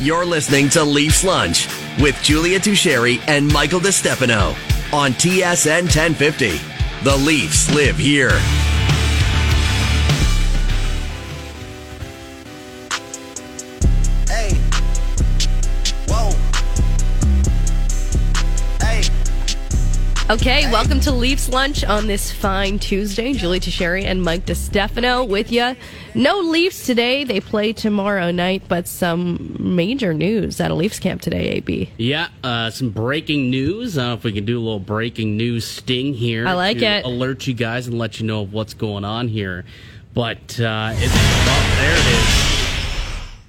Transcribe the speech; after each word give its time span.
You're 0.00 0.24
listening 0.24 0.68
to 0.70 0.82
Leafs 0.82 1.22
Lunch 1.22 1.68
with 2.00 2.20
Julia 2.20 2.58
Teixeira 2.58 3.16
and 3.28 3.46
Michael 3.46 3.78
DeStefano 3.78 4.50
on 4.92 5.12
TSN 5.12 5.82
1050. 5.82 6.58
The 7.04 7.16
Leafs 7.18 7.72
live 7.72 7.96
here. 7.96 8.32
Okay, 20.30 20.70
welcome 20.72 21.00
to 21.00 21.12
Leafs 21.12 21.50
Lunch 21.50 21.84
on 21.84 22.06
this 22.06 22.32
fine 22.32 22.78
Tuesday. 22.78 23.34
Julie 23.34 23.60
Teixeira 23.60 24.00
and 24.00 24.22
Mike 24.22 24.46
DeStefano 24.46 25.28
with 25.28 25.52
you. 25.52 25.76
No 26.14 26.40
Leafs 26.40 26.86
today. 26.86 27.24
They 27.24 27.40
play 27.40 27.74
tomorrow 27.74 28.30
night, 28.30 28.62
but 28.66 28.88
some 28.88 29.54
major 29.60 30.14
news 30.14 30.62
at 30.62 30.70
a 30.70 30.74
Leafs 30.74 30.98
camp 30.98 31.20
today, 31.20 31.50
AB. 31.50 31.92
Yeah, 31.98 32.28
uh, 32.42 32.70
some 32.70 32.88
breaking 32.88 33.50
news. 33.50 33.98
I 33.98 34.00
don't 34.00 34.08
know 34.08 34.14
if 34.14 34.24
we 34.24 34.32
can 34.32 34.46
do 34.46 34.58
a 34.58 34.62
little 34.62 34.80
breaking 34.80 35.36
news 35.36 35.66
sting 35.66 36.14
here. 36.14 36.48
I 36.48 36.54
like 36.54 36.78
to 36.78 36.86
it. 36.86 37.04
Alert 37.04 37.46
you 37.46 37.52
guys 37.52 37.86
and 37.86 37.98
let 37.98 38.18
you 38.18 38.26
know 38.26 38.40
of 38.40 38.52
what's 38.54 38.72
going 38.72 39.04
on 39.04 39.28
here. 39.28 39.66
But 40.14 40.58
uh, 40.58 40.94
it's, 40.94 41.12
there 41.76 41.92
it 41.92 42.06
is. 42.06 42.54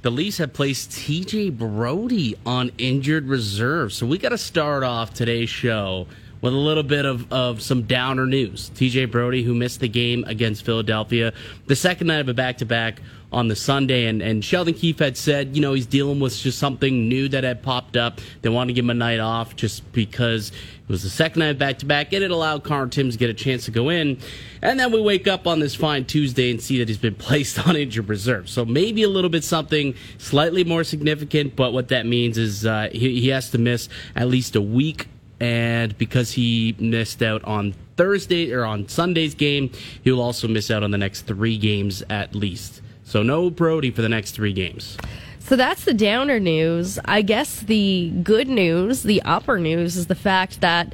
The 0.01 0.11
Leafs 0.11 0.39
have 0.39 0.51
placed 0.51 0.91
TJ 0.91 1.57
Brodie 1.57 2.35
on 2.45 2.73
injured 2.77 3.29
reserve. 3.29 3.93
So 3.93 4.05
we 4.05 4.17
got 4.17 4.29
to 4.29 4.37
start 4.37 4.83
off 4.83 5.13
today's 5.13 5.49
show 5.49 6.07
with 6.45 6.53
a 6.53 6.57
little 6.57 6.83
bit 6.83 7.05
of, 7.05 7.31
of 7.33 7.59
some 7.59 7.81
downer 7.81 8.27
news. 8.27 8.69
TJ 8.75 9.09
Brodie, 9.09 9.41
who 9.41 9.55
missed 9.55 9.79
the 9.79 9.87
game 9.87 10.23
against 10.27 10.63
Philadelphia, 10.63 11.33
the 11.65 11.75
second 11.75 12.05
night 12.05 12.19
of 12.19 12.29
a 12.29 12.35
back 12.35 12.59
to 12.59 12.65
back 12.65 13.01
on 13.31 13.47
the 13.47 13.55
Sunday. 13.55 14.05
And, 14.05 14.21
and 14.21 14.45
Sheldon 14.45 14.75
Keefe 14.75 14.99
had 14.99 15.17
said, 15.17 15.55
you 15.55 15.61
know, 15.61 15.73
he's 15.73 15.87
dealing 15.87 16.19
with 16.19 16.37
just 16.37 16.59
something 16.59 17.09
new 17.09 17.27
that 17.29 17.43
had 17.43 17.63
popped 17.63 17.97
up. 17.97 18.21
They 18.43 18.49
wanted 18.49 18.67
to 18.67 18.73
give 18.73 18.85
him 18.85 18.91
a 18.91 18.93
night 18.93 19.19
off 19.19 19.55
just 19.55 19.91
because 19.91 20.49
it 20.49 20.87
was 20.87 21.01
the 21.01 21.09
second 21.09 21.39
night 21.39 21.57
back 21.57 21.79
to 21.79 21.87
back 21.87 22.13
and 22.13 22.23
it 22.23 22.29
allowed 22.29 22.63
Connor 22.63 22.89
Timmins 22.89 23.15
to 23.15 23.19
get 23.19 23.31
a 23.31 23.33
chance 23.33 23.65
to 23.65 23.71
go 23.71 23.89
in. 23.89 24.19
And 24.61 24.79
then 24.79 24.91
we 24.91 25.01
wake 25.01 25.27
up 25.27 25.47
on 25.47 25.59
this 25.59 25.73
fine 25.73 26.05
Tuesday 26.05 26.51
and 26.51 26.61
see 26.61 26.77
that 26.77 26.87
he's 26.87 26.99
been 26.99 27.15
placed 27.25 27.67
on 27.67 27.75
injured 27.75 28.07
reserve. 28.07 28.49
So 28.49 28.65
maybe 28.65 29.01
a 29.01 29.09
little 29.09 29.31
bit 29.31 29.43
something 29.43 29.95
slightly 30.19 30.63
more 30.63 30.83
significant, 30.83 31.55
but 31.55 31.73
what 31.73 31.87
that 31.87 32.05
means 32.05 32.37
is 32.37 32.67
uh, 32.67 32.89
he, 32.91 33.19
he 33.19 33.29
has 33.29 33.49
to 33.49 33.57
miss 33.57 33.89
at 34.15 34.27
least 34.27 34.55
a 34.55 34.61
week 34.61 35.07
and 35.39 35.97
because 35.97 36.31
he 36.31 36.75
missed 36.79 37.21
out 37.21 37.43
on 37.43 37.73
Thursday 37.97 38.51
or 38.51 38.65
on 38.65 38.87
Sunday's 38.87 39.33
game, 39.33 39.71
he 40.03 40.11
will 40.11 40.21
also 40.21 40.47
miss 40.47 40.71
out 40.71 40.83
on 40.83 40.91
the 40.91 40.97
next 40.97 41.21
three 41.21 41.57
games 41.57 42.03
at 42.09 42.35
least. 42.35 42.81
So 43.03 43.23
no 43.23 43.49
Brodie 43.49 43.91
for 43.91 44.01
the 44.01 44.09
next 44.09 44.31
three 44.31 44.53
games. 44.53 44.97
So 45.39 45.55
that's 45.55 45.85
the 45.85 45.93
downer 45.93 46.39
news. 46.39 46.97
I 47.05 47.21
guess 47.21 47.59
the 47.59 48.11
good 48.23 48.47
news, 48.47 49.03
the 49.03 49.21
upper 49.21 49.59
news, 49.59 49.95
is 49.95 50.07
the 50.07 50.15
fact 50.15 50.61
that 50.61 50.93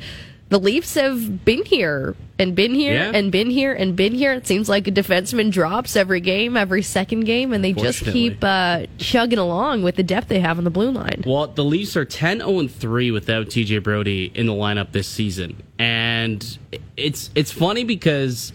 the 0.52 0.59
Leafs 0.59 0.95
have 0.95 1.45
been 1.45 1.63
here 1.63 2.13
and 2.38 2.53
been 2.53 2.75
here 2.75 2.94
Yeah. 2.94 3.11
and 3.13 3.31
been 3.31 3.49
here 3.49 3.71
and 3.71 3.95
been 3.95 4.13
here. 4.13 4.33
It 4.33 4.45
seems 4.45 4.67
like 4.67 4.85
a 4.85 4.91
defenseman 4.91 5.49
drops 5.49 5.95
every 5.95 6.19
game, 6.19 6.58
every 6.58 6.81
second 6.81 7.21
game, 7.21 7.53
and 7.53 7.63
they 7.63 7.71
just 7.71 8.03
keep 8.03 8.43
uh, 8.43 8.85
chugging 8.97 9.39
along 9.39 9.83
with 9.83 9.95
the 9.95 10.03
depth 10.03 10.27
they 10.27 10.41
have 10.41 10.58
on 10.58 10.66
the 10.66 10.69
blue 10.69 10.91
line. 10.91 11.23
Well, 11.25 11.47
the 11.47 11.63
Leafs 11.63 11.95
are 11.95 12.03
10 12.03 12.39
0 12.39 12.67
3 12.67 13.11
without 13.11 13.47
TJ 13.47 13.81
Brodie 13.81 14.30
in 14.35 14.45
the 14.45 14.52
lineup 14.53 14.91
this 14.91 15.08
season. 15.08 15.63
And 15.80 16.58
it's 16.97 17.30
it's 17.33 17.53
funny 17.53 17.86
because 17.86 18.52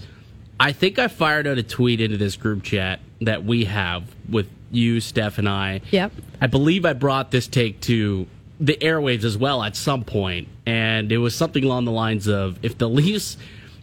I 0.60 0.72
think 0.72 0.98
I 0.98 1.08
fired 1.08 1.46
out 1.46 1.56
a 1.56 1.62
tweet 1.62 2.02
into 2.02 2.18
this 2.18 2.36
group 2.36 2.62
chat 2.62 3.00
that 3.22 3.44
we 3.44 3.64
have 3.64 4.04
with 4.28 4.50
you, 4.70 5.00
Steph, 5.00 5.38
and 5.38 5.48
I. 5.48 5.80
Yep. 5.92 6.12
I 6.42 6.46
believe 6.46 6.84
I 6.84 6.92
brought 6.92 7.30
this 7.30 7.46
take 7.46 7.80
to 7.82 8.26
the 8.58 8.74
airwaves 8.80 9.24
as 9.24 9.36
well 9.36 9.62
at 9.62 9.76
some 9.76 10.02
point, 10.04 10.48
and 10.64 11.12
it 11.12 11.18
was 11.18 11.34
something 11.34 11.62
along 11.64 11.84
the 11.84 11.92
lines 11.92 12.26
of 12.26 12.58
if 12.62 12.78
the 12.78 12.88
Leafs, 12.88 13.36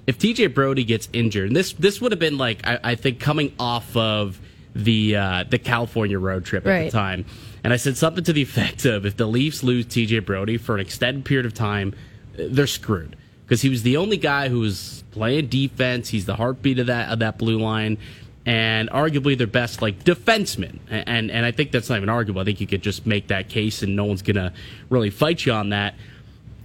if 0.08 0.18
TJ 0.18 0.54
Brodie 0.54 0.84
gets 0.84 1.10
injured, 1.14 1.48
and 1.48 1.56
this 1.56 1.74
this 1.74 2.02
would 2.02 2.12
have 2.12 2.20
been 2.20 2.38
like 2.38 2.66
I, 2.66 2.80
I 2.84 2.96
think 2.96 3.20
coming 3.20 3.54
off 3.60 3.96
of 3.96 4.40
the 4.76 5.16
uh, 5.16 5.44
the 5.50 5.60
California 5.60 6.18
road 6.18 6.46
trip 6.46 6.66
at 6.66 6.70
Right. 6.70 6.86
the 6.86 6.92
time, 6.92 7.26
and 7.64 7.72
I 7.72 7.78
said 7.78 7.98
something 7.98 8.24
to 8.24 8.34
the 8.34 8.42
effect 8.50 8.86
of 8.86 9.06
if 9.06 9.16
the 9.18 9.28
Leafs 9.28 9.62
lose 9.64 9.86
TJ 9.86 10.26
Brodie 10.26 10.58
for 10.58 10.74
an 10.76 10.82
extended 10.82 11.24
period 11.26 11.46
of 11.46 11.54
time, 11.54 11.94
they're 12.36 12.66
screwed 12.68 13.16
because 13.46 13.62
he 13.62 13.70
was 13.70 13.84
the 13.84 13.98
only 13.98 14.18
guy 14.18 14.50
who 14.50 14.60
was 14.60 15.04
playing 15.12 15.48
defense. 15.48 16.10
He's 16.10 16.26
the 16.26 16.36
heartbeat 16.36 16.80
of 16.80 16.88
that 16.88 17.10
of 17.14 17.20
that 17.20 17.38
blue 17.38 17.60
line, 17.60 18.00
and 18.46 18.90
arguably 18.90 19.38
their 19.38 19.48
best 19.48 19.82
like 19.82 20.04
defenseman. 20.04 20.80
And, 20.90 21.08
and 21.08 21.32
and 21.32 21.46
I 21.46 21.52
think 21.52 21.72
that's 21.72 21.90
not 21.90 21.98
even 21.98 22.10
arguable. 22.10 22.42
I 22.42 22.46
think 22.46 22.60
you 22.62 22.68
could 22.68 22.82
just 22.84 23.06
make 23.06 23.28
that 23.28 23.50
case, 23.50 23.82
and 23.84 23.96
no 23.96 24.06
one's 24.06 24.22
gonna 24.22 24.54
really 24.90 25.10
fight 25.10 25.46
you 25.46 25.54
on 25.54 25.70
that. 25.70 25.96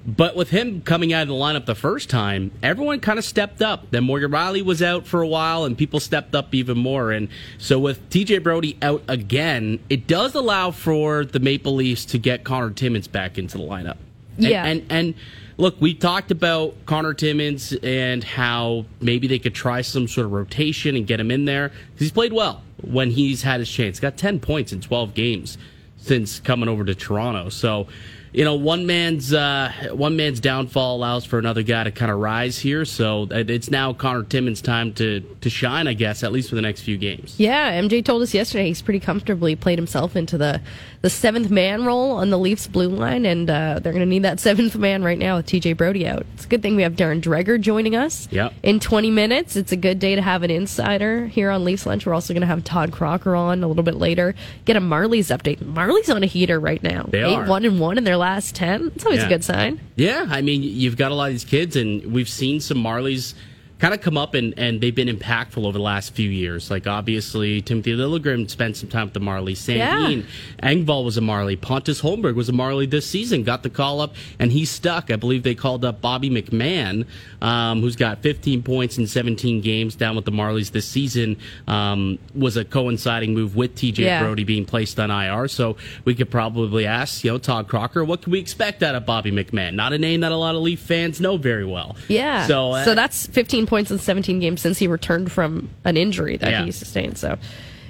But 0.07 0.37
with 0.37 0.49
him 0.49 0.81
coming 0.81 1.13
out 1.13 1.23
of 1.23 1.29
the 1.29 1.35
lineup 1.35 1.67
the 1.67 1.75
first 1.75 2.09
time, 2.09 2.51
everyone 2.63 2.99
kind 3.01 3.19
of 3.19 3.27
stepped 3.27 3.61
up. 3.61 3.91
Then 3.91 4.05
Morgan 4.05 4.31
Rielly 4.31 4.63
was 4.63 4.83
out 4.83 5.07
for 5.07 5.21
a 5.21 5.29
while, 5.29 5.65
and 5.65 5.77
people 5.77 6.01
stepped 6.01 6.35
up 6.35 6.55
even 6.55 6.79
more. 6.79 7.13
And 7.13 7.29
so 7.59 7.79
with 7.79 8.09
TJ 8.09 8.43
Brodie 8.43 8.79
out 8.81 9.03
again, 9.07 9.81
it 9.91 10.07
does 10.07 10.35
allow 10.35 10.71
for 10.71 11.27
the 11.27 11.41
Maple 11.41 11.75
Leafs 11.75 12.07
to 12.07 12.19
get 12.19 12.43
Connor 12.43 12.71
Timmins 12.71 13.07
back 13.07 13.37
into 13.37 13.59
the 13.59 13.65
lineup. 13.65 13.99
And- 14.39 14.47
Yeah. 14.47 14.65
and 14.65 14.83
and 14.89 15.15
look, 15.59 15.79
we 15.81 15.93
talked 15.93 16.31
about 16.31 16.75
Connor 16.87 17.13
Timmins 17.13 17.75
and 17.83 18.25
how 18.25 18.87
maybe 19.01 19.27
they 19.27 19.39
could 19.39 19.55
try 19.55 19.83
some 19.83 20.09
sort 20.09 20.25
of 20.25 20.33
rotation 20.33 20.97
and 20.97 21.07
get 21.07 21.21
him 21.21 21.31
in 21.31 21.45
there 21.45 21.73
he's 21.99 22.13
played 22.13 22.33
well 22.33 22.63
when 22.83 23.11
he's 23.11 23.43
had 23.43 23.61
his 23.61 23.71
chance. 23.71 24.01
Got 24.01 24.17
ten 24.17 24.41
points 24.41 24.73
in 24.73 24.81
twelve 24.81 25.15
games 25.15 25.59
since 25.99 26.41
coming 26.41 26.69
over 26.69 26.85
to 26.85 26.95
Toronto. 26.95 27.49
So, 27.51 27.89
you 28.33 28.45
know, 28.45 28.55
one 28.55 28.87
man's 28.87 29.33
uh, 29.33 29.73
one 29.93 30.17
man's 30.17 30.41
downfall 30.41 30.97
allows 30.97 31.25
for 31.25 31.39
another 31.39 31.63
guy 31.63 31.85
to 31.85 31.91
kind 31.91 32.11
of 32.11 32.19
rise 32.19 32.59
here. 32.59 32.85
So 32.85 33.27
it's 33.31 33.71
now 33.71 33.93
Connor 33.93 34.25
Timmins' 34.25 34.61
time 34.61 34.93
to 34.95 35.21
to 35.41 35.51
shine, 35.51 35.89
I 35.89 35.95
guess, 35.95 36.23
at 36.23 36.33
least 36.33 36.49
for 36.49 36.55
the 36.55 36.63
next 36.63 36.83
few 36.83 36.97
games. 36.97 37.39
Yeah, 37.39 37.81
MJ 37.81 38.05
told 38.05 38.23
us 38.23 38.35
yesterday 38.35 38.69
he's 38.69 38.83
pretty 38.83 39.01
comfortably 39.01 39.57
played 39.57 39.79
himself 39.79 40.17
into 40.17 40.37
the 40.39 40.61
the 41.01 41.11
seventh 41.11 41.49
man 41.51 41.85
role 41.85 42.13
on 42.13 42.31
the 42.31 42.39
Leafs 42.39 42.67
blue 42.67 42.89
line, 42.89 43.25
and 43.25 43.49
uh, 43.49 43.79
they're 43.81 43.93
going 43.93 44.05
to 44.05 44.07
need 44.07 44.25
that 44.25 44.41
seventh 44.49 44.77
man 44.77 45.03
right 45.03 45.19
now 45.19 45.37
with 45.37 45.47
TJ 45.47 45.77
Brodie 45.77 46.07
out. 46.07 46.27
It's 46.35 46.45
a 46.45 46.49
good 46.49 46.63
thing 46.63 46.77
we 46.77 46.83
have 46.83 46.95
Darren 46.95 47.21
Dreger 47.23 47.61
joining 47.61 47.95
us. 47.95 48.29
Yep. 48.31 48.53
In 48.63 48.81
20 48.81 49.11
minutes, 49.11 49.57
it's 49.57 49.73
a 49.73 49.77
good 49.77 49.99
day 49.99 50.17
to 50.17 50.23
have 50.23 50.43
an 50.43 50.51
insider 50.51 51.27
here 51.27 51.51
on 51.51 51.65
Leafs 51.65 51.87
Lunch. 51.87 52.05
We're 52.05 52.15
also 52.15 52.35
going 52.35 52.41
to 52.41 52.47
have 52.49 52.65
Todd 52.65 52.91
Crocker 52.93 53.37
on 53.37 53.63
a 53.63 53.69
little 53.69 53.85
bit 53.85 53.95
later. 53.95 54.35
Get 54.65 54.77
a 54.77 54.81
Marlies 54.81 55.35
update. 55.37 55.59
Marlies 55.59 56.13
on 56.13 56.23
a 56.23 56.27
heater 56.27 56.59
right 56.59 56.83
now. 56.83 57.07
They 57.09 57.23
Eight 57.23 57.35
are. 57.35 57.47
one 57.47 57.65
and 57.65 57.79
one 57.79 57.97
in 57.97 58.05
their 58.05 58.17
last 58.19 58.55
ten. 58.55 58.93
It's 58.95 59.05
always 59.05 59.23
a 59.23 59.29
good 59.29 59.45
sign. 59.45 59.81
Yeah, 59.97 60.27
I 60.29 60.43
mean, 60.43 60.63
you've 60.63 60.97
got 60.97 61.13
a 61.13 61.15
lot 61.15 61.27
of 61.27 61.35
these 61.35 61.45
kids, 61.45 61.77
and 61.77 62.13
we've 62.13 62.29
seen 62.29 62.61
some 62.61 62.79
Marlies 62.79 63.35
kind 63.79 63.95
of 63.95 64.01
come 64.01 64.17
up 64.17 64.35
and, 64.35 64.55
and 64.57 64.81
they've 64.81 64.95
been 64.95 65.09
impactful 65.09 65.65
over 65.65 65.79
the 65.79 65.85
last 65.85 66.13
few 66.13 66.29
years. 66.29 66.71
Like, 66.71 66.87
obviously, 66.89 67.61
Timothy 67.63 67.93
Liljegren 67.93 68.51
spent 68.51 68.77
some 68.77 68.89
time 68.89 69.05
with 69.07 69.15
the 69.15 69.21
Marlies. 69.21 69.59
Sandin, 69.59 70.25
Engvall 70.63 71.05
was 71.05 71.17
a 71.17 71.21
Marlie. 71.21 71.55
Pontus 71.57 72.01
Holmberg 72.03 72.35
was 72.35 72.49
a 72.49 72.53
Marlie 72.53 72.87
this 72.87 73.07
season, 73.09 73.45
got 73.45 73.63
the 73.63 73.71
call 73.71 74.01
up, 74.01 74.15
and 74.41 74.51
he's 74.51 74.69
stuck. 74.69 75.13
I 75.13 75.17
believe 75.17 75.45
they 75.45 75.55
called 75.55 75.85
up 75.85 76.01
Bobby 76.01 76.29
McMahon, 76.29 77.07
um, 77.41 77.81
who's 77.81 77.95
got 77.95 78.19
15 78.23 78.65
points 78.65 78.99
in 78.99 79.07
17 79.07 79.61
games 79.61 79.95
down 79.95 80.17
with 80.17 80.25
the 80.25 80.33
Marlies 80.33 80.73
this 80.73 80.87
season, 80.89 81.37
um, 81.69 82.19
was 82.35 82.57
a 82.57 82.65
coinciding 82.65 83.33
move 83.33 83.55
with 83.55 83.77
TJ 83.77 83.99
Yeah. 83.99 84.23
Brodie 84.25 84.43
being 84.45 84.65
placed 84.65 84.99
on 84.99 85.11
IR. 85.13 85.47
So 85.47 85.77
we 86.05 86.17
could 86.17 86.31
probably 86.31 86.85
ask, 86.85 87.23
you 87.23 87.31
know, 87.31 87.39
Todd 87.39 87.69
Crocker, 87.69 88.05
what 88.05 88.23
can 88.23 88.33
we 88.33 88.41
expect 88.41 88.83
out 88.83 88.97
of 88.97 89.07
Bobby 89.07 89.31
McMahon? 89.31 89.75
Not 89.75 89.93
a 89.93 89.99
name 89.99 90.21
that 90.23 90.33
a 90.33 90.37
lot 90.37 90.57
of 90.57 90.63
Leaf 90.63 90.81
fans 90.81 91.21
know 91.21 91.37
very 91.37 91.65
well. 91.65 91.95
Yeah. 92.09 92.47
So, 92.49 92.73
uh, 92.73 92.85
so 92.85 92.95
that's 92.97 93.27
15 93.29 93.67
points 93.69 93.91
in 93.93 93.99
17 93.99 94.41
games 94.41 94.61
since 94.61 94.79
he 94.79 94.89
returned 94.89 95.31
from 95.31 95.71
an 95.85 95.97
injury 95.97 96.37
that 96.39 96.51
Yeah. 96.51 96.65
he 96.65 96.73
sustained. 96.73 97.17
So 97.19 97.39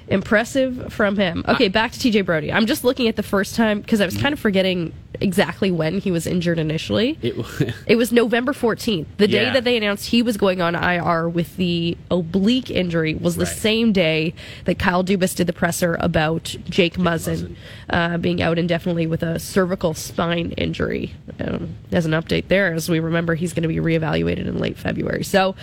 impressive 0.09 0.91
from 0.91 1.15
him. 1.17 1.43
Okay, 1.47 1.67
back 1.67 1.91
to 1.93 1.99
TJ 1.99 2.25
Brodie. 2.25 2.51
I'm 2.51 2.65
just 2.65 2.83
looking 2.83 3.07
at 3.07 3.15
the 3.15 3.23
first 3.23 3.55
time 3.55 3.79
because 3.81 4.01
I 4.01 4.05
was 4.05 4.17
kind 4.17 4.33
of 4.33 4.39
forgetting 4.39 4.91
exactly 5.21 5.69
when 5.69 5.99
he 5.99 6.11
was 6.11 6.25
injured 6.25 6.57
initially. 6.59 7.17
it, 7.21 7.35
It 7.87 7.95
was 7.95 8.11
November 8.11 8.53
14th. 8.53 9.05
The 9.17 9.27
day 9.27 9.43
Yeah. 9.43 9.53
that 9.53 9.63
they 9.65 9.77
announced 9.77 10.07
he 10.07 10.21
was 10.23 10.35
going 10.37 10.61
on 10.61 10.75
IR 10.75 11.29
with 11.29 11.55
the 11.57 11.97
oblique 12.09 12.71
injury 12.71 13.13
was 13.15 13.35
the 13.35 13.45
Right. 13.45 13.53
same 13.55 13.91
day 13.93 14.33
that 14.65 14.79
Kyle 14.79 15.03
Dubas 15.03 15.35
did 15.35 15.45
the 15.47 15.53
presser 15.53 15.97
about 15.99 16.55
Jake 16.69 16.95
Muzzin 16.97 17.55
uh, 17.89 18.17
being 18.17 18.41
out 18.41 18.57
indefinitely 18.57 19.07
with 19.07 19.21
a 19.23 19.37
cervical 19.39 19.93
spine 19.93 20.51
injury. 20.57 21.13
Um, 21.39 21.75
as 21.91 22.05
an 22.05 22.11
update 22.13 22.47
there, 22.47 22.73
as 22.73 22.89
we 22.89 22.99
remember, 22.99 23.35
he's 23.35 23.53
going 23.53 23.63
to 23.63 23.69
be 23.69 23.77
reevaluated 23.77 24.47
in 24.47 24.57
late 24.57 24.77
February. 24.77 25.23
So, 25.23 25.55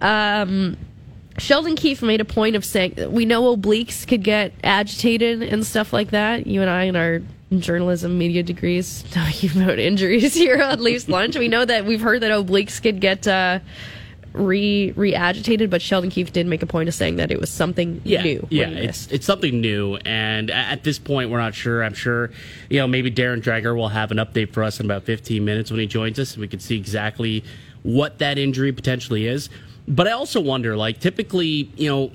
um, 0.00 0.76
Sheldon 1.40 1.74
Keefe 1.74 2.02
made 2.02 2.20
a 2.20 2.24
point 2.24 2.54
of 2.54 2.64
saying 2.64 2.94
we 3.10 3.24
know 3.24 3.56
obliques 3.56 4.06
could 4.06 4.22
get 4.22 4.52
agitated 4.62 5.42
and 5.42 5.64
stuff 5.66 5.92
like 5.92 6.10
that. 6.10 6.46
You 6.46 6.60
and 6.60 6.68
I, 6.68 6.84
in 6.84 6.96
our 6.96 7.22
journalism 7.58 8.18
media 8.18 8.42
degrees, 8.42 9.02
talking 9.10 9.50
about 9.50 9.78
injuries 9.78 10.34
here 10.34 10.62
on 10.62 10.82
Leafs 10.82 11.08
Lunch, 11.08 11.36
we 11.36 11.48
know 11.48 11.64
that 11.64 11.86
we've 11.86 12.00
heard 12.00 12.20
that 12.20 12.30
obliques 12.30 12.82
could 12.82 13.00
get 13.00 13.26
uh, 13.26 13.60
re 14.34 14.92
re 14.92 15.14
agitated, 15.14 15.70
but 15.70 15.80
Sheldon 15.80 16.10
Keefe 16.10 16.30
did 16.30 16.46
make 16.46 16.62
a 16.62 16.66
point 16.66 16.90
of 16.90 16.94
saying 16.94 17.16
that 17.16 17.30
it 17.30 17.40
was 17.40 17.48
something 17.48 18.02
yeah, 18.04 18.22
new. 18.22 18.46
Yeah, 18.50 18.68
it's 18.68 19.06
it's 19.06 19.24
something 19.24 19.62
new, 19.62 19.96
and 20.04 20.50
at 20.50 20.84
this 20.84 20.98
point, 20.98 21.30
we're 21.30 21.38
not 21.38 21.54
sure. 21.54 21.82
I'm 21.82 21.94
sure, 21.94 22.30
you 22.68 22.78
know, 22.78 22.86
maybe 22.86 23.10
Darren 23.10 23.42
Dreger 23.42 23.74
will 23.74 23.88
have 23.88 24.10
an 24.10 24.18
update 24.18 24.52
for 24.52 24.62
us 24.62 24.78
in 24.78 24.86
about 24.86 25.04
15 25.04 25.42
minutes 25.42 25.70
when 25.70 25.80
he 25.80 25.86
joins 25.86 26.18
us, 26.18 26.34
and 26.34 26.42
we 26.42 26.48
can 26.48 26.60
see 26.60 26.76
exactly 26.76 27.44
what 27.82 28.18
that 28.18 28.36
injury 28.36 28.72
potentially 28.72 29.26
is. 29.26 29.48
But 29.88 30.06
I 30.06 30.12
also 30.12 30.40
wonder, 30.40 30.76
like, 30.76 31.00
typically, 31.00 31.70
you 31.76 31.88
know, 31.88 32.12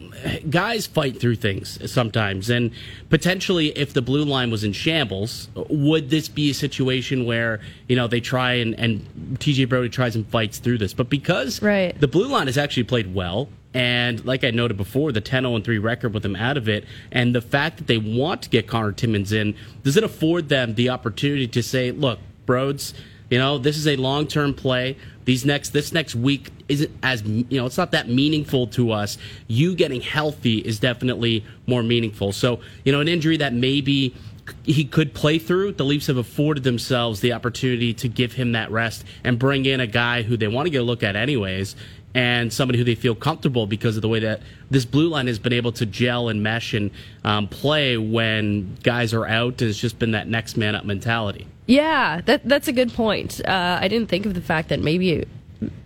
guys 0.49 0.87
fight 0.87 1.19
through 1.19 1.35
things 1.35 1.91
sometimes, 1.91 2.49
and 2.49 2.71
potentially, 3.09 3.67
if 3.77 3.93
the 3.93 4.01
blue 4.01 4.23
line 4.23 4.49
was 4.51 4.63
in 4.63 4.71
shambles, 4.71 5.49
would 5.55 6.09
this 6.09 6.29
be 6.29 6.51
a 6.51 6.53
situation 6.53 7.25
where 7.25 7.59
you 7.87 7.95
know 7.95 8.07
they 8.07 8.21
try 8.21 8.53
and 8.53 8.73
and 8.79 9.05
TJ 9.39 9.67
Brodie 9.67 9.89
tries 9.89 10.15
and 10.15 10.25
fights 10.27 10.59
through 10.59 10.77
this? 10.77 10.93
But 10.93 11.09
because 11.09 11.61
Right. 11.61 11.99
the 11.99 12.07
blue 12.07 12.27
line 12.27 12.47
has 12.47 12.57
actually 12.57 12.83
played 12.83 13.13
well. 13.13 13.49
And 13.73 14.23
like 14.23 14.45
I 14.45 14.51
noted 14.51 14.77
before, 14.77 15.11
the 15.11 15.19
10 15.19 15.43
0 15.43 15.59
3 15.59 15.77
record 15.79 16.13
with 16.13 16.23
them 16.23 16.37
out 16.37 16.55
of 16.55 16.69
it, 16.69 16.85
and 17.11 17.35
the 17.35 17.41
fact 17.41 17.75
that 17.75 17.87
they 17.87 17.97
want 17.97 18.41
to 18.43 18.49
get 18.49 18.67
Connor 18.67 18.93
Timmins 18.93 19.33
in, 19.33 19.53
does 19.83 19.97
it 19.97 20.03
afford 20.05 20.47
them 20.47 20.75
the 20.75 20.87
opportunity 20.87 21.45
to 21.45 21.61
say, 21.61 21.91
look, 21.91 22.19
Broads, 22.45 22.93
you 23.29 23.37
know, 23.37 23.57
this 23.57 23.75
is 23.75 23.85
a 23.85 23.97
long 23.97 24.27
term 24.27 24.53
play. 24.53 24.95
These 25.25 25.43
next 25.43 25.71
this 25.71 25.91
next 25.91 26.15
week 26.15 26.51
isn't 26.67 26.91
as 27.03 27.23
you 27.23 27.45
know, 27.51 27.65
it's 27.65 27.77
not 27.77 27.91
that 27.91 28.09
meaningful 28.09 28.67
to 28.67 28.91
us. 28.91 29.17
You 29.47 29.75
getting 29.75 30.01
healthy 30.01 30.59
is 30.59 30.79
definitely 30.79 31.45
more 31.67 31.83
meaningful. 31.83 32.31
So, 32.31 32.59
you 32.83 32.91
know, 32.91 33.01
an 33.01 33.07
injury 33.07 33.37
that 33.37 33.53
maybe 33.53 34.15
he 34.63 34.85
could 34.85 35.13
play 35.13 35.39
through. 35.39 35.73
The 35.73 35.85
Leafs 35.85 36.07
have 36.07 36.17
afforded 36.17 36.63
themselves 36.63 37.19
the 37.21 37.33
opportunity 37.33 37.93
to 37.95 38.07
give 38.07 38.33
him 38.33 38.53
that 38.53 38.71
rest 38.71 39.03
and 39.23 39.39
bring 39.39 39.65
in 39.65 39.79
a 39.79 39.87
guy 39.87 40.21
who 40.21 40.37
they 40.37 40.47
want 40.47 40.65
to 40.67 40.69
get 40.69 40.81
a 40.81 40.83
look 40.83 41.03
at 41.03 41.15
anyways, 41.15 41.75
and 42.13 42.51
somebody 42.51 42.77
who 42.79 42.85
they 42.85 42.95
feel 42.95 43.15
comfortable 43.15 43.67
because 43.67 43.95
of 43.95 44.01
the 44.01 44.07
way 44.07 44.19
that 44.19 44.41
this 44.69 44.85
blue 44.85 45.09
line 45.09 45.27
has 45.27 45.39
been 45.39 45.53
able 45.53 45.71
to 45.73 45.85
gel 45.85 46.29
and 46.29 46.41
mesh 46.41 46.73
and 46.73 46.91
um, 47.23 47.47
play 47.47 47.97
when 47.97 48.75
guys 48.83 49.13
are 49.13 49.25
out. 49.25 49.61
It's 49.61 49.77
just 49.77 49.99
been 49.99 50.11
that 50.11 50.27
next 50.27 50.57
man 50.57 50.75
up 50.75 50.85
mentality. 50.85 51.47
Yeah, 51.67 52.21
that 52.25 52.47
that's 52.47 52.67
a 52.67 52.73
good 52.73 52.93
point. 52.93 53.41
Uh, 53.45 53.79
I 53.81 53.87
didn't 53.87 54.09
think 54.09 54.25
of 54.25 54.33
the 54.33 54.41
fact 54.41 54.69
that 54.69 54.79
maybe 54.79 55.25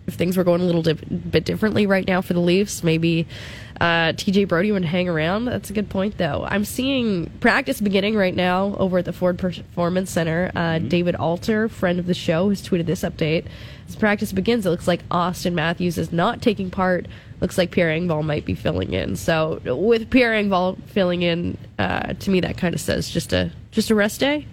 if 0.06 0.14
things 0.14 0.36
were 0.36 0.44
going 0.44 0.60
a 0.60 0.64
little 0.64 0.82
dip, 0.82 1.00
bit 1.30 1.44
differently 1.44 1.86
right 1.86 2.06
now 2.06 2.20
for 2.20 2.32
the 2.32 2.40
Leafs, 2.40 2.82
maybe 2.82 3.26
uh, 3.80 4.12
TJ 4.12 4.46
Brodie 4.46 4.72
would 4.72 4.84
hang 4.84 5.08
around. 5.08 5.46
That's 5.46 5.70
a 5.70 5.72
good 5.72 5.88
point, 5.88 6.18
though. 6.18 6.44
I'm 6.46 6.64
seeing 6.64 7.30
practice 7.40 7.80
beginning 7.80 8.14
right 8.14 8.34
now 8.34 8.76
over 8.78 8.98
at 8.98 9.06
the 9.06 9.12
Ford 9.12 9.38
Performance 9.38 10.10
Center. 10.10 10.52
Uh, 10.54 10.78
David 10.78 11.14
Alter, 11.14 11.68
friend 11.68 11.98
of 11.98 12.06
the 12.06 12.14
show, 12.14 12.50
has 12.50 12.60
tweeted 12.60 12.86
this 12.86 13.02
update. 13.02 13.46
As 13.88 13.96
practice 13.96 14.32
begins, 14.32 14.66
it 14.66 14.70
looks 14.70 14.86
like 14.86 15.08
Auston 15.08 15.54
Matthews 15.54 15.96
is 15.96 16.12
not 16.12 16.42
taking 16.42 16.70
part. 16.70 17.06
Looks 17.40 17.56
like 17.56 17.70
Pierre 17.70 17.88
Engvall 17.88 18.22
might 18.22 18.44
be 18.44 18.54
filling 18.54 18.92
in. 18.92 19.16
So 19.16 19.60
with 19.64 20.10
Pierre 20.10 20.32
Engvall 20.32 20.82
filling 20.88 21.22
in, 21.22 21.56
uh, 21.78 22.12
to 22.12 22.30
me 22.30 22.40
that 22.40 22.58
kind 22.58 22.74
of 22.74 22.80
says 22.80 23.08
just 23.08 23.32
a 23.32 23.50
just 23.70 23.88
a 23.88 23.94
rest 23.94 24.20
day. 24.20 24.46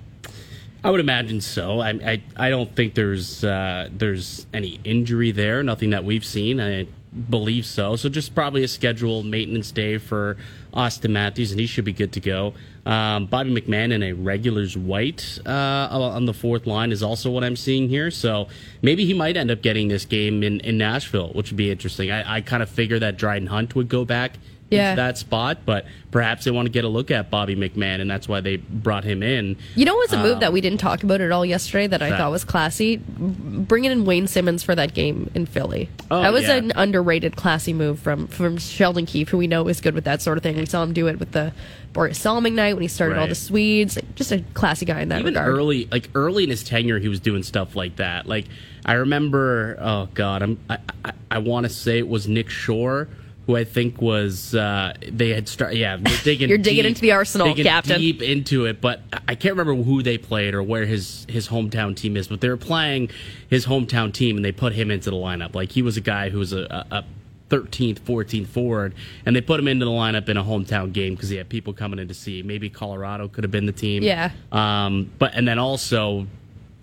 I 0.87 0.89
would 0.89 1.01
imagine 1.01 1.41
so. 1.41 1.81
I 1.81 1.89
I, 1.89 2.23
I 2.37 2.49
don't 2.49 2.73
think 2.73 2.95
there's 2.95 3.43
uh, 3.43 3.89
there's 3.91 4.47
any 4.53 4.79
injury 4.85 5.31
there. 5.31 5.61
Nothing 5.61 5.89
that 5.89 6.05
we've 6.05 6.23
seen. 6.23 6.61
I 6.61 6.87
believe 7.29 7.65
so. 7.65 7.97
So 7.97 8.07
just 8.07 8.33
probably 8.33 8.63
a 8.63 8.69
scheduled 8.69 9.25
maintenance 9.25 9.71
day 9.71 9.97
for 9.97 10.37
Auston 10.73 11.09
Matthews, 11.09 11.51
and 11.51 11.59
he 11.59 11.67
should 11.67 11.83
be 11.83 11.91
good 11.91 12.13
to 12.13 12.21
go. 12.21 12.53
Um, 12.85 13.25
Bobby 13.25 13.53
McMahon 13.53 13.91
in 13.91 14.01
a 14.01 14.13
regulars 14.13 14.77
white 14.77 15.39
uh, 15.45 15.89
on 15.91 16.23
the 16.23 16.33
fourth 16.33 16.65
line 16.65 16.93
is 16.93 17.03
also 17.03 17.31
what 17.31 17.43
I'm 17.43 17.57
seeing 17.57 17.89
here. 17.89 18.09
So 18.09 18.47
maybe 18.81 19.05
he 19.05 19.13
might 19.13 19.35
end 19.35 19.51
up 19.51 19.61
getting 19.61 19.89
this 19.89 20.05
game 20.05 20.41
in, 20.41 20.61
in 20.61 20.77
Nashville, 20.77 21.33
which 21.33 21.51
would 21.51 21.57
be 21.57 21.69
interesting. 21.69 22.11
I, 22.11 22.37
I 22.37 22.41
kind 22.41 22.63
of 22.63 22.69
figure 22.69 22.99
that 22.99 23.17
Dryden 23.17 23.49
Hunt 23.49 23.75
would 23.75 23.89
go 23.89 24.05
back 24.05 24.37
Yeah. 24.69 24.95
that 24.95 25.17
spot, 25.17 25.59
but 25.65 25.85
perhaps 26.11 26.43
they 26.43 26.51
want 26.51 26.65
to 26.65 26.71
get 26.71 26.83
a 26.83 26.89
look 26.89 27.09
at 27.11 27.29
Bobby 27.29 27.55
McMahon, 27.55 28.01
and 28.01 28.09
that's 28.09 28.27
why 28.27 28.41
they 28.41 28.57
brought 28.57 29.03
him 29.03 29.23
in. 29.23 29.57
You 29.75 29.85
know 29.85 29.95
what's 29.95 30.13
a 30.13 30.21
move 30.21 30.41
that 30.41 30.51
we 30.51 30.59
um, 30.59 30.63
didn't 30.63 30.79
talk 30.79 31.03
about 31.03 31.21
at 31.21 31.31
all 31.31 31.45
yesterday 31.45 31.87
that 31.87 32.01
I 32.01 32.09
that? 32.09 32.17
thought 32.17 32.31
was 32.31 32.43
classy? 32.43 32.97
Bringing 32.97 33.91
in 33.91 34.05
Wayne 34.05 34.27
Simmonds 34.27 34.63
for 34.63 34.75
that 34.75 34.93
game 34.93 35.31
in 35.33 35.45
Philly. 35.45 35.89
Oh, 36.11 36.21
that 36.21 36.33
was 36.33 36.43
yeah. 36.43 36.55
an 36.55 36.73
underrated, 36.75 37.35
classy 37.35 37.73
move 37.73 37.99
from 37.99 38.27
from 38.27 38.57
Sheldon 38.57 39.05
Keefe, 39.05 39.29
who 39.29 39.37
we 39.37 39.47
know 39.47 39.67
is 39.67 39.79
good 39.79 39.95
with 39.95 40.03
that 40.05 40.21
sort 40.21 40.37
of 40.37 40.43
thing. 40.43 40.57
We 40.57 40.65
saw 40.65 40.83
him 40.83 40.93
do 40.93 41.07
it 41.07 41.19
with 41.19 41.31
the 41.31 41.53
Borje 41.93 42.15
Salming 42.15 42.55
night 42.55 42.73
when 42.73 42.81
he 42.81 42.87
started 42.87 43.17
all 43.17 43.27
the 43.27 43.35
Swedes. 43.35 43.95
Like, 43.95 44.15
just 44.15 44.31
a 44.31 44.43
classy 44.53 44.85
guy 44.85 45.01
in 45.01 45.09
that 45.09 45.19
even 45.19 45.33
regard. 45.33 45.49
early 45.49 45.85
like 45.85 46.09
early 46.15 46.43
in 46.43 46.49
his 46.49 46.63
tenure 46.63 46.99
he 46.99 47.07
was 47.07 47.19
doing 47.19 47.43
stuff 47.43 47.75
like 47.75 47.97
that 47.97 48.25
like 48.25 48.45
i 48.85 48.93
remember 48.93 49.77
oh 49.79 50.07
god 50.13 50.41
i'm 50.41 50.59
i 50.69 50.77
i, 51.05 51.11
I 51.31 51.37
want 51.39 51.65
to 51.65 51.69
say 51.69 51.97
it 51.97 52.07
was 52.07 52.27
nick 52.27 52.49
shore 52.49 53.07
who 53.47 53.55
I 53.55 53.63
think 53.63 54.01
was 54.01 54.53
uh, 54.53 54.93
they 55.09 55.29
had 55.29 55.47
started. 55.47 55.77
Yeah, 55.77 55.97
digging. 56.23 56.49
You're 56.49 56.57
digging 56.57 56.83
deep- 56.83 56.89
into 56.89 57.01
the 57.01 57.13
Arsenal, 57.13 57.47
digging 57.47 57.63
Captain. 57.63 57.99
Deep 57.99 58.21
into 58.21 58.65
it, 58.65 58.79
but 58.81 59.01
I 59.27 59.35
can't 59.35 59.55
remember 59.55 59.81
who 59.81 60.03
they 60.03 60.17
played 60.17 60.53
or 60.53 60.61
where 60.61 60.85
his 60.85 61.25
his 61.29 61.47
hometown 61.47 61.95
team 61.95 62.17
is. 62.17 62.27
But 62.27 62.41
they 62.41 62.49
were 62.49 62.57
playing 62.57 63.09
his 63.49 63.65
hometown 63.65 64.13
team, 64.13 64.35
and 64.35 64.45
they 64.45 64.51
put 64.51 64.73
him 64.73 64.91
into 64.91 65.09
the 65.09 65.15
lineup. 65.15 65.55
Like 65.55 65.71
he 65.71 65.81
was 65.81 65.95
a 65.97 66.01
guy 66.01 66.29
who 66.29 66.39
was 66.39 66.51
a, 66.51 66.85
a, 66.91 66.97
a 66.97 67.05
13th, 67.49 67.99
14th 68.01 68.47
forward, 68.47 68.93
and 69.25 69.33
they 69.33 69.41
put 69.41 69.59
him 69.59 69.69
into 69.69 69.85
the 69.85 69.91
lineup 69.91 70.27
in 70.27 70.35
a 70.35 70.43
hometown 70.43 70.91
game 70.91 71.15
because 71.15 71.29
he 71.29 71.37
had 71.37 71.47
people 71.47 71.71
coming 71.71 71.99
in 71.99 72.09
to 72.09 72.13
see. 72.13 72.43
Maybe 72.43 72.69
Colorado 72.69 73.29
could 73.29 73.45
have 73.45 73.51
been 73.51 73.65
the 73.65 73.71
team. 73.71 74.03
Yeah. 74.03 74.31
Um, 74.51 75.09
but 75.17 75.33
and 75.33 75.47
then 75.47 75.57
also, 75.57 76.27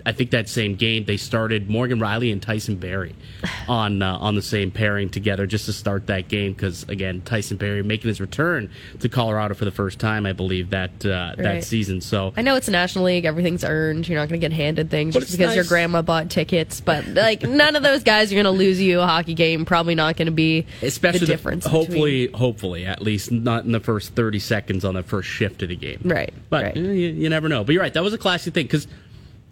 I 0.06 0.12
think 0.12 0.30
that 0.32 0.48
same 0.48 0.74
game 0.74 1.04
they 1.06 1.16
started 1.16 1.70
Morgan 1.70 1.98
Rielly 1.98 2.30
and 2.32 2.42
Tyson 2.42 2.76
Barrie 2.76 3.14
on 3.68 4.02
uh, 4.02 4.16
on 4.18 4.34
the 4.34 4.42
same 4.42 4.70
pairing 4.70 5.08
together 5.08 5.46
just 5.46 5.64
to 5.66 5.72
start 5.72 6.06
that 6.08 6.28
game 6.28 6.52
because 6.52 6.82
again 6.88 7.22
Tyson 7.22 7.56
Barrie 7.56 7.82
making 7.82 8.08
his 8.08 8.20
return 8.20 8.70
to 9.00 9.08
Colorado 9.08 9.54
for 9.54 9.64
the 9.64 9.70
first 9.70 9.98
time 9.98 10.26
I 10.26 10.32
believe 10.32 10.70
that 10.70 11.04
uh, 11.06 11.34
Right. 11.36 11.42
that 11.42 11.64
season. 11.64 12.00
So 12.00 12.32
I 12.36 12.42
know 12.42 12.54
it's 12.56 12.68
a 12.68 12.70
national 12.70 13.04
league; 13.06 13.24
everything's 13.24 13.64
earned. 13.64 14.06
You're 14.08 14.18
not 14.18 14.28
going 14.28 14.40
to 14.40 14.44
get 14.48 14.54
handed 14.54 14.90
things 14.90 15.14
just 15.14 15.28
it's 15.28 15.36
because 15.36 15.54
your 15.54 15.64
grandma 15.64 16.02
bought 16.02 16.30
tickets. 16.30 16.80
But 16.80 17.06
like, 17.08 17.42
none 17.42 17.74
of 17.76 17.82
those 17.82 18.02
guys 18.02 18.30
are 18.30 18.34
going 18.34 18.44
to 18.44 18.50
lose 18.50 18.80
you 18.80 19.00
a 19.00 19.06
hockey 19.06 19.34
game. 19.34 19.64
Probably 19.64 19.94
not 19.94 20.16
going 20.16 20.26
to 20.26 20.32
be 20.32 20.66
especially 20.82 21.20
the 21.20 21.26
the- 21.26 21.32
difference. 21.32 21.64
hopefully, 21.66 22.28
hopefully 22.32 22.84
at 22.84 23.00
least 23.00 23.30
not 23.32 23.64
in 23.64 23.72
the 23.72 23.80
first 23.80 24.14
thirty 24.14 24.38
seconds 24.38 24.84
on 24.84 24.94
the 24.94 25.02
first 25.02 25.28
shift 25.28 25.62
of 25.62 25.70
the 25.70 25.76
game. 25.76 26.00
Right, 26.04 26.32
But 26.50 26.64
right. 26.64 26.76
eh, 26.76 26.80
you, 26.80 27.08
you 27.08 27.28
never 27.30 27.48
know. 27.48 27.64
But 27.64 27.72
you're 27.72 27.82
right. 27.82 27.94
That 27.94 28.02
was 28.02 28.12
a 28.12 28.18
classy 28.18 28.50
thing 28.50 28.66
because 28.66 28.86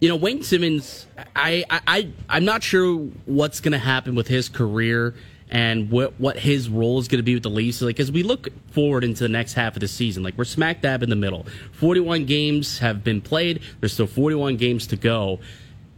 you 0.03 0.09
know 0.09 0.17
Wayne 0.17 0.43
Simmonds. 0.43 1.07
I 1.33 1.63
I, 1.69 1.81
I 1.87 2.11
I'm 2.27 2.43
not 2.43 2.61
sure 2.61 2.97
what's 3.25 3.61
going 3.61 3.71
to 3.71 3.77
happen 3.77 4.15
with 4.15 4.27
his 4.27 4.49
career 4.49 5.15
and 5.49 5.89
what 5.89 6.19
what 6.19 6.37
his 6.37 6.67
role 6.67 6.99
is 6.99 7.07
going 7.07 7.19
to 7.19 7.23
be 7.23 7.35
with 7.35 7.43
the 7.43 7.49
Leafs. 7.49 7.81
Like 7.81 8.01
as 8.01 8.11
we 8.11 8.21
look 8.21 8.49
forward 8.73 9.05
into 9.05 9.23
the 9.23 9.29
next 9.29 9.53
half 9.53 9.77
of 9.77 9.79
the 9.79 9.87
season, 9.87 10.21
like 10.21 10.37
we're 10.37 10.43
smack 10.43 10.81
dab 10.81 11.03
in 11.03 11.09
the 11.09 11.15
middle. 11.15 11.45
41 11.71 12.25
games 12.25 12.79
have 12.79 13.01
been 13.01 13.21
played. 13.21 13.61
There's 13.79 13.93
still 13.93 14.05
41 14.05 14.57
games 14.57 14.87
to 14.87 14.97
go. 14.97 15.39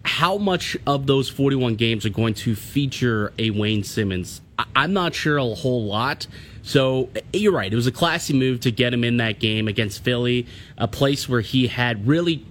How 0.04 0.38
much 0.38 0.78
of 0.86 1.08
those 1.08 1.28
41 1.28 1.74
games 1.74 2.06
are 2.06 2.10
going 2.10 2.36
to 2.36 2.56
feature 2.56 3.34
a 3.40 3.50
Wayne 3.50 3.84
Simmonds? 3.84 4.40
I- 4.60 4.66
I'm 4.76 4.94
not 4.94 5.16
sure 5.16 5.38
a 5.38 5.44
whole 5.44 5.84
lot. 5.84 6.28
So 6.62 7.10
you're 7.34 7.52
right. 7.52 7.74
It 7.74 7.76
was 7.76 7.88
a 7.88 7.92
classy 7.92 8.34
move 8.34 8.60
to 8.62 8.72
get 8.72 8.94
him 8.94 9.04
in 9.04 9.18
that 9.18 9.40
game 9.40 9.68
against 9.68 10.04
Philly, 10.04 10.46
a 10.78 10.88
place 10.88 11.28
where 11.28 11.42
he 11.42 11.66
had 11.66 12.06
really 12.06 12.46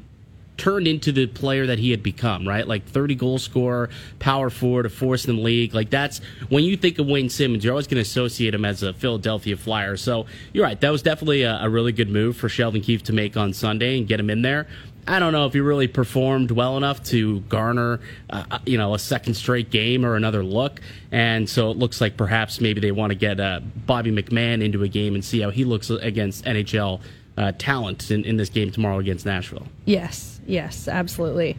turned 0.57 0.87
into 0.87 1.13
the 1.13 1.27
player 1.27 1.67
that 1.67 1.79
he 1.79 1.91
had 1.91 2.03
become, 2.03 2.47
right? 2.47 2.67
Like 2.67 2.85
30 2.87 3.15
goal 3.15 3.39
scorer, 3.39 3.91
power 4.19 4.51
forward, 4.51 4.87
a 4.87 4.89
force 4.89 5.27
in 5.27 5.37
the 5.37 5.43
league. 5.43 5.75
Like 5.75 5.91
that's 5.91 6.21
when 6.49 6.65
you 6.65 6.77
think 6.77 6.99
of 6.99 7.07
Wayne 7.07 7.29
Simmonds, 7.29 7.65
you're 7.65 7.73
always 7.73 7.87
going 7.87 7.97
to 7.97 8.09
associate 8.09 8.55
him 8.55 8.65
as 8.65 8.83
a 8.83 8.93
Philadelphia 8.93 9.57
Flyer. 9.57 9.97
So 9.97 10.27
you're 10.53 10.65
right. 10.65 10.81
That 10.81 10.91
was 10.91 11.03
definitely 11.03 11.43
a, 11.43 11.61
a 11.63 11.69
really 11.69 11.93
good 11.93 12.11
move 12.11 12.37
for 12.37 12.49
Sheldon 12.49 12.83
Keefe 12.83 13.03
to 13.05 13.13
make 13.13 13.37
on 13.37 13.53
Sunday 13.53 13.99
and 13.99 14.07
get 14.07 14.21
him 14.21 14.31
in 14.31 14.43
there. 14.43 14.67
I 15.07 15.19
don't 15.19 15.33
know 15.33 15.47
if 15.47 15.53
he 15.53 15.61
really 15.61 15.89
performed 15.89 16.51
well 16.51 16.79
enough 16.79 17.03
to 17.05 17.41
garner, 17.41 18.01
uh, 18.31 18.59
you 18.65 18.79
know, 18.79 18.95
a 18.95 18.99
second 18.99 19.35
straight 19.35 19.71
game 19.71 20.05
or 20.05 20.17
another 20.17 20.43
look. 20.43 20.81
And 21.13 21.49
so 21.49 21.71
it 21.71 21.77
looks 21.77 22.01
like 22.01 22.17
perhaps 22.17 22.61
maybe 22.61 22.81
they 22.81 22.93
want 22.93 23.11
to 23.11 23.15
get 23.15 23.39
uh, 23.39 23.61
Bobby 23.87 24.11
McMahon 24.11 24.65
into 24.65 24.83
a 24.83 24.89
game 24.89 25.15
and 25.15 25.23
see 25.23 25.41
how 25.41 25.51
he 25.51 25.65
looks 25.65 25.91
against 25.91 26.45
NHL 26.47 27.03
uh, 27.37 27.53
talent 27.59 28.11
in, 28.11 28.25
in 28.25 28.37
this 28.37 28.49
game 28.49 28.71
tomorrow 28.71 28.99
against 28.99 29.26
Nashville. 29.26 29.67
Yes, 29.85 30.41
yes, 30.47 30.88
absolutely. 30.88 31.57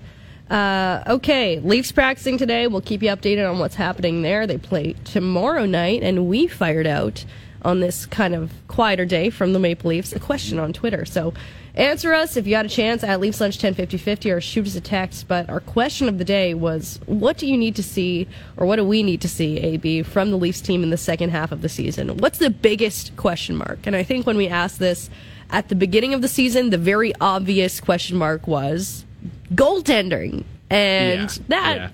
Uh, 0.50 1.04
okay, 1.08 1.60
Leafs 1.60 1.92
practicing 1.92 2.38
today. 2.38 2.68
We'll 2.68 2.82
keep 2.82 3.02
you 3.02 3.10
updated 3.10 3.50
on 3.50 3.60
what's 3.60 3.76
happening 3.76 4.22
there. 4.22 4.46
They 4.46 4.58
play 4.58 4.94
tomorrow 5.04 5.66
night, 5.66 6.04
and 6.04 6.28
we 6.28 6.48
fired 6.48 6.86
out 6.86 7.26
on 7.64 7.80
this 7.80 8.06
kind 8.06 8.36
of 8.36 8.52
quieter 8.68 9.06
day 9.06 9.32
from 9.32 9.54
the 9.54 9.60
Maple 9.60 9.90
Leafs 9.90 10.14
a 10.14 10.20
question 10.20 10.60
on 10.60 10.72
Twitter. 10.72 11.04
So 11.04 11.34
answer 11.74 12.14
us 12.14 12.38
if 12.38 12.46
you 12.46 12.52
got 12.52 12.66
a 12.66 12.70
chance 12.70 13.04
at 13.04 13.20
Leafs 13.20 13.42
Lunch 13.42 13.56
105050 13.56 14.32
or 14.32 14.40
shoot 14.40 14.68
us 14.68 14.76
a 14.76 14.82
text. 14.82 15.28
But 15.28 15.50
our 15.50 15.60
question 15.60 16.08
of 16.08 16.20
the 16.20 16.24
day 16.24 16.54
was 16.54 17.00
what 17.08 17.40
do 17.40 17.48
you 17.48 17.58
need 17.58 17.76
to 17.78 17.84
see, 17.84 18.28
or 18.56 18.68
what 18.68 18.76
do 18.76 18.86
we 18.86 19.02
need 19.02 19.20
to 19.22 19.28
see, 19.28 19.58
AB, 19.58 20.04
from 20.04 20.30
the 20.30 20.38
Leafs 20.38 20.62
team 20.62 20.84
in 20.84 20.92
the 20.92 20.98
second 20.98 21.32
half 21.32 21.52
of 21.52 21.64
the 21.64 21.70
season? 21.70 22.18
What's 22.18 22.38
the 22.38 22.52
biggest 22.52 23.18
question 23.18 23.56
mark? 23.56 23.80
And 23.88 23.96
I 23.96 24.04
think 24.04 24.28
when 24.28 24.38
we 24.38 24.48
asked 24.48 24.78
this 24.78 25.10
at 25.50 25.70
the 25.70 25.76
beginning 25.76 26.14
of 26.14 26.22
the 26.22 26.28
season, 26.28 26.70
the 26.70 26.78
very 26.78 27.14
obvious 27.22 27.80
question 27.80 28.18
mark 28.18 28.48
was 28.48 29.06
goaltending. 29.54 30.44
And 30.70 31.32
Yeah, 31.32 31.44
that 31.50 31.76
yeah. 31.78 31.90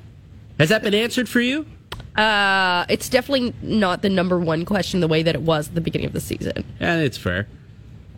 has 0.60 0.70
that 0.70 0.81
been 0.84 0.93
answered 0.93 1.27
for 1.29 1.41
you? 1.41 1.65
Uh, 2.15 2.86
it's 2.89 3.08
definitely 3.10 3.53
not 3.62 4.01
the 4.01 4.10
number 4.10 4.38
one 4.39 4.65
question 4.65 5.00
the 5.00 5.08
way 5.08 5.24
that 5.24 5.36
it 5.36 5.41
was 5.41 5.70
at 5.70 5.75
the 5.75 5.81
beginning 5.81 6.08
of 6.08 6.13
the 6.13 6.20
season. 6.22 6.63
And 6.79 7.01
it's 7.01 7.17
fair. 7.17 7.48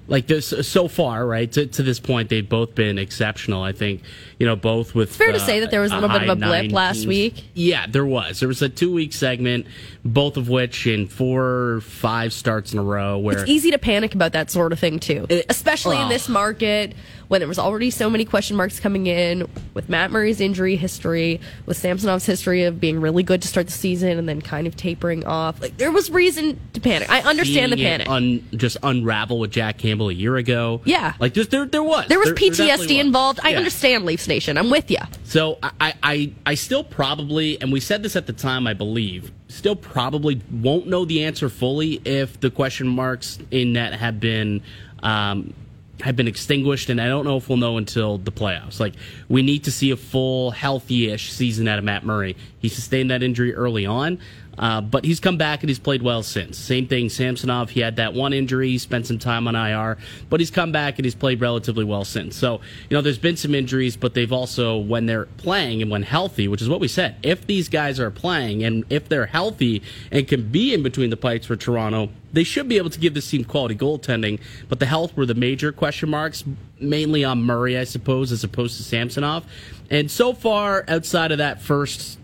Like 0.05 0.27
this, 0.27 0.51
uh, 0.51 0.63
so 0.63 0.89
far, 0.89 1.25
right 1.25 1.49
to, 1.53 1.65
to 1.65 1.83
this 1.83 1.99
point, 1.99 2.29
they've 2.29 2.47
both 2.47 2.75
been 2.75 2.97
exceptional. 2.97 3.63
I 3.63 3.71
think 3.71 4.01
you 4.37 4.45
know 4.45 4.57
both 4.57 4.93
with. 4.93 5.15
fair 5.15 5.31
to 5.31 5.39
say 5.39 5.61
that 5.61 5.71
there 5.71 5.79
was 5.79 5.91
a 5.91 5.95
uh, 5.95 6.01
little 6.01 6.19
bit 6.19 6.29
of 6.29 6.37
a 6.37 6.39
blip 6.39 6.71
last 6.73 7.03
19s. 7.03 7.07
week. 7.07 7.45
Yeah, 7.53 7.87
there 7.87 8.05
was. 8.05 8.41
There 8.41 8.49
was 8.49 8.61
a 8.61 8.67
two 8.67 8.91
week 8.91 9.13
segment, 9.13 9.65
both 10.03 10.35
of 10.35 10.49
which 10.49 10.87
in 10.87 11.07
four, 11.07 11.43
or 11.43 11.81
five 11.81 12.33
starts 12.33 12.73
in 12.73 12.79
a 12.79 12.83
row. 12.83 13.17
Where 13.17 13.39
It's 13.39 13.49
easy 13.49 13.71
to 13.71 13.77
panic 13.77 14.13
about 14.13 14.33
that 14.33 14.51
sort 14.51 14.73
of 14.73 14.79
thing 14.79 14.99
too, 14.99 15.25
It- 15.29 15.45
especially 15.47 15.99
in 16.01 16.09
this 16.09 16.27
market 16.27 16.93
when 17.27 17.39
there 17.41 17.47
was 17.47 17.59
already 17.59 17.89
so 17.89 18.09
many 18.09 18.25
question 18.25 18.55
marks 18.55 18.79
coming 18.79 19.07
in 19.07 19.47
with 19.73 19.89
Matt 19.89 20.11
Murray's 20.11 20.41
injury 20.41 20.75
history, 20.75 21.39
with 21.65 21.77
Samsonov's 21.77 22.25
history 22.25 22.63
of 22.63 22.79
being 22.79 22.99
really 23.01 23.23
good 23.23 23.41
to 23.41 23.47
start 23.47 23.65
the 23.67 23.71
season 23.71 24.17
and 24.17 24.27
then 24.27 24.41
kind 24.41 24.67
of 24.67 24.75
tapering 24.75 25.25
off. 25.25 25.61
Like 25.61 25.77
there 25.77 25.91
was 25.91 26.09
reason 26.11 26.59
to 26.73 26.81
panic. 26.81 27.09
I 27.09 27.21
understand 27.21 27.71
the 27.71 27.77
panic. 27.77 28.09
Un, 28.09 28.45
just 28.55 28.77
unravel 28.83 29.39
with 29.39 29.51
Jack 29.51 29.77
Campbell 29.77 30.09
a 30.09 30.13
year 30.13 30.35
ago. 30.37 30.81
Yeah. 30.85 31.13
like 31.19 31.33
just 31.33 31.51
there, 31.51 31.65
there 31.65 31.83
was 31.83 32.07
there 32.07 32.19
was 32.19 32.29
definitely 32.33 32.49
PTSD 32.67 32.77
was. 32.79 32.91
involved. 32.91 33.39
I 33.43 33.49
Yeah. 33.51 33.57
understand 33.57 34.05
Leafs 34.05 34.27
Nation. 34.27 34.57
I'm 34.57 34.69
with 34.69 34.89
you. 34.91 34.97
So 35.23 35.57
I, 35.63 35.93
I, 36.03 36.33
I 36.45 36.55
still 36.55 36.83
probably, 36.83 37.59
and 37.61 37.71
we 37.71 37.79
said 37.79 38.03
this 38.03 38.15
at 38.15 38.27
the 38.27 38.33
time, 38.33 38.67
I 38.67 38.73
believe, 38.73 39.31
still 39.47 39.75
probably 39.75 40.41
won't 40.51 40.87
know 40.87 41.05
the 41.05 41.23
answer 41.23 41.49
fully 41.49 42.01
if 42.05 42.39
the 42.39 42.49
question 42.51 42.87
marks 42.87 43.39
in 43.51 43.73
net 43.73 43.93
have 43.93 44.19
been 44.19 44.61
um, 45.01 45.53
have 46.01 46.15
been 46.15 46.27
extinguished, 46.27 46.89
and 46.89 46.99
I 46.99 47.07
don't 47.07 47.23
know 47.25 47.37
if 47.37 47.47
we'll 47.49 47.57
know 47.57 47.77
until 47.77 48.17
the 48.17 48.31
playoffs. 48.31 48.79
Like 48.79 48.93
we 49.29 49.41
need 49.41 49.65
to 49.65 49.71
see 49.71 49.91
a 49.91 49.95
full, 49.95 50.51
healthy-ish 50.51 51.31
season 51.31 51.67
out 51.67 51.77
of 51.77 51.85
Matt 51.85 52.03
Murray. 52.03 52.35
He 52.59 52.69
sustained 52.69 53.11
that 53.11 53.21
injury 53.21 53.53
early 53.53 53.85
on. 53.85 54.19
Uh, 54.57 54.81
but 54.81 55.03
he's 55.03 55.19
come 55.19 55.37
back 55.37 55.61
and 55.61 55.69
he's 55.69 55.79
played 55.79 56.01
well 56.01 56.23
since. 56.23 56.57
Same 56.57 56.87
thing, 56.87 57.09
Samsonov. 57.09 57.71
He 57.71 57.79
had 57.79 57.95
that 57.95 58.13
one 58.13 58.33
injury, 58.33 58.69
he 58.69 58.77
spent 58.77 59.07
some 59.07 59.19
time 59.19 59.47
on 59.47 59.55
IR, 59.55 59.97
but 60.29 60.39
he's 60.39 60.51
come 60.51 60.71
back 60.71 60.99
and 60.99 61.05
he's 61.05 61.15
played 61.15 61.41
relatively 61.41 61.83
well 61.83 62.05
since. 62.05 62.35
So, 62.35 62.61
you 62.89 62.95
know, 62.95 63.01
there's 63.01 63.17
been 63.17 63.37
some 63.37 63.55
injuries, 63.55 63.97
but 63.97 64.13
they've 64.13 64.31
also, 64.31 64.77
when 64.77 65.05
they're 65.05 65.25
playing 65.37 65.81
and 65.81 65.89
when 65.89 66.03
healthy, 66.03 66.47
which 66.47 66.61
is 66.61 66.69
what 66.69 66.79
we 66.79 66.87
said, 66.87 67.15
if 67.23 67.47
these 67.47 67.69
guys 67.69 67.99
are 67.99 68.11
playing 68.11 68.63
and 68.63 68.85
if 68.89 69.09
they're 69.09 69.25
healthy 69.25 69.81
and 70.11 70.27
can 70.27 70.49
be 70.49 70.73
in 70.73 70.83
between 70.83 71.09
the 71.09 71.17
pipes 71.17 71.47
for 71.47 71.55
Toronto, 71.55 72.09
they 72.31 72.43
should 72.43 72.67
be 72.67 72.77
able 72.77 72.89
to 72.89 72.99
give 72.99 73.13
this 73.13 73.29
team 73.29 73.43
quality 73.43 73.75
goaltending. 73.75 74.39
But 74.67 74.79
the 74.79 74.87
health 74.87 75.15
were 75.15 75.25
the 75.25 75.35
major 75.35 75.71
question 75.71 76.09
marks, 76.09 76.43
mainly 76.79 77.23
on 77.23 77.43
Murray, 77.43 77.77
I 77.77 77.83
suppose, 77.83 78.31
as 78.31 78.43
opposed 78.43 78.77
to 78.77 78.83
Samsonov. 78.83 79.45
And 79.89 80.09
so 80.09 80.33
far, 80.33 80.83
outside 80.87 81.31
of 81.31 81.37
that 81.37 81.61
first 81.61 82.17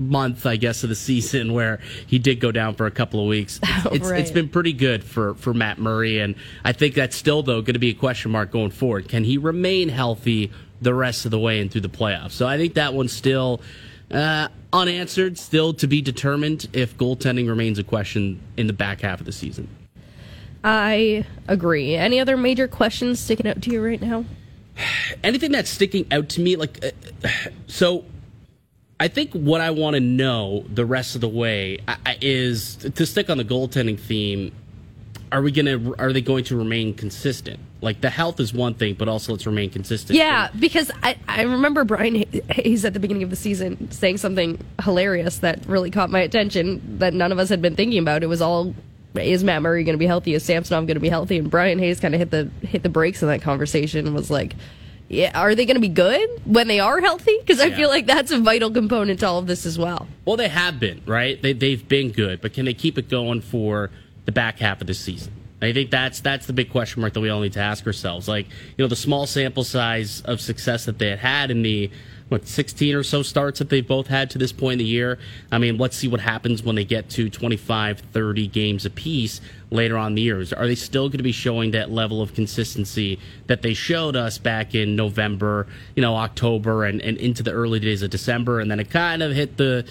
month, 0.00 0.46
I 0.46 0.56
guess, 0.56 0.82
of 0.82 0.88
the 0.88 0.94
season 0.96 1.52
where 1.54 1.80
he 2.06 2.18
did 2.18 2.40
go 2.40 2.50
down 2.50 2.74
for 2.74 2.86
a 2.86 2.90
couple 2.90 3.20
of 3.20 3.26
weeks. 3.26 3.60
It's, 3.62 3.86
Oh, 3.86 3.90
it's, 3.94 4.10
right. 4.10 4.20
it's 4.20 4.30
been 4.30 4.48
pretty 4.48 4.72
good 4.72 5.04
for, 5.04 5.34
for 5.34 5.54
Matt 5.54 5.78
Murray, 5.78 6.18
and 6.18 6.34
I 6.64 6.72
think 6.72 6.94
that's 6.94 7.16
still, 7.16 7.42
though, 7.42 7.60
going 7.62 7.74
to 7.74 7.78
be 7.78 7.90
a 7.90 7.94
question 7.94 8.30
mark 8.30 8.50
going 8.50 8.70
forward. 8.70 9.08
Can 9.08 9.24
he 9.24 9.38
remain 9.38 9.88
healthy 9.88 10.50
the 10.82 10.94
rest 10.94 11.24
of 11.24 11.30
the 11.30 11.38
way 11.38 11.60
and 11.60 11.70
through 11.70 11.82
the 11.82 11.88
playoffs? 11.88 12.32
So 12.32 12.46
I 12.46 12.56
think 12.58 12.74
that 12.74 12.92
one's 12.94 13.12
still 13.12 13.60
uh, 14.10 14.48
unanswered, 14.72 15.38
still 15.38 15.72
to 15.74 15.86
be 15.86 16.02
determined 16.02 16.68
if 16.72 16.96
goaltending 16.96 17.48
remains 17.48 17.78
a 17.78 17.84
question 17.84 18.40
in 18.56 18.66
the 18.66 18.72
back 18.72 19.00
half 19.00 19.20
of 19.20 19.26
the 19.26 19.32
season. 19.32 19.68
I 20.62 21.24
agree. 21.48 21.96
Any 21.96 22.20
other 22.20 22.36
major 22.36 22.68
questions 22.68 23.18
sticking 23.18 23.46
out 23.46 23.62
to 23.62 23.70
you 23.70 23.82
right 23.82 24.00
now? 24.00 24.24
anything 25.24 25.52
that's 25.52 25.70
sticking 25.70 26.06
out 26.10 26.28
to 26.30 26.40
me 26.40 26.56
like 26.56 26.84
uh, 26.84 27.28
so 27.66 28.04
i 29.00 29.08
think 29.08 29.32
what 29.32 29.60
i 29.60 29.70
want 29.70 29.94
to 29.94 30.00
know 30.00 30.64
the 30.72 30.84
rest 30.84 31.16
of 31.16 31.20
the 31.20 31.28
way 31.28 31.78
is 32.20 32.76
to 32.76 33.04
stick 33.04 33.28
on 33.28 33.38
the 33.38 33.44
goaltending 33.44 33.98
theme 33.98 34.52
are 35.32 35.42
we 35.42 35.50
gonna 35.50 35.92
are 35.98 36.12
they 36.12 36.20
going 36.20 36.44
to 36.44 36.56
remain 36.56 36.94
consistent 36.94 37.58
like 37.80 38.00
the 38.00 38.10
health 38.10 38.38
is 38.40 38.52
one 38.52 38.74
thing 38.74 38.94
but 38.94 39.08
also 39.08 39.32
let's 39.32 39.46
remain 39.46 39.70
consistent 39.70 40.16
Yeah, 40.18 40.50
because 40.58 40.90
I, 41.02 41.16
I 41.26 41.42
remember 41.42 41.84
Brian 41.84 42.14
Hay- 42.16 42.42
Hayes 42.50 42.84
at 42.84 42.92
the 42.92 43.00
beginning 43.00 43.22
of 43.22 43.30
the 43.30 43.36
season 43.36 43.90
saying 43.90 44.18
something 44.18 44.62
hilarious 44.82 45.38
that 45.38 45.64
really 45.66 45.90
caught 45.90 46.10
my 46.10 46.20
attention 46.20 46.98
that 46.98 47.14
none 47.14 47.32
of 47.32 47.38
us 47.38 47.48
had 47.48 47.62
been 47.62 47.76
thinking 47.76 47.98
about. 47.98 48.22
It 48.22 48.26
was 48.26 48.42
all 48.42 48.74
is 49.14 49.42
Matt 49.42 49.62
Murray 49.62 49.82
going 49.82 49.94
to 49.94 49.98
be 49.98 50.06
healthy? 50.06 50.34
Is 50.34 50.44
Samsonov 50.44 50.86
going 50.86 50.96
to 50.96 51.00
be 51.00 51.08
healthy? 51.08 51.38
And 51.38 51.50
Brian 51.50 51.78
Hayes 51.78 52.00
kind 52.00 52.14
of 52.14 52.20
hit 52.20 52.30
the 52.30 52.50
hit 52.66 52.82
the 52.82 52.88
brakes 52.88 53.22
in 53.22 53.28
that 53.28 53.40
conversation 53.42 54.12
was 54.14 54.30
like, 54.30 54.54
"Yeah, 55.10 55.32
are 55.34 55.54
they 55.54 55.66
going 55.66 55.74
to 55.74 55.80
be 55.80 55.88
good 55.88 56.26
when 56.44 56.68
they 56.68 56.78
are 56.80 57.00
healthy?" 57.00 57.36
Because 57.40 57.60
I 57.60 57.66
Yeah. 57.66 57.76
feel 57.76 57.88
like 57.90 58.06
that's 58.06 58.30
a 58.30 58.38
vital 58.38 58.70
component 58.70 59.20
to 59.20 59.26
all 59.26 59.38
of 59.38 59.46
this 59.46 59.66
as 59.66 59.76
well. 59.78 60.06
Well, 60.24 60.36
they 60.36 60.48
have 60.48 60.78
been, 60.80 61.00
right? 61.04 61.40
They, 61.42 61.52
they've 61.52 61.86
been 61.86 62.10
good, 62.12 62.40
but 62.40 62.52
can 62.54 62.64
they 62.64 62.74
keep 62.74 62.96
it 62.96 63.08
going 63.10 63.40
for 63.40 63.90
the 64.24 64.32
back 64.32 64.60
half 64.60 64.80
of 64.80 64.86
the 64.86 64.94
season? 64.94 65.32
I 65.62 65.72
think 65.72 65.90
that's 65.90 66.20
that's 66.20 66.46
the 66.46 66.52
big 66.52 66.70
question 66.70 67.00
mark 67.02 67.12
that 67.14 67.20
we 67.20 67.28
all 67.28 67.40
need 67.40 67.52
to 67.54 67.60
ask 67.60 67.86
ourselves. 67.86 68.28
Like, 68.28 68.46
you 68.48 68.84
know, 68.84 68.88
the 68.88 68.96
small 68.96 69.26
sample 69.26 69.64
size 69.64 70.22
of 70.22 70.40
success 70.40 70.86
that 70.86 70.98
they 70.98 71.10
had 71.10 71.18
had 71.18 71.50
in 71.50 71.62
the 71.62 71.90
what 72.30 72.46
16 72.46 72.94
or 72.94 73.02
so 73.02 73.22
starts 73.22 73.58
that 73.58 73.70
they've 73.70 73.86
both 73.86 74.06
had 74.06 74.30
to 74.30 74.38
this 74.38 74.52
point 74.52 74.74
in 74.74 74.78
the 74.78 74.84
year. 74.84 75.18
I 75.50 75.58
mean, 75.58 75.78
let's 75.78 75.96
see 75.96 76.06
what 76.06 76.20
happens 76.20 76.62
when 76.62 76.76
they 76.76 76.84
get 76.84 77.10
to 77.10 77.28
25, 77.28 77.98
30 77.98 78.46
games 78.46 78.86
apiece 78.86 79.40
later 79.70 79.98
on 79.98 80.12
in 80.12 80.14
the 80.14 80.22
year. 80.22 80.44
Are 80.56 80.66
they 80.66 80.76
still 80.76 81.08
going 81.08 81.18
to 81.18 81.24
be 81.24 81.32
showing 81.32 81.72
that 81.72 81.90
level 81.90 82.22
of 82.22 82.32
consistency 82.32 83.18
that 83.48 83.62
they 83.62 83.74
showed 83.74 84.14
us 84.14 84.38
back 84.38 84.76
in 84.76 84.94
November, 84.94 85.66
you 85.96 86.02
know, 86.02 86.14
October, 86.14 86.84
and, 86.84 87.02
and 87.02 87.16
into 87.18 87.42
the 87.42 87.50
early 87.50 87.80
days 87.80 88.00
of 88.00 88.10
December? 88.10 88.60
And 88.60 88.70
then 88.70 88.78
it 88.78 88.90
kind 88.90 89.24
of 89.24 89.32
hit 89.32 89.56
the, 89.56 89.84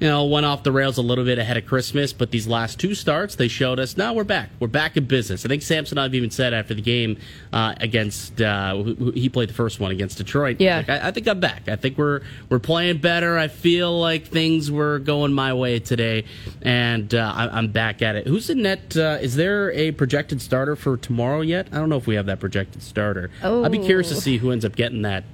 you 0.00 0.08
know, 0.08 0.24
went 0.24 0.46
off 0.46 0.62
the 0.62 0.72
rails 0.72 0.98
a 0.98 1.02
little 1.02 1.24
bit 1.24 1.38
ahead 1.38 1.56
of 1.56 1.66
Christmas. 1.66 2.12
But 2.12 2.30
these 2.30 2.46
last 2.46 2.78
two 2.80 2.94
starts, 2.94 3.34
they 3.36 3.48
showed 3.48 3.78
us, 3.78 3.96
now 3.96 4.12
we're 4.12 4.24
back. 4.24 4.50
We're 4.60 4.68
back 4.68 4.96
in 4.96 5.04
business. 5.06 5.44
I 5.44 5.48
think 5.48 5.62
Samsonov 5.62 6.14
even 6.14 6.30
said 6.30 6.52
after 6.54 6.74
the 6.74 6.82
game 6.82 7.18
uh, 7.52 7.74
against, 7.80 8.40
uh, 8.40 8.82
he 9.14 9.28
played 9.28 9.48
the 9.48 9.54
first 9.54 9.80
one 9.80 9.90
against 9.90 10.18
Detroit. 10.18 10.60
Yeah. 10.60 10.78
Like, 10.78 10.88
I, 10.90 11.08
I 11.08 11.10
think 11.10 11.26
I'm 11.28 11.40
back. 11.40 11.68
I 11.68 11.76
think 11.76 11.96
we're 11.98 12.20
we're 12.48 12.58
playing 12.58 12.98
better. 12.98 13.38
I 13.38 13.48
feel 13.48 13.98
like 13.98 14.26
things 14.26 14.70
were 14.70 14.98
going 14.98 15.32
my 15.32 15.54
way 15.54 15.78
today, 15.78 16.24
and 16.62 17.14
uh, 17.14 17.32
I, 17.34 17.48
I'm 17.58 17.68
back 17.68 18.02
at 18.02 18.16
it. 18.16 18.26
Who's 18.26 18.50
in 18.50 18.62
net? 18.62 18.96
Uh, 18.96 19.18
is 19.20 19.36
there 19.36 19.70
a 19.72 19.92
projected 19.92 20.40
starter 20.42 20.76
for 20.76 20.96
tomorrow 20.96 21.40
yet? 21.40 21.68
I 21.72 21.76
don't 21.76 21.88
know 21.88 21.96
if 21.96 22.06
we 22.06 22.14
have 22.16 22.26
that 22.26 22.40
projected 22.40 22.82
starter. 22.82 23.30
Oh. 23.42 23.64
I'd 23.64 23.72
be 23.72 23.78
curious 23.78 24.08
to 24.10 24.16
Oh. 24.16 24.18
see 24.20 24.36
who 24.38 24.50
ends 24.50 24.64
up 24.64 24.76
getting 24.76 25.02
that 25.02 25.24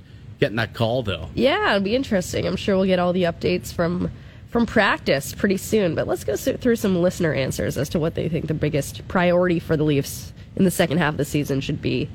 getting 0.40 0.57
that 0.57 0.73
call 0.75 1.02
though. 1.02 1.29
Yeah, 1.35 1.71
it'll 1.76 1.83
be 1.85 1.95
interesting. 1.95 2.47
I'm 2.47 2.57
sure 2.57 2.76
we'll 2.76 2.87
get 2.87 2.99
all 2.99 3.12
the 3.12 3.25
updates 3.25 3.73
from 3.73 4.11
from 4.50 4.66
practice 4.66 5.33
pretty 5.33 5.57
soon. 5.57 5.95
But 5.95 6.07
let's 6.07 6.25
go 6.25 6.37
through 6.37 6.76
some 6.76 7.00
listener 7.00 7.33
answers 7.33 7.78
as 7.78 7.88
to 7.90 7.99
what 7.99 8.14
they 8.14 8.28
think 8.28 8.49
the 8.49 8.54
biggest 8.54 9.07
priority 9.09 9.59
for 9.59 9.76
the 9.76 9.85
Leafs 9.85 10.33
in 10.57 10.64
the 10.64 10.71
second 10.71 10.99
half 10.99 11.14
of 11.14 11.19
the 11.19 11.25
season 11.25 11.61
should 11.61 11.80
be. 11.80 12.09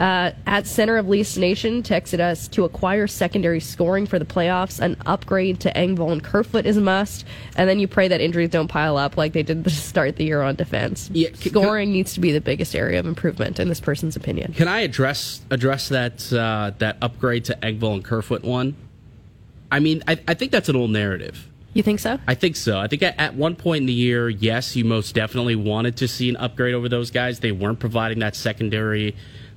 Uh, 0.00 0.32
at 0.46 0.66
Center 0.66 0.96
of 0.96 1.06
Leafs 1.06 1.36
Nation 1.36 1.82
texted 1.82 2.18
us 2.18 2.48
to 2.48 2.64
acquire 2.64 3.06
secondary 3.06 3.60
scoring 3.60 4.06
for 4.06 4.18
the 4.18 4.24
playoffs. 4.24 4.80
An 4.80 4.96
upgrade 5.04 5.60
to 5.60 5.72
Engvall 5.74 6.12
and 6.12 6.24
Kerfoot 6.24 6.64
is 6.64 6.78
a 6.78 6.80
must, 6.80 7.26
and 7.56 7.68
then 7.68 7.78
you 7.78 7.86
pray 7.86 8.08
that 8.08 8.20
injuries 8.20 8.48
don't 8.48 8.68
pile 8.68 8.96
up 8.96 9.18
like 9.18 9.34
they 9.34 9.42
did 9.42 9.64
to 9.64 9.70
start 9.70 10.16
the 10.16 10.24
year 10.24 10.40
on 10.40 10.54
defense. 10.54 11.10
Yeah, 11.12 11.28
c- 11.34 11.50
scoring 11.50 11.92
needs 11.92 12.14
to 12.14 12.20
be 12.20 12.32
the 12.32 12.40
biggest 12.40 12.74
area 12.74 12.98
of 13.00 13.06
improvement 13.06 13.60
in 13.60 13.68
this 13.68 13.80
person's 13.80 14.16
opinion. 14.16 14.54
Can 14.54 14.66
I 14.66 14.80
address 14.80 15.42
address 15.50 15.90
that 15.90 16.32
uh, 16.32 16.72
that 16.78 16.96
upgrade 17.02 17.44
to 17.46 17.58
Engvall 17.62 17.94
and 17.94 18.04
Kerfoot 18.04 18.42
one? 18.42 18.74
I 19.70 19.80
mean, 19.80 20.02
I, 20.08 20.18
I 20.26 20.34
think 20.34 20.52
that's 20.52 20.70
an 20.70 20.76
old 20.76 20.90
narrative. 20.90 21.51
You 21.74 21.82
think 21.82 22.00
so? 22.00 22.18
I 22.26 22.34
think 22.34 22.56
so. 22.56 22.78
I 22.78 22.86
think 22.86 23.02
at, 23.02 23.34
one 23.34 23.56
point 23.56 23.82
in 23.82 23.86
the 23.86 23.92
year, 23.92 24.28
yes, 24.28 24.76
you 24.76 24.84
most 24.84 25.14
definitely 25.14 25.56
wanted 25.56 25.96
to 25.98 26.08
see 26.08 26.28
an 26.28 26.36
upgrade 26.36 26.74
over 26.74 26.88
those 26.88 27.10
guys. 27.10 27.40
They 27.40 27.52
weren't 27.52 27.80
providing 27.80 28.18
that 28.18 28.36
secondary 28.36 29.16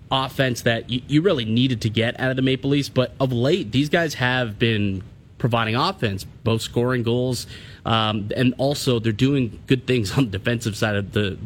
offense 0.10 0.62
that 0.62 0.90
you, 0.90 1.22
really 1.22 1.46
needed 1.46 1.82
to 1.82 1.90
get 1.90 2.18
out 2.20 2.30
of 2.30 2.36
the 2.38 2.42
Maple 2.42 2.70
Leafs. 2.70 2.90
But 2.90 3.14
of 3.20 3.34
late, 3.34 3.72
these 3.72 3.90
guys 3.90 4.14
have 4.16 4.58
been 4.58 5.04
providing 5.38 5.76
offense, 5.76 6.24
both 6.24 6.62
scoring 6.62 7.04
goals, 7.04 7.48
um, 7.86 8.30
and 8.36 8.54
also 8.58 9.00
they're 9.00 9.12
doing 9.12 9.62
good 9.68 9.86
things 9.86 10.12
on 10.18 10.26
the 10.26 10.38
defensive 10.38 10.78
side 10.78 10.96
of 10.96 11.12
the 11.12 11.38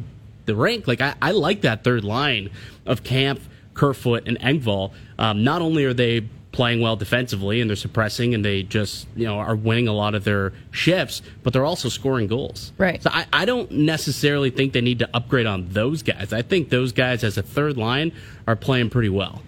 the 0.46 0.56
rink. 0.56 0.88
Like 0.88 1.02
I, 1.02 1.16
I 1.22 1.32
like 1.32 1.62
that 1.62 1.84
third 1.84 2.04
line 2.04 2.50
of 2.86 3.04
Kampf, 3.04 3.48
Kerfoot, 3.74 4.28
and 4.28 4.40
Engvall. 4.40 4.94
Um, 5.18 5.44
not 5.44 5.62
only 5.62 5.86
are 5.86 5.94
they 5.94 6.28
playing 6.52 6.82
well 6.82 6.96
defensively 6.96 7.62
and 7.62 7.70
they're 7.70 7.78
suppressing 7.78 8.34
and 8.34 8.44
they 8.44 8.64
just 8.64 9.08
you 9.16 9.26
know 9.26 9.38
are 9.38 9.56
winning 9.56 9.88
a 9.88 9.94
lot 9.94 10.16
of 10.16 10.24
their 10.24 10.54
shifts, 10.72 11.22
but 11.44 11.54
they're 11.54 11.66
also 11.66 11.90
scoring 11.90 12.28
goals. 12.28 12.74
Right. 12.78 13.02
So 13.02 13.10
I, 13.14 13.26
I 13.32 13.46
don't 13.46 13.70
necessarily 13.72 14.50
think 14.50 14.74
they 14.74 14.82
need 14.82 15.00
to 15.00 15.10
upgrade 15.14 15.46
on 15.46 15.70
those 15.70 16.04
guys. 16.04 16.34
I 16.34 16.42
think 16.42 16.70
those 16.70 16.92
guys 16.92 17.24
as 17.24 17.38
a 17.38 17.44
third 17.44 17.78
line 17.78 18.12
are 18.48 18.56
playing 18.56 18.90
pretty 18.90 19.10
well. 19.10 19.42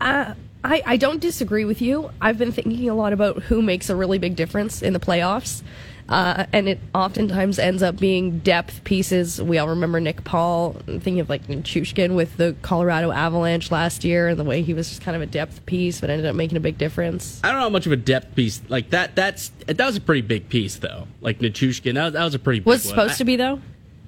I 0.00 0.34
I, 0.64 0.82
I 0.86 0.96
don't 0.96 1.20
disagree 1.20 1.66
with 1.66 1.82
you. 1.82 2.10
I've 2.22 2.38
been 2.38 2.50
thinking 2.50 2.88
a 2.88 2.94
lot 2.94 3.12
about 3.12 3.42
who 3.42 3.60
makes 3.60 3.90
a 3.90 3.96
really 3.96 4.18
big 4.18 4.34
difference 4.34 4.80
in 4.80 4.94
the 4.94 5.00
playoffs. 5.00 5.62
Uh, 6.06 6.44
and 6.52 6.68
it 6.68 6.78
oftentimes 6.94 7.58
ends 7.58 7.82
up 7.82 7.96
being 7.98 8.38
depth 8.40 8.84
pieces. 8.84 9.40
We 9.40 9.56
all 9.58 9.68
remember 9.68 10.00
Nick 10.00 10.22
Paul. 10.24 10.76
Thinking 10.86 11.20
of 11.20 11.30
like 11.30 11.46
Chushkin 11.46 12.14
with 12.14 12.36
the 12.36 12.54
Colorado 12.60 13.10
Avalanche 13.10 13.70
last 13.70 14.04
year 14.04 14.28
and 14.28 14.38
the 14.38 14.44
way 14.44 14.60
he 14.62 14.74
was 14.74 14.90
just 14.90 15.00
kind 15.00 15.16
of 15.16 15.22
a 15.22 15.26
depth 15.26 15.64
piece, 15.64 16.00
but 16.02 16.10
ended 16.10 16.26
up 16.26 16.36
making 16.36 16.58
a 16.58 16.60
big 16.60 16.76
difference. 16.76 17.40
I 17.42 17.48
don't 17.48 17.56
know 17.56 17.62
how 17.64 17.70
much 17.70 17.86
of 17.86 17.92
a 17.92 17.96
depth 17.96 18.34
piece 18.36 18.60
like 18.68 18.90
that. 18.90 19.16
That's 19.16 19.50
that 19.66 19.78
was 19.86 19.96
a 19.96 20.00
pretty 20.00 20.20
big 20.20 20.50
piece 20.50 20.76
though. 20.76 21.08
Like 21.22 21.38
Nichushkin, 21.38 21.94
that 21.94 22.04
was, 22.04 22.12
that 22.12 22.24
was 22.24 22.34
a 22.34 22.38
pretty 22.38 22.60
big 22.60 22.66
Was 22.66 22.82
supposed 22.82 23.14
I- 23.14 23.16
to 23.16 23.24
be 23.24 23.36
though. 23.36 23.60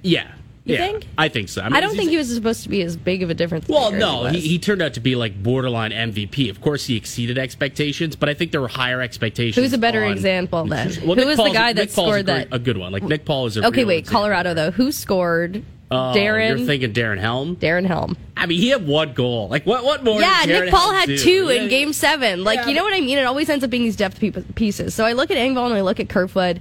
Yeah, 0.03 0.31
You 0.67 0.75
yeah, 0.75 0.85
think? 0.87 1.07
I 1.17 1.29
think 1.29 1.47
so. 1.49 1.61
I, 1.61 1.67
I, 1.67 1.79
don't 1.79 1.95
think 1.95 2.09
he 2.09 2.17
was 2.17 2.33
supposed 2.33 2.63
to 2.63 2.69
be 2.69 2.81
as 2.81 2.97
big 2.97 3.23
of 3.23 3.29
a 3.29 3.33
difference. 3.33 3.67
Well, 3.69 3.91
no, 3.91 4.25
he, 4.25 4.35
was. 4.35 4.43
he 4.43 4.59
turned 4.59 4.81
out 4.81 4.93
to 4.95 4.99
be 4.99 5.15
like 5.15 5.41
borderline 5.41 5.91
MVP. 5.91 6.49
Of 6.49 6.59
course, 6.61 6.85
he 6.85 6.97
exceeded 6.97 7.37
expectations, 7.37 8.15
but 8.17 8.27
I 8.27 8.33
think 8.33 8.51
there 8.51 8.59
were 8.61 8.67
higher 8.67 9.01
expectations. 9.01 9.55
Who's 9.55 9.71
a 9.73 9.77
better 9.77 10.03
on- 10.03 10.11
example 10.11 10.65
then? 10.65 10.89
Well, 11.05 11.15
Who 11.15 11.15
Nick 11.15 11.25
was 11.27 11.37
the 11.37 11.51
guy 11.51 11.71
that 11.73 11.81
Nick 11.87 11.93
Paul's 11.95 12.07
a 12.09 12.11
scored 12.11 12.25
great- 12.25 12.49
that? 12.49 12.55
A 12.55 12.59
good 12.59 12.77
one. 12.77 12.91
Like 12.91 13.03
Nick 13.03 13.23
Paul 13.23 13.45
is 13.45 13.55
a 13.57 13.65
Okay, 13.67 13.79
real 13.81 13.87
wait, 13.87 13.97
example. 13.99 14.19
Colorado 14.21 14.53
though. 14.53 14.71
Who 14.71 14.91
scored? 14.91 15.63
Oh, 15.89 16.13
Darren. 16.13 16.57
You're 16.57 16.67
thinking 16.67 16.91
Darren 16.91 17.17
Helm? 17.17 17.55
Darren 17.55 17.85
Helm. 17.85 18.17
I 18.35 18.45
mean, 18.45 18.59
he 18.59 18.67
had 18.67 18.85
one 18.85 19.13
goal. 19.13 19.47
Like 19.47 19.65
what? 19.65 19.85
What 19.85 20.03
more? 20.03 20.19
Yeah, 20.19 20.45
did 20.45 20.53
Darren 20.53 20.65
Nick 20.65 20.73
Paul 20.73 20.91
Helm 20.91 20.95
had 20.95 21.05
do? 21.07 21.17
two 21.17 21.45
Yeah. 21.49 21.61
in 21.61 21.69
Game 21.69 21.93
Seven. 21.93 22.43
Like, 22.43 22.57
Yeah, 22.59 22.67
you 22.67 22.73
know 22.75 22.83
what 22.83 22.93
I 22.93 22.99
mean? 22.99 23.17
It 23.17 23.23
always 23.23 23.49
ends 23.49 23.63
up 23.63 23.69
being 23.69 23.83
these 23.83 23.95
depth 23.95 24.21
pieces. 24.55 24.93
So 24.93 25.05
I 25.05 25.13
look 25.13 25.31
at 25.31 25.37
Engvall 25.37 25.67
and 25.67 25.75
I 25.75 25.81
look 25.81 26.01
at 26.01 26.09
Kerfoot, 26.09 26.57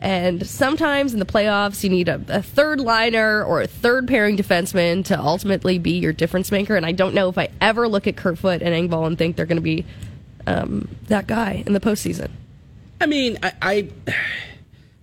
and 0.00 0.46
sometimes 0.46 1.12
in 1.12 1.18
the 1.18 1.26
playoffs 1.26 1.84
you 1.84 1.90
need 1.90 2.08
a, 2.08 2.22
a 2.28 2.42
third 2.42 2.80
liner 2.80 3.44
or 3.44 3.60
a 3.60 3.66
third 3.66 4.08
pairing 4.08 4.36
defenseman 4.36 5.04
to 5.04 5.20
ultimately 5.20 5.78
be 5.78 5.98
your 5.98 6.12
difference 6.12 6.50
maker. 6.50 6.74
And 6.74 6.86
I 6.86 6.92
don't 6.92 7.14
know 7.14 7.28
if 7.28 7.36
I 7.36 7.48
ever 7.60 7.86
look 7.86 8.06
at 8.06 8.16
Kerfoot 8.16 8.62
and 8.62 8.74
Engvall 8.74 9.06
and 9.06 9.18
think 9.18 9.36
they're 9.36 9.46
going 9.46 9.56
to 9.56 9.62
be 9.62 9.84
um, 10.46 10.88
that 11.08 11.26
guy 11.26 11.62
in 11.66 11.74
the 11.74 11.80
postseason. 11.80 12.30
I 13.00 13.06
mean, 13.06 13.38
I, 13.42 13.52
I. 13.62 13.88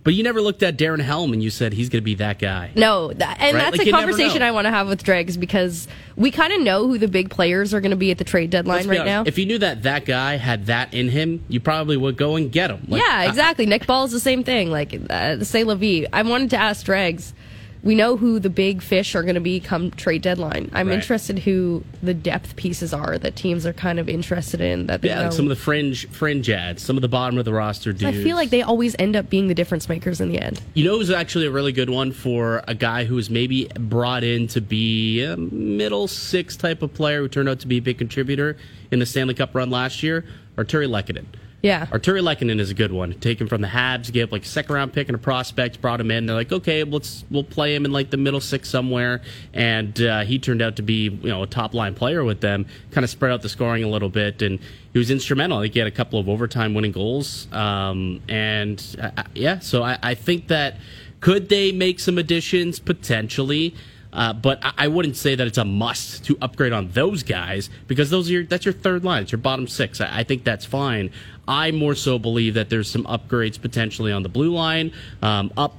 But 0.08 0.14
you 0.14 0.22
never 0.22 0.40
looked 0.40 0.62
at 0.62 0.78
Darren 0.78 1.02
Helm 1.02 1.34
and 1.34 1.42
you 1.42 1.50
said 1.50 1.74
he's 1.74 1.90
going 1.90 2.00
to 2.00 2.04
be 2.04 2.14
that 2.14 2.38
guy. 2.38 2.70
No, 2.74 3.12
that, 3.12 3.36
and 3.40 3.54
Right? 3.54 3.60
that's 3.62 3.76
Like, 3.76 3.88
a 3.88 3.90
conversation. 3.90 4.40
I 4.40 4.52
want 4.52 4.64
to 4.64 4.70
have 4.70 4.88
with 4.88 5.02
Dregs 5.02 5.36
because 5.36 5.86
we 6.16 6.30
kind 6.30 6.50
of 6.50 6.62
know 6.62 6.88
who 6.88 6.96
the 6.96 7.08
big 7.08 7.28
players 7.28 7.74
are 7.74 7.82
going 7.82 7.90
to 7.90 7.96
be 7.96 8.10
at 8.10 8.16
the 8.16 8.24
trade 8.24 8.48
deadline 8.48 8.88
right 8.88 9.00
honest, 9.00 9.04
now. 9.04 9.24
If 9.26 9.36
you 9.36 9.44
knew 9.44 9.58
that 9.58 9.82
that 9.82 10.06
guy 10.06 10.38
had 10.38 10.64
that 10.64 10.94
in 10.94 11.10
him, 11.10 11.44
you 11.50 11.60
probably 11.60 11.98
would 11.98 12.16
go 12.16 12.36
and 12.36 12.50
get 12.50 12.70
him. 12.70 12.86
Like, 12.88 13.02
yeah, 13.02 13.16
I- 13.18 13.26
exactly. 13.26 13.66
Nick 13.66 13.86
Paul 13.86 14.06
is 14.06 14.12
the 14.12 14.18
same 14.18 14.44
thing. 14.44 14.70
Like, 14.70 14.98
uh, 15.10 15.44
say 15.44 15.62
Levy. 15.62 16.10
I 16.10 16.22
wanted 16.22 16.48
to 16.50 16.56
ask 16.56 16.86
Dregs. 16.86 17.34
We 17.82 17.94
know 17.94 18.16
who 18.16 18.40
the 18.40 18.50
big 18.50 18.82
fish 18.82 19.14
are 19.14 19.22
going 19.22 19.36
to 19.36 19.40
be 19.40 19.60
come 19.60 19.90
trade 19.92 20.22
deadline. 20.22 20.70
I'm 20.72 20.88
Right. 20.88 20.94
interested 20.94 21.40
who 21.40 21.84
the 22.02 22.14
depth 22.14 22.56
pieces 22.56 22.92
are 22.92 23.18
that 23.18 23.36
teams 23.36 23.64
are 23.66 23.72
kind 23.72 23.98
of 23.98 24.08
interested 24.08 24.60
in. 24.60 24.86
That 24.86 25.02
they 25.02 25.08
yeah, 25.08 25.16
know. 25.16 25.22
like 25.24 25.32
some 25.32 25.44
of 25.44 25.50
the 25.50 25.56
fringe 25.56 26.08
fringe 26.08 26.50
ads, 26.50 26.82
some 26.82 26.96
of 26.96 27.02
the 27.02 27.08
bottom 27.08 27.38
of 27.38 27.44
the 27.44 27.52
roster 27.52 27.92
dudes. 27.92 28.04
I 28.04 28.12
feel 28.22 28.36
like 28.36 28.50
they 28.50 28.62
always 28.62 28.96
end 28.98 29.14
up 29.16 29.30
being 29.30 29.48
the 29.48 29.54
difference 29.54 29.88
makers 29.88 30.20
in 30.20 30.28
the 30.28 30.40
end. 30.40 30.60
You 30.74 30.84
know 30.84 30.98
who's 30.98 31.10
actually 31.10 31.46
a 31.46 31.50
really 31.50 31.72
good 31.72 31.90
one 31.90 32.12
for 32.12 32.62
a 32.66 32.74
guy 32.74 33.04
who 33.04 33.14
was 33.14 33.30
maybe 33.30 33.68
brought 33.78 34.24
in 34.24 34.48
to 34.48 34.60
be 34.60 35.22
a 35.22 35.36
middle 35.36 36.08
six 36.08 36.56
type 36.56 36.82
of 36.82 36.92
player 36.94 37.20
who 37.20 37.28
turned 37.28 37.48
out 37.48 37.60
to 37.60 37.66
be 37.68 37.76
a 37.76 37.82
big 37.82 37.98
contributor 37.98 38.56
in 38.90 38.98
the 38.98 39.06
Stanley 39.06 39.34
Cup 39.34 39.54
run 39.54 39.70
last 39.70 40.02
year? 40.02 40.24
Artturi 40.56 40.88
Lehkonen. 40.88 41.26
Yeah. 41.60 41.86
Artturi 41.86 42.22
Lehkonen 42.22 42.60
is 42.60 42.70
a 42.70 42.74
good 42.74 42.92
one. 42.92 43.14
Taken 43.14 43.48
from 43.48 43.62
the 43.62 43.68
Habs, 43.68 44.12
gave 44.12 44.30
like 44.30 44.42
a 44.42 44.46
second 44.46 44.74
round 44.74 44.92
pick 44.92 45.08
and 45.08 45.16
a 45.16 45.18
prospect, 45.18 45.80
brought 45.80 46.00
him 46.00 46.10
in. 46.10 46.26
They're 46.26 46.36
like, 46.36 46.52
okay, 46.52 46.84
let's 46.84 47.24
we'll 47.30 47.42
play 47.42 47.74
him 47.74 47.84
in 47.84 47.90
like 47.90 48.10
the 48.10 48.16
middle 48.16 48.40
six 48.40 48.70
somewhere, 48.70 49.22
and 49.52 50.00
uh, 50.00 50.20
he 50.20 50.38
turned 50.38 50.62
out 50.62 50.76
to 50.76 50.82
be 50.82 51.08
you 51.08 51.28
know 51.28 51.42
a 51.42 51.48
top 51.48 51.74
line 51.74 51.94
player 51.94 52.22
with 52.22 52.40
them. 52.40 52.66
Kind 52.92 53.02
of 53.02 53.10
spread 53.10 53.32
out 53.32 53.42
the 53.42 53.48
scoring 53.48 53.82
a 53.82 53.88
little 53.88 54.08
bit, 54.08 54.40
and 54.40 54.60
he 54.92 54.98
was 55.00 55.10
instrumental. 55.10 55.58
I 55.58 55.62
think 55.62 55.74
he 55.74 55.80
had 55.80 55.88
a 55.88 55.92
couple 55.92 56.20
of 56.20 56.28
overtime 56.28 56.74
winning 56.74 56.92
goals, 56.92 57.52
um, 57.52 58.20
and 58.28 58.80
uh, 59.02 59.10
uh, 59.16 59.24
yeah, 59.34 59.58
so 59.58 59.82
I, 59.82 59.98
I 60.00 60.14
think 60.14 60.46
that 60.48 60.76
could 61.18 61.48
they 61.48 61.72
make 61.72 61.98
some 61.98 62.18
additions 62.18 62.78
potentially. 62.78 63.74
Uh, 64.10 64.32
but 64.32 64.58
I- 64.62 64.88
wouldn't 64.88 65.16
say 65.16 65.34
that 65.34 65.46
it's 65.46 65.58
a 65.58 65.66
must 65.66 66.24
to 66.24 66.38
upgrade 66.40 66.72
on 66.72 66.88
those 66.92 67.22
guys 67.22 67.68
because 67.86 68.08
those 68.08 68.30
are 68.30 68.32
your, 68.32 68.44
that's 68.44 68.64
your 68.64 68.72
third 68.72 69.04
line. 69.04 69.24
It's 69.24 69.32
your 69.32 69.38
bottom 69.38 69.68
six. 69.68 70.00
I 70.00 70.24
think 70.24 70.44
that's 70.44 70.64
fine. 70.64 71.10
I 71.48 71.70
more 71.72 71.94
so 71.94 72.18
believe 72.18 72.54
that 72.54 72.68
there's 72.68 72.88
some 72.90 73.04
upgrades 73.04 73.60
potentially 73.60 74.12
on 74.12 74.22
the 74.22 74.28
blue 74.28 74.52
line, 74.52 74.92
um, 75.22 75.50
up 75.56 75.74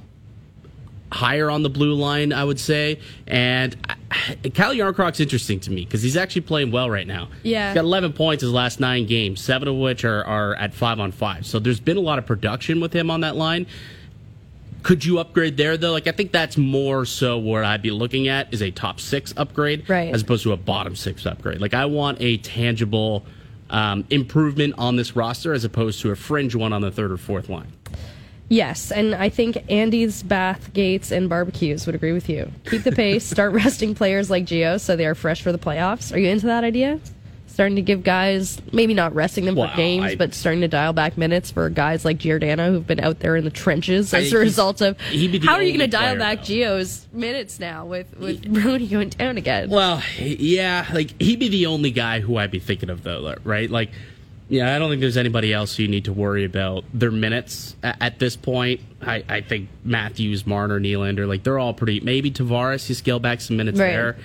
higher 1.12 1.50
on 1.50 1.62
the 1.62 1.70
blue 1.70 1.94
line, 1.94 2.32
I 2.32 2.44
would 2.44 2.60
say. 2.60 3.00
And 3.26 3.76
Calle 4.54 4.74
Järnkrok's 4.74 5.20
interesting 5.20 5.58
to 5.60 5.70
me 5.70 5.84
because 5.84 6.02
he's 6.02 6.16
actually 6.16 6.42
playing 6.42 6.70
well 6.70 6.88
right 6.90 7.06
now. 7.06 7.28
Yeah. 7.42 7.70
He's 7.70 7.74
got 7.76 7.84
11 7.84 8.12
points 8.12 8.42
his 8.42 8.52
last 8.52 8.80
nine 8.80 9.06
games, 9.06 9.40
seven 9.40 9.68
of 9.68 9.76
which 9.76 10.04
are, 10.04 10.24
are 10.24 10.54
at 10.56 10.74
five 10.74 11.00
on 11.00 11.12
five. 11.12 11.46
So 11.46 11.58
there's 11.58 11.80
been 11.80 11.96
a 11.96 12.00
lot 12.00 12.18
of 12.18 12.26
production 12.26 12.80
with 12.80 12.92
him 12.92 13.10
on 13.10 13.20
that 13.22 13.36
line. 13.36 13.66
Could 14.82 15.04
you 15.04 15.18
upgrade 15.18 15.56
there 15.56 15.76
though? 15.76 15.92
Like 15.92 16.06
I 16.06 16.12
think 16.12 16.32
that's 16.32 16.56
more 16.56 17.04
so 17.04 17.38
what 17.38 17.64
I'd 17.64 17.82
be 17.82 17.90
looking 17.90 18.28
at 18.28 18.52
is 18.54 18.62
a 18.62 18.70
top 18.70 18.98
six 18.98 19.34
upgrade, 19.36 19.88
Right. 19.90 20.14
as 20.14 20.22
opposed 20.22 20.42
to 20.44 20.52
a 20.52 20.56
bottom 20.56 20.96
six 20.96 21.26
upgrade. 21.26 21.60
Like 21.60 21.74
I 21.74 21.84
want 21.84 22.18
a 22.20 22.38
tangible 22.38 23.24
um, 23.70 24.04
improvement 24.10 24.74
on 24.76 24.96
this 24.96 25.16
roster 25.16 25.52
as 25.52 25.64
opposed 25.64 26.00
to 26.02 26.10
a 26.10 26.16
fringe 26.16 26.54
one 26.54 26.72
on 26.72 26.82
the 26.82 26.90
third 26.90 27.10
or 27.10 27.16
fourth 27.16 27.48
line. 27.48 27.72
Yes, 28.48 28.90
and 28.90 29.14
I 29.14 29.28
think 29.28 29.58
Andy's 29.70 30.24
bath 30.24 30.72
gates 30.72 31.12
and 31.12 31.28
barbecues 31.28 31.86
would 31.86 31.94
agree 31.94 32.12
with 32.12 32.28
you. 32.28 32.50
Keep 32.66 32.82
the 32.82 32.92
pace. 32.92 33.24
start 33.30 33.52
resting 33.52 33.94
players 33.94 34.28
like 34.28 34.44
Gio 34.44 34.80
so 34.80 34.96
they 34.96 35.06
are 35.06 35.14
fresh 35.14 35.40
for 35.40 35.52
the 35.52 35.58
playoffs. 35.58 36.12
Are 36.12 36.18
you 36.18 36.28
into 36.28 36.46
that 36.46 36.64
idea? 36.64 36.98
Starting 37.52 37.76
to 37.76 37.82
give 37.82 38.02
guys 38.02 38.60
maybe 38.72 38.94
not 38.94 39.14
resting 39.14 39.44
them 39.44 39.54
Wow, 39.54 39.68
for 39.70 39.76
games, 39.76 40.04
I- 40.04 40.14
but 40.16 40.32
starting 40.34 40.60
to 40.62 40.68
dial 40.68 40.92
back 40.92 41.18
minutes 41.18 41.50
for 41.50 41.68
guys 41.68 42.04
like 42.04 42.16
Giordano 42.18 42.70
who've 42.72 42.86
been 42.86 43.00
out 43.00 43.18
there 43.20 43.36
in 43.36 43.44
the 43.44 43.50
trenches 43.50 44.14
as 44.14 44.24
think 44.24 44.34
a 44.34 44.38
result 44.38 44.80
of. 44.80 44.98
he'd 45.02 45.32
be 45.32 45.38
the 45.38 45.46
How 45.46 45.54
are 45.54 45.62
you 45.62 45.70
going 45.76 45.80
to 45.90 45.96
dial 45.96 46.16
back 46.16 46.38
though. 46.38 46.44
Gio's 46.54 47.06
minutes 47.12 47.60
now 47.60 47.84
with 47.84 48.16
with 48.18 48.42
Brodie 48.52 48.86
going 48.86 49.10
down 49.10 49.36
again? 49.36 49.68
Well, 49.68 50.02
yeah, 50.18 50.86
like 50.94 51.20
he'd 51.20 51.38
be 51.40 51.48
the 51.48 51.66
only 51.66 51.90
guy 51.90 52.20
who 52.20 52.36
I'd 52.36 52.50
be 52.50 52.60
thinking 52.60 52.88
of 52.88 53.02
though, 53.02 53.34
right? 53.44 53.68
Like, 53.68 53.90
yeah, 54.48 54.74
I 54.74 54.78
don't 54.78 54.88
think 54.90 55.00
there's 55.00 55.16
anybody 55.18 55.52
else 55.52 55.78
you 55.78 55.86
need 55.86 56.06
to 56.06 56.12
worry 56.12 56.44
about 56.44 56.84
their 56.94 57.10
minutes 57.10 57.76
a- 57.82 58.02
at 58.02 58.18
this 58.18 58.36
point. 58.36 58.80
I, 59.02 59.22
I 59.28 59.40
think 59.42 59.68
Matthews, 59.84 60.46
Marner, 60.46 60.80
Nylander, 60.80 61.26
like 61.28 61.42
they're 61.42 61.58
all 61.58 61.74
pretty. 61.74 62.00
Maybe 62.00 62.30
Tavares, 62.30 62.88
you 62.88 62.94
scale 62.94 63.18
back 63.20 63.40
some 63.40 63.56
minutes 63.56 63.78
Right. 63.78 63.90
there, 63.90 64.16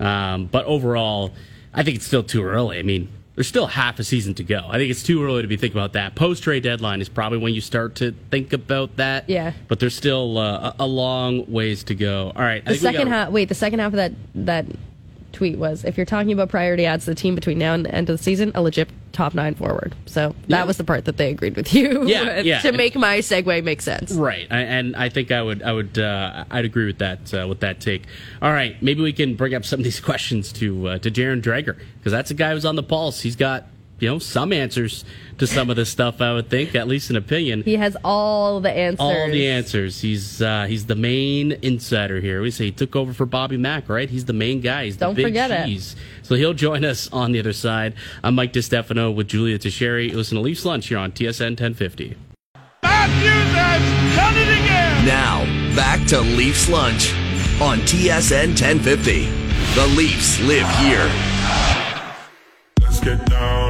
um, 0.00 0.46
but 0.46 0.64
overall, 0.66 1.32
I 1.74 1.82
think 1.82 1.96
it's 1.96 2.06
still 2.06 2.22
too 2.22 2.42
early. 2.42 2.78
I 2.78 2.82
mean. 2.82 3.08
There's 3.36 3.48
still 3.48 3.68
half 3.68 3.98
a 3.98 4.04
season 4.04 4.34
to 4.34 4.44
go. 4.44 4.66
I 4.68 4.76
think 4.76 4.90
it's 4.90 5.02
too 5.02 5.24
early 5.24 5.40
to 5.40 5.48
be 5.48 5.56
thinking 5.56 5.78
about 5.78 5.94
that. 5.94 6.14
Post 6.14 6.42
trade 6.42 6.62
deadline 6.62 7.00
is 7.00 7.08
probably 7.08 7.38
when 7.38 7.54
you 7.54 7.62
start 7.62 7.94
to 7.94 8.12
think 8.30 8.52
about 8.52 8.96
that. 8.96 9.30
Yeah. 9.30 9.52
But 9.66 9.80
there's 9.80 9.94
still 9.96 10.36
uh, 10.36 10.74
a 10.78 10.86
long 10.86 11.50
ways 11.50 11.82
to 11.84 11.94
go. 11.94 12.32
All 12.36 12.42
right. 12.42 12.60
I 12.66 12.72
the 12.72 12.78
think 12.78 12.94
second 12.96 13.08
half. 13.08 13.30
Wait, 13.30 13.48
the 13.48 13.54
second 13.54 13.78
half 13.78 13.92
of 13.92 13.96
that 13.96 14.12
that 14.34 14.66
tweet 15.32 15.58
was 15.58 15.84
if 15.84 15.96
you're 15.96 16.06
talking 16.06 16.32
about 16.32 16.48
priority 16.48 16.86
adds 16.86 17.04
to 17.04 17.10
the 17.10 17.14
team 17.14 17.34
between 17.34 17.58
now 17.58 17.74
and 17.74 17.84
the 17.84 17.94
end 17.94 18.08
of 18.10 18.18
the 18.18 18.22
season, 18.22 18.52
a 18.54 18.62
legit 18.62 18.88
top 19.12 19.34
nine 19.34 19.54
forward. 19.54 19.94
So 20.06 20.34
that 20.48 20.58
Yeah. 20.60 20.64
was 20.64 20.76
the 20.76 20.84
part 20.84 21.04
that 21.06 21.16
they 21.16 21.30
agreed 21.30 21.56
with 21.56 21.74
you. 21.74 22.06
Yeah, 22.06 22.36
with 22.38 22.46
yeah. 22.46 22.60
To 22.60 22.72
make 22.72 22.94
my 22.94 23.18
segue 23.18 23.64
make 23.64 23.80
sense. 23.82 24.12
Right, 24.12 24.46
I- 24.50 24.60
and 24.60 24.94
I 24.96 25.08
think 25.08 25.30
I 25.32 25.42
would, 25.42 25.62
I 25.62 25.72
would, 25.72 25.98
uh, 25.98 26.44
I'd 26.50 26.64
agree 26.64 26.86
with 26.86 26.98
that, 26.98 27.32
uh, 27.34 27.46
with 27.48 27.60
that 27.60 27.80
take. 27.80 28.04
All 28.40 28.52
right, 28.52 28.80
maybe 28.82 29.02
we 29.02 29.12
can 29.12 29.34
bring 29.34 29.54
up 29.54 29.64
some 29.64 29.80
of 29.80 29.84
these 29.84 30.00
questions 30.10 30.52
to 30.54 30.88
uh, 30.88 30.98
to 30.98 31.10
Darren 31.10 31.42
Dreger 31.42 31.76
because 31.98 32.12
that's 32.12 32.30
a 32.30 32.34
guy 32.34 32.52
who's 32.52 32.64
on 32.64 32.76
the 32.76 32.82
pulse. 32.82 33.20
He's 33.20 33.36
got 33.36 33.66
you 34.00 34.08
know 34.08 34.18
some 34.18 34.52
answers 34.52 35.04
to 35.38 35.46
some 35.46 35.70
of 35.70 35.76
this 35.76 35.88
stuff. 35.90 36.20
I 36.20 36.32
would 36.34 36.50
think, 36.50 36.74
at 36.74 36.88
least 36.88 37.10
an 37.10 37.16
opinion. 37.16 37.62
He 37.62 37.76
has 37.76 37.96
all 38.04 38.60
the 38.60 38.70
answers. 38.70 39.00
All 39.00 39.28
the 39.30 39.48
answers. 39.48 40.00
He's 40.00 40.42
uh, 40.42 40.66
he's 40.66 40.86
the 40.86 40.94
main 40.96 41.52
insider 41.62 42.20
here. 42.20 42.42
We 42.42 42.50
say 42.50 42.66
he 42.66 42.72
took 42.72 42.96
over 42.96 43.12
for 43.12 43.26
Bobby 43.26 43.56
Mack, 43.56 43.88
right? 43.88 44.08
He's 44.10 44.24
the 44.24 44.32
main 44.32 44.60
guy. 44.60 44.86
He's 44.86 44.96
the 44.96 45.06
Don't 45.06 45.14
big 45.14 45.26
forget 45.26 45.50
it. 45.50 45.66
cheese. 45.66 45.96
So 46.22 46.34
he'll 46.34 46.54
join 46.54 46.84
us 46.84 47.08
on 47.12 47.32
the 47.32 47.38
other 47.40 47.52
side. 47.52 47.94
I'm 48.22 48.34
Mike 48.34 48.52
DeStefano 48.52 49.14
with 49.14 49.28
Julia 49.28 49.58
Teixeira. 49.58 50.02
You 50.02 50.16
Listen 50.16 50.36
to 50.36 50.42
Leafs 50.42 50.64
Lunch 50.64 50.88
here 50.88 50.98
on 50.98 51.12
TSN 51.12 51.50
1050. 51.60 52.16
Matthews 52.82 53.54
has 53.54 54.16
done 54.16 54.36
it 54.36 54.48
again. 54.64 55.06
Now, 55.06 55.44
back 55.74 56.06
to 56.08 56.20
Leafs 56.20 56.68
Lunch 56.68 57.12
on 57.60 57.78
TSN 57.80 58.48
1050. 58.60 59.24
The 59.74 59.86
Leafs 59.96 60.40
live 60.40 60.68
here. 60.78 61.10
Let's 62.82 63.00
get 63.00 63.24
down, 63.30 63.69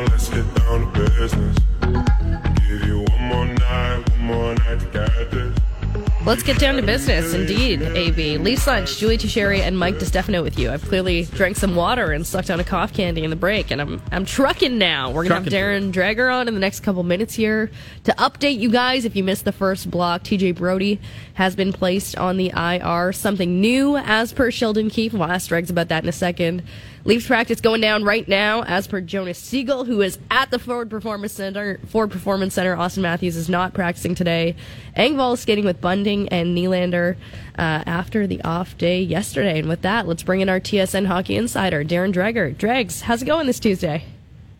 Let's 6.24 6.42
get 6.42 6.59
down 6.59 6.76
to 6.76 6.83
business. 6.83 7.35
Indeed, 7.35 7.83
AB. 7.83 8.38
Leafs 8.38 8.66
Lunch, 8.66 8.98
Julie 8.98 9.16
Teixeira, 9.16 9.59
and 9.59 9.78
Mike 9.78 9.96
DeStefano 9.96 10.42
with 10.42 10.59
you. 10.59 10.70
I've 10.70 10.83
clearly 10.83 11.24
drank 11.24 11.56
some 11.56 11.74
water 11.74 12.12
and 12.12 12.26
sucked 12.26 12.50
on 12.50 12.61
a 12.61 12.64
cough 12.64 12.92
candy 12.92 13.24
in 13.24 13.30
the 13.30 13.37
break, 13.37 13.70
and 13.70 13.80
I'm 13.80 14.02
I'm 14.12 14.24
trucking 14.24 14.78
now. 14.78 15.11
We're 15.11 15.24
gonna 15.24 15.40
Trucking 15.40 15.52
have 15.52 15.92
Darren 15.92 15.92
Dreger 15.92 16.33
on 16.33 16.46
in 16.46 16.54
the 16.54 16.61
next 16.61 16.80
couple 16.80 17.02
minutes 17.02 17.35
here 17.35 17.70
to 18.04 18.12
update 18.12 18.59
you 18.59 18.70
guys. 18.70 19.04
If 19.04 19.16
you 19.16 19.24
missed 19.24 19.44
the 19.44 19.52
first 19.52 19.90
block, 19.90 20.22
TJ 20.22 20.54
Brodie 20.54 21.00
has 21.35 21.56
been 21.56 21.72
placed 21.72 22.16
on 22.16 22.37
the 22.37 22.52
IR. 22.54 23.12
Something 23.12 23.61
new, 23.61 23.96
as 23.96 24.33
per 24.33 24.50
Sheldon 24.50 24.88
Keefe. 24.88 25.14
We'll 25.14 25.24
ask 25.24 25.48
Dregs 25.48 25.70
about 25.70 25.88
that 25.88 26.02
in 26.02 26.09
a 26.09 26.12
second. 26.12 26.62
Leafs 27.04 27.26
practice 27.26 27.60
going 27.60 27.80
down 27.80 28.04
right 28.04 28.28
now, 28.28 28.62
as 28.64 28.86
per 28.86 29.00
Jonas 29.00 29.38
Siegel, 29.38 29.84
who 29.84 30.02
is 30.02 30.18
at 30.30 30.50
the 30.50 30.58
Ford 30.58 30.90
Performance 30.90 31.32
Center. 31.32 31.80
Ford 31.86 32.10
Performance 32.10 32.54
Center. 32.54 32.76
Auston 32.76 33.02
Matthews 33.02 33.36
is 33.36 33.48
not 33.48 33.72
practicing 33.72 34.14
today. 34.14 34.54
Engvall 34.96 35.34
is 35.34 35.40
skating 35.40 35.64
with 35.64 35.80
Bunting 35.80 36.28
and 36.28 36.56
Nylander 36.56 37.16
uh, 37.58 37.82
after 37.86 38.26
the 38.26 38.42
off 38.42 38.76
day 38.76 39.00
yesterday. 39.00 39.60
And 39.60 39.68
with 39.68 39.80
that, 39.82 40.06
let's 40.06 40.22
bring 40.22 40.42
in 40.42 40.50
our 40.50 40.60
TSN 40.60 41.06
hockey 41.06 41.36
insider, 41.36 41.84
Darren 41.84 42.12
Dreger. 42.12 42.56
Dregs, 42.56 43.00
how's 43.00 43.22
it 43.22 43.26
going 43.26 43.46
this 43.46 43.60
Tuesday? 43.60 44.04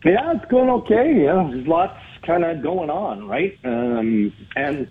Yeah, 0.03 0.33
it's 0.33 0.45
going 0.49 0.69
okay. 0.69 1.23
Yeah, 1.23 1.47
there's 1.51 1.67
lots 1.67 1.99
kind 2.25 2.43
of 2.43 2.63
going 2.63 2.89
on, 2.89 3.27
right? 3.27 3.57
Um, 3.63 4.33
and 4.55 4.87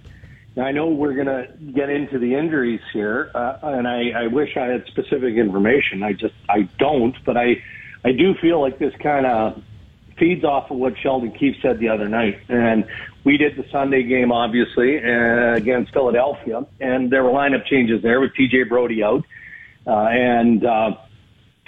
I 0.56 0.72
know 0.72 0.88
we're 0.88 1.14
going 1.14 1.26
to 1.26 1.48
get 1.72 1.90
into 1.90 2.18
the 2.18 2.34
injuries 2.34 2.80
here, 2.92 3.30
uh, 3.34 3.58
and 3.62 3.86
I, 3.86 4.10
I 4.24 4.26
wish 4.26 4.56
I 4.56 4.66
had 4.66 4.84
specific 4.86 5.36
information. 5.36 6.02
I 6.02 6.12
just 6.12 6.34
I 6.48 6.62
don't, 6.78 7.14
but 7.24 7.36
I 7.36 7.62
I 8.04 8.12
do 8.12 8.34
feel 8.40 8.60
like 8.60 8.78
this 8.78 8.94
kind 9.00 9.26
of 9.26 9.62
feeds 10.18 10.44
off 10.44 10.70
of 10.70 10.76
what 10.76 10.94
Sheldon 10.98 11.32
Keefe 11.32 11.56
said 11.62 11.78
the 11.78 11.88
other 11.88 12.08
night. 12.08 12.40
And 12.48 12.84
we 13.24 13.36
did 13.36 13.56
the 13.56 13.64
Sunday 13.70 14.02
game, 14.02 14.32
obviously, 14.32 14.98
uh, 14.98 15.54
against 15.54 15.92
Philadelphia, 15.92 16.66
and 16.80 17.10
there 17.10 17.22
were 17.22 17.30
lineup 17.30 17.66
changes 17.66 18.02
there 18.02 18.20
with 18.20 18.32
TJ 18.34 18.68
Brodie 18.68 19.02
out, 19.02 19.24
uh, 19.86 19.90
and 19.90 20.64
uh, 20.64 20.92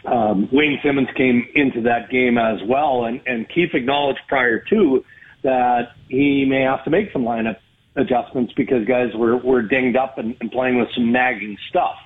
um, 0.04 0.48
Wayne 0.52 0.80
Simmonds 0.82 1.10
came 1.16 1.46
into 1.54 1.82
that 1.82 2.10
game 2.10 2.36
as 2.36 2.60
well. 2.66 3.04
And, 3.04 3.20
and 3.26 3.48
Keefe 3.48 3.74
acknowledged 3.74 4.20
prior 4.28 4.58
to 4.58 5.04
that 5.42 5.92
he 6.08 6.44
may 6.44 6.62
have 6.62 6.84
to 6.84 6.90
make 6.90 7.12
some 7.12 7.22
lineup 7.22 7.56
adjustments 7.96 8.52
because 8.56 8.86
guys 8.86 9.14
were, 9.14 9.36
were 9.36 9.62
dinged 9.62 9.96
up 9.96 10.18
and, 10.18 10.36
and 10.40 10.50
playing 10.50 10.78
with 10.78 10.88
some 10.94 11.12
nagging 11.12 11.56
stuff. 11.68 11.96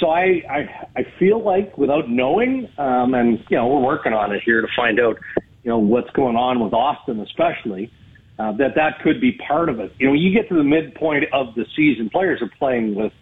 So 0.00 0.10
I, 0.10 0.42
I, 0.50 0.88
I 0.96 1.06
feel 1.18 1.42
like 1.42 1.78
without 1.78 2.10
knowing, 2.10 2.68
um, 2.78 3.14
and, 3.14 3.38
you 3.48 3.56
know, 3.56 3.68
we're 3.68 3.80
working 3.80 4.12
on 4.12 4.32
it 4.32 4.42
here 4.44 4.60
to 4.60 4.68
find 4.76 4.98
out, 4.98 5.16
you 5.62 5.70
know, 5.70 5.78
what's 5.78 6.10
going 6.10 6.36
on 6.36 6.60
with 6.60 6.74
Austin 6.74 7.20
especially, 7.20 7.90
uh, 8.38 8.52
that 8.52 8.74
that 8.74 9.00
could 9.02 9.20
be 9.20 9.32
part 9.46 9.68
of 9.68 9.78
it. 9.78 9.92
You 9.98 10.06
know, 10.06 10.12
when 10.12 10.20
you 10.20 10.32
get 10.34 10.48
to 10.48 10.56
the 10.56 10.64
midpoint 10.64 11.24
of 11.32 11.54
the 11.54 11.64
season, 11.76 12.10
players 12.10 12.42
are 12.42 12.50
playing 12.58 12.96
with 12.96 13.12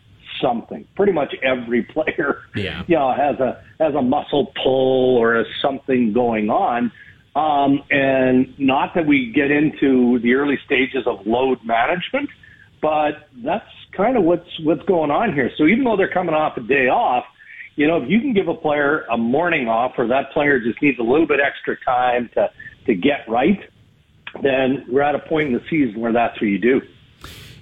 something. 0.40 0.86
Pretty 0.96 1.12
much 1.12 1.34
every 1.42 1.82
player, 1.94 2.38
yeah. 2.56 2.82
you 2.86 2.96
know, 2.96 3.12
has 3.12 3.38
a, 3.38 3.62
has 3.78 3.94
a 3.94 4.02
muscle 4.02 4.52
pull 4.62 5.18
or 5.18 5.36
has 5.36 5.46
something 5.60 6.12
going 6.12 6.48
on. 6.48 6.90
Um, 7.34 7.82
and 7.90 8.58
not 8.58 8.94
that 8.94 9.06
we 9.06 9.32
get 9.32 9.50
into 9.50 10.18
the 10.20 10.34
early 10.34 10.58
stages 10.66 11.06
of 11.06 11.26
load 11.26 11.58
management, 11.64 12.28
but 12.82 13.28
that's 13.42 13.68
kind 13.96 14.16
of 14.18 14.24
what's 14.24 14.48
what's 14.64 14.82
going 14.82 15.10
on 15.10 15.32
here. 15.32 15.50
So 15.56 15.66
even 15.66 15.84
though 15.84 15.96
they're 15.96 16.12
coming 16.12 16.34
off 16.34 16.56
a 16.58 16.60
day 16.60 16.88
off, 16.88 17.24
you 17.76 17.86
know, 17.86 18.02
if 18.02 18.10
you 18.10 18.20
can 18.20 18.34
give 18.34 18.48
a 18.48 18.54
player 18.54 19.06
a 19.10 19.16
morning 19.16 19.68
off, 19.68 19.92
or 19.96 20.06
that 20.08 20.32
player 20.32 20.60
just 20.60 20.82
needs 20.82 20.98
a 20.98 21.02
little 21.02 21.26
bit 21.26 21.40
extra 21.40 21.76
time 21.84 22.28
to 22.34 22.50
to 22.86 22.94
get 22.94 23.26
right, 23.28 23.60
then 24.42 24.84
we're 24.88 25.02
at 25.02 25.14
a 25.14 25.20
point 25.20 25.48
in 25.48 25.54
the 25.54 25.62
season 25.70 26.00
where 26.00 26.12
that's 26.12 26.34
what 26.40 26.48
you 26.48 26.58
do. 26.58 26.82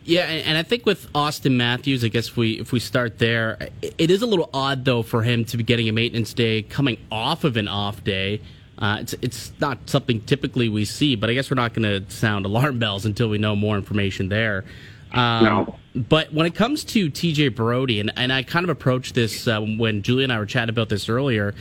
Yeah, 0.02 0.22
and 0.22 0.56
I 0.56 0.62
think 0.62 0.86
with 0.86 1.12
Auston 1.12 1.56
Matthews, 1.56 2.02
I 2.02 2.08
guess 2.08 2.28
if 2.28 2.36
we 2.36 2.58
if 2.58 2.72
we 2.72 2.80
start 2.80 3.18
there, 3.18 3.68
it 3.82 4.10
is 4.10 4.22
a 4.22 4.26
little 4.26 4.50
odd 4.52 4.84
though 4.84 5.02
for 5.02 5.22
him 5.22 5.44
to 5.46 5.56
be 5.56 5.62
getting 5.62 5.88
a 5.88 5.92
maintenance 5.92 6.34
day 6.34 6.62
coming 6.62 6.98
off 7.12 7.44
of 7.44 7.56
an 7.56 7.68
off 7.68 8.02
day. 8.02 8.40
Uh, 8.80 8.98
it's 9.00 9.14
it's 9.20 9.52
not 9.60 9.78
something 9.88 10.20
typically 10.22 10.68
we 10.68 10.84
see, 10.84 11.14
but 11.16 11.28
I 11.28 11.34
guess 11.34 11.50
we're 11.50 11.56
not 11.56 11.74
going 11.74 12.04
to 12.04 12.10
sound 12.10 12.46
alarm 12.50 12.78
bells 12.78 13.04
until 13.04 13.28
we 13.28 13.38
know 13.38 13.54
more 13.54 13.76
information 13.76 14.28
there. 14.28 14.64
Um, 15.12 15.44
no. 15.44 15.76
But 15.94 16.32
when 16.32 16.46
it 16.46 16.54
comes 16.54 16.84
to 16.84 17.10
TJ 17.10 17.56
Brodie, 17.56 17.98
and, 17.98 18.12
and 18.16 18.32
I 18.32 18.42
kind 18.44 18.64
of 18.64 18.70
approached 18.70 19.14
this 19.14 19.48
uh, 19.48 19.60
when 19.60 20.02
Julie 20.02 20.24
and 20.24 20.32
I 20.32 20.38
were 20.38 20.46
chatting 20.46 20.70
about 20.70 20.88
this 20.88 21.08
earlier, 21.08 21.54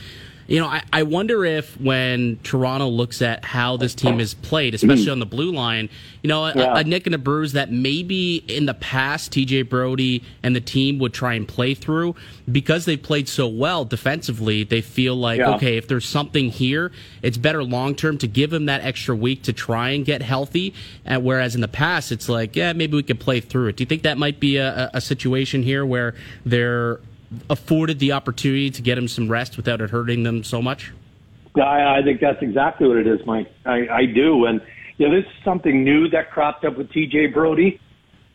you 0.50 0.58
know, 0.58 0.66
I, 0.66 0.82
I 0.92 1.04
wonder 1.04 1.44
if 1.44 1.80
when 1.80 2.38
Toronto 2.42 2.88
looks 2.88 3.22
at 3.22 3.44
how 3.44 3.76
this 3.76 3.94
team 3.94 4.18
has 4.18 4.34
played, 4.34 4.74
especially 4.74 5.08
on 5.16 5.20
the 5.20 5.24
blue 5.26 5.52
line, 5.52 5.88
you 6.22 6.28
know, 6.28 6.44
a, 6.44 6.52
Yeah. 6.54 6.76
a 6.78 6.82
nick 6.84 7.06
and 7.06 7.14
a 7.14 7.18
bruise 7.18 7.52
that 7.52 7.70
maybe 7.70 8.36
in 8.48 8.66
the 8.66 8.74
past 8.74 9.30
TJ 9.32 9.68
Brodie 9.68 10.24
and 10.42 10.54
the 10.56 10.60
team 10.60 10.98
would 10.98 11.14
try 11.14 11.34
and 11.34 11.46
play 11.46 11.72
through 11.74 12.16
because 12.50 12.84
they 12.84 12.96
played 12.96 13.28
so 13.28 13.46
well 13.46 13.84
defensively. 13.84 14.64
They 14.64 14.80
feel 14.80 15.14
like 15.14 15.38
Yeah. 15.38 15.54
okay, 15.54 15.76
if 15.76 15.86
there's 15.86 16.04
something 16.04 16.50
here, 16.50 16.90
it's 17.22 17.38
better 17.38 17.62
long 17.62 17.94
term 17.94 18.18
to 18.18 18.26
give 18.26 18.52
him 18.52 18.66
that 18.66 18.82
extra 18.82 19.14
week 19.14 19.44
to 19.44 19.52
try 19.52 19.90
and 19.90 20.04
get 20.04 20.20
healthy. 20.20 20.74
And 21.04 21.24
whereas 21.24 21.54
in 21.54 21.60
the 21.60 21.68
past, 21.68 22.10
it's 22.10 22.28
like 22.28 22.56
yeah, 22.56 22.72
maybe 22.72 22.96
we 22.96 23.04
could 23.04 23.20
play 23.20 23.38
through 23.38 23.68
it. 23.68 23.76
Do 23.76 23.82
you 23.82 23.86
think 23.86 24.02
that 24.02 24.18
might 24.18 24.40
be 24.40 24.56
a, 24.56 24.86
a- 24.86 24.90
a 24.94 25.00
situation 25.00 25.62
here 25.62 25.86
where 25.86 26.16
they're 26.44 26.98
afforded 27.48 27.98
the 27.98 28.12
opportunity 28.12 28.70
to 28.70 28.82
get 28.82 28.98
him 28.98 29.08
some 29.08 29.28
rest 29.28 29.56
without 29.56 29.80
it 29.80 29.90
hurting 29.90 30.22
them 30.22 30.42
so 30.44 30.60
much? 30.60 30.92
I, 31.56 31.98
I 31.98 32.02
think 32.04 32.20
that's 32.20 32.42
exactly 32.42 32.86
what 32.86 32.96
it 32.98 33.06
is, 33.06 33.20
Mike. 33.26 33.50
I, 33.64 33.86
I 33.90 34.06
do. 34.06 34.46
And, 34.46 34.60
you 34.98 35.08
know, 35.08 35.16
this 35.16 35.24
is 35.24 35.44
something 35.44 35.84
new 35.84 36.08
that 36.10 36.30
cropped 36.30 36.64
up 36.64 36.76
with 36.76 36.90
TJ 36.90 37.32
Brodie, 37.34 37.80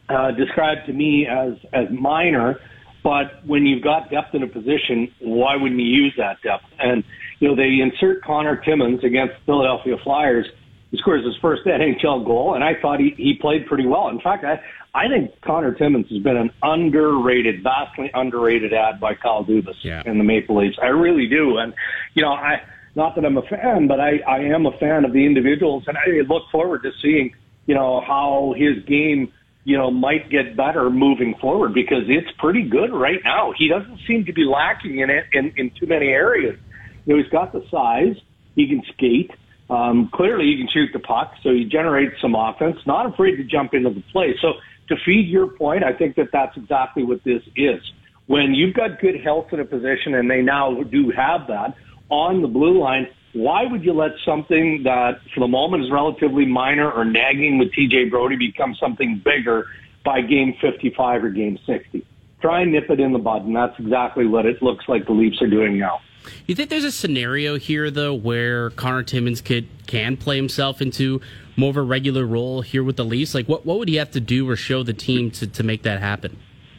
uh, 0.10 0.32
described 0.32 0.86
to 0.88 0.94
me 0.94 1.28
as, 1.28 1.54
as 1.74 1.88
minor. 1.92 2.60
But 3.04 3.46
when 3.46 3.66
you've 3.66 3.84
got 3.84 4.10
depth 4.10 4.34
in 4.34 4.44
a 4.44 4.48
position, 4.48 5.14
why 5.20 5.56
wouldn't 5.56 5.80
you 5.80 5.86
use 5.86 6.14
that 6.18 6.42
depth? 6.42 6.66
And, 6.80 7.04
you 7.40 7.48
know, 7.48 7.56
they 7.56 7.80
insert 7.82 8.24
Connor 8.24 8.58
Timmins 8.58 9.04
against 9.04 9.36
Philadelphia 9.46 9.96
Flyers. 10.04 10.48
He 10.92 10.98
scores 10.98 11.24
his 11.24 11.36
first 11.42 11.64
NHL 11.66 12.26
goal, 12.26 12.56
and 12.56 12.64
I 12.64 12.74
thought 12.82 13.00
he, 13.00 13.14
he 13.18 13.36
played 13.40 13.68
pretty 13.68 13.86
well. 13.86 14.08
In 14.10 14.20
fact, 14.20 14.44
I, 14.44 14.60
I 14.96 15.10
think 15.10 15.32
Connor 15.42 15.74
Timmins 15.74 16.08
has 16.10 16.20
been 16.24 16.38
an 16.38 16.52
underrated, 16.64 17.62
vastly 17.62 18.10
underrated 18.14 18.74
ad 18.74 19.00
by 19.02 19.14
Kyle 19.14 19.44
Dubas 19.44 19.76
Yeah. 19.84 20.02
in 20.06 20.18
the 20.18 20.24
Maple 20.24 20.58
Leafs. 20.58 20.78
I 20.82 20.88
really 20.88 21.28
do. 21.28 21.58
And, 21.58 21.74
you 22.14 22.22
know, 22.24 22.32
I, 22.32 22.62
not 22.96 23.16
that 23.16 23.26
I'm 23.26 23.38
a 23.38 23.42
fan, 23.42 23.88
but 23.88 24.00
I, 24.00 24.20
I 24.26 24.40
am 24.40 24.66
a 24.66 24.72
fan 24.80 25.04
of 25.04 25.12
the 25.12 25.26
individuals, 25.26 25.84
and 25.88 25.98
I 25.98 26.22
look 26.30 26.44
forward 26.50 26.84
to 26.84 26.92
seeing, 27.02 27.36
you 27.68 27.76
know, 27.76 28.00
how 28.08 28.54
his 28.58 28.84
game, 28.86 29.34
you 29.66 29.78
know, 29.78 29.92
might 29.92 30.30
get 30.30 30.56
better 30.56 30.90
moving 30.90 31.36
forward 31.42 31.74
because 31.74 32.04
it's 32.08 32.32
pretty 32.40 32.64
good 32.64 32.94
right 32.94 33.20
now. 33.26 33.52
He 33.58 33.68
doesn't 33.68 34.00
seem 34.08 34.24
to 34.26 34.34
be 34.34 34.46
lacking 34.46 35.00
in 35.00 35.10
it 35.10 35.26
in, 35.34 35.52
in 35.58 35.72
too 35.78 35.88
many 35.88 36.08
areas. 36.08 36.58
You 37.06 37.18
know, 37.18 37.22
he's 37.22 37.32
got 37.32 37.52
the 37.52 37.66
size, 37.70 38.16
he 38.56 38.68
can 38.70 38.82
skate. 38.94 39.32
Um, 39.70 40.10
clearly, 40.14 40.46
he 40.46 40.58
can 40.58 40.70
shoot 40.72 40.92
the 40.94 41.00
puck, 41.00 41.34
so 41.44 41.50
he 41.52 41.66
generates 41.66 42.22
some 42.22 42.36
offense. 42.36 42.78
Not 42.86 43.08
afraid 43.12 43.36
to 43.38 43.44
jump 43.44 43.74
into 43.74 43.90
the 43.90 44.04
play. 44.12 44.36
So, 44.40 44.54
to 44.90 44.96
feed 45.06 45.28
your 45.28 45.48
point, 45.48 45.84
I 45.84 45.94
think 45.94 46.16
that 46.16 46.30
that's 46.32 46.56
exactly 46.58 47.04
what 47.04 47.24
this 47.24 47.42
is. 47.56 47.82
When 48.28 48.54
you've 48.54 48.74
got 48.74 49.00
good 49.00 49.22
health 49.22 49.48
in 49.52 49.60
a 49.60 49.66
position, 49.66 50.16
and 50.16 50.30
they 50.30 50.42
now 50.42 50.82
do 50.84 51.12
have 51.12 51.48
that 51.48 51.76
on 52.10 52.42
the 52.42 52.48
blue 52.48 52.80
line, 52.80 53.08
why 53.34 53.66
would 53.66 53.84
you 53.84 53.94
let 53.94 54.12
something 54.26 54.84
that 54.84 55.20
for 55.34 55.42
the 55.42 55.48
moment 55.48 55.84
is 55.84 55.92
relatively 55.92 56.46
minor 56.46 56.90
or 56.92 57.04
nagging 57.04 57.58
with 57.58 57.74
TJ 57.74 58.10
Brodie 58.10 58.38
become 58.38 58.76
something 58.80 59.22
bigger 59.24 59.68
by 60.04 60.22
game 60.22 60.56
55 60.62 61.24
or 61.24 61.30
game 61.30 61.60
60? 61.66 62.06
Try 62.42 62.62
and 62.62 62.72
nip 62.72 62.90
it 62.90 63.00
in 63.00 63.12
the 63.12 63.20
bud, 63.20 63.46
and 63.46 63.56
that's 63.56 63.78
exactly 63.80 64.26
what 64.26 64.46
it 64.46 64.62
looks 64.62 64.86
like 64.88 65.06
the 65.06 65.12
Leafs 65.12 65.42
are 65.42 65.50
doing 65.50 65.78
now. 65.78 66.00
You 66.46 66.56
think 66.56 66.70
there's 66.70 66.84
a 66.84 66.92
scenario 66.92 67.58
here 67.58 67.90
though 67.92 68.14
where 68.14 68.70
Connor 68.72 69.04
Timmins 69.04 69.42
could 69.42 69.68
can 69.88 70.18
play 70.18 70.36
himself 70.36 70.82
into 70.82 71.22
more 71.58 71.70
of 71.70 71.78
a 71.78 71.82
regular 71.82 72.26
role 72.26 72.62
here 72.62 72.84
with 72.84 72.98
the 72.98 73.06
Leafs? 73.06 73.36
Like 73.36 73.48
what 73.48 73.66
what 73.66 73.80
would 73.80 73.90
he 73.90 73.96
have 73.96 74.12
to 74.12 74.20
do 74.20 74.50
or 74.50 74.56
show 74.56 74.84
the 74.84 74.94
team 74.94 75.32
to, 75.32 75.48
to 75.48 75.64
make 75.64 75.84
that 75.84 76.00
happen? 76.00 76.38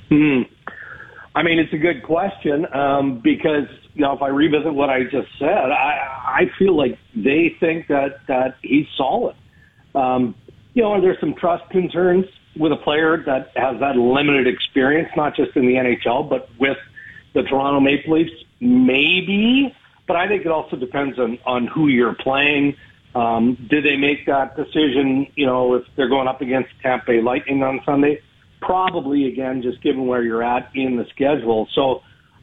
Hmm. 0.09 0.43
I 1.35 1.43
mean, 1.43 1.59
it's 1.59 1.73
a 1.73 1.79
good 1.79 2.03
question 2.03 2.67
um, 2.75 3.21
because 3.23 3.69
you 3.95 4.03
know 4.03 4.13
if 4.13 4.23
I 4.23 4.29
revisit 4.29 4.73
what 4.73 4.91
I 4.91 5.05
just 5.05 5.29
said, 5.39 5.49
I, 5.49 6.41
I 6.41 6.51
feel 6.59 6.77
like 6.77 6.99
they 7.15 7.55
think 7.61 7.89
that 7.89 8.21
that 8.29 8.57
he's 8.63 8.87
solid. 8.97 9.37
Um, 9.95 10.35
you 10.75 10.83
know, 10.83 10.93
are 10.93 11.01
there 11.01 11.17
some 11.21 11.35
trust 11.35 11.69
concerns 11.71 12.27
with 12.59 12.73
a 12.73 12.77
player 12.77 13.23
that 13.25 13.53
has 13.57 13.79
that 13.81 13.97
limited 13.97 14.47
experience, 14.47 15.09
not 15.17 15.35
just 15.37 15.57
in 15.57 15.67
the 15.67 15.75
NHL, 15.75 16.29
but 16.29 16.49
with 16.59 16.77
the 17.35 17.43
Toronto 17.43 17.81
Maple 17.81 18.15
Leafs? 18.15 18.33
Maybe, 18.61 19.75
but 20.07 20.17
I 20.17 20.29
think 20.29 20.43
it 20.47 20.51
also 20.51 20.77
depends 20.77 21.19
on 21.19 21.39
on 21.45 21.67
who 21.67 21.89
you're 21.89 22.15
playing. 22.15 22.77
Um, 23.15 23.57
did 23.71 23.85
they 23.85 23.97
make 23.97 24.27
that 24.27 24.57
decision? 24.57 25.27
You 25.35 25.47
know, 25.47 25.75
if 25.75 25.85
they're 25.97 26.09
going 26.09 26.29
up 26.29 26.41
against 26.41 26.71
Tampa 26.83 27.07
Bay 27.07 27.23
Lightning 27.23 27.63
on 27.63 27.81
Sunday, 27.85 28.21
probably 28.61 29.27
again, 29.27 29.63
just 29.63 29.83
given 29.83 30.07
where 30.07 30.23
you're 30.23 30.43
at 30.43 30.71
in 30.75 30.97
the 30.97 31.07
schedule. 31.15 31.69
So 31.75 32.03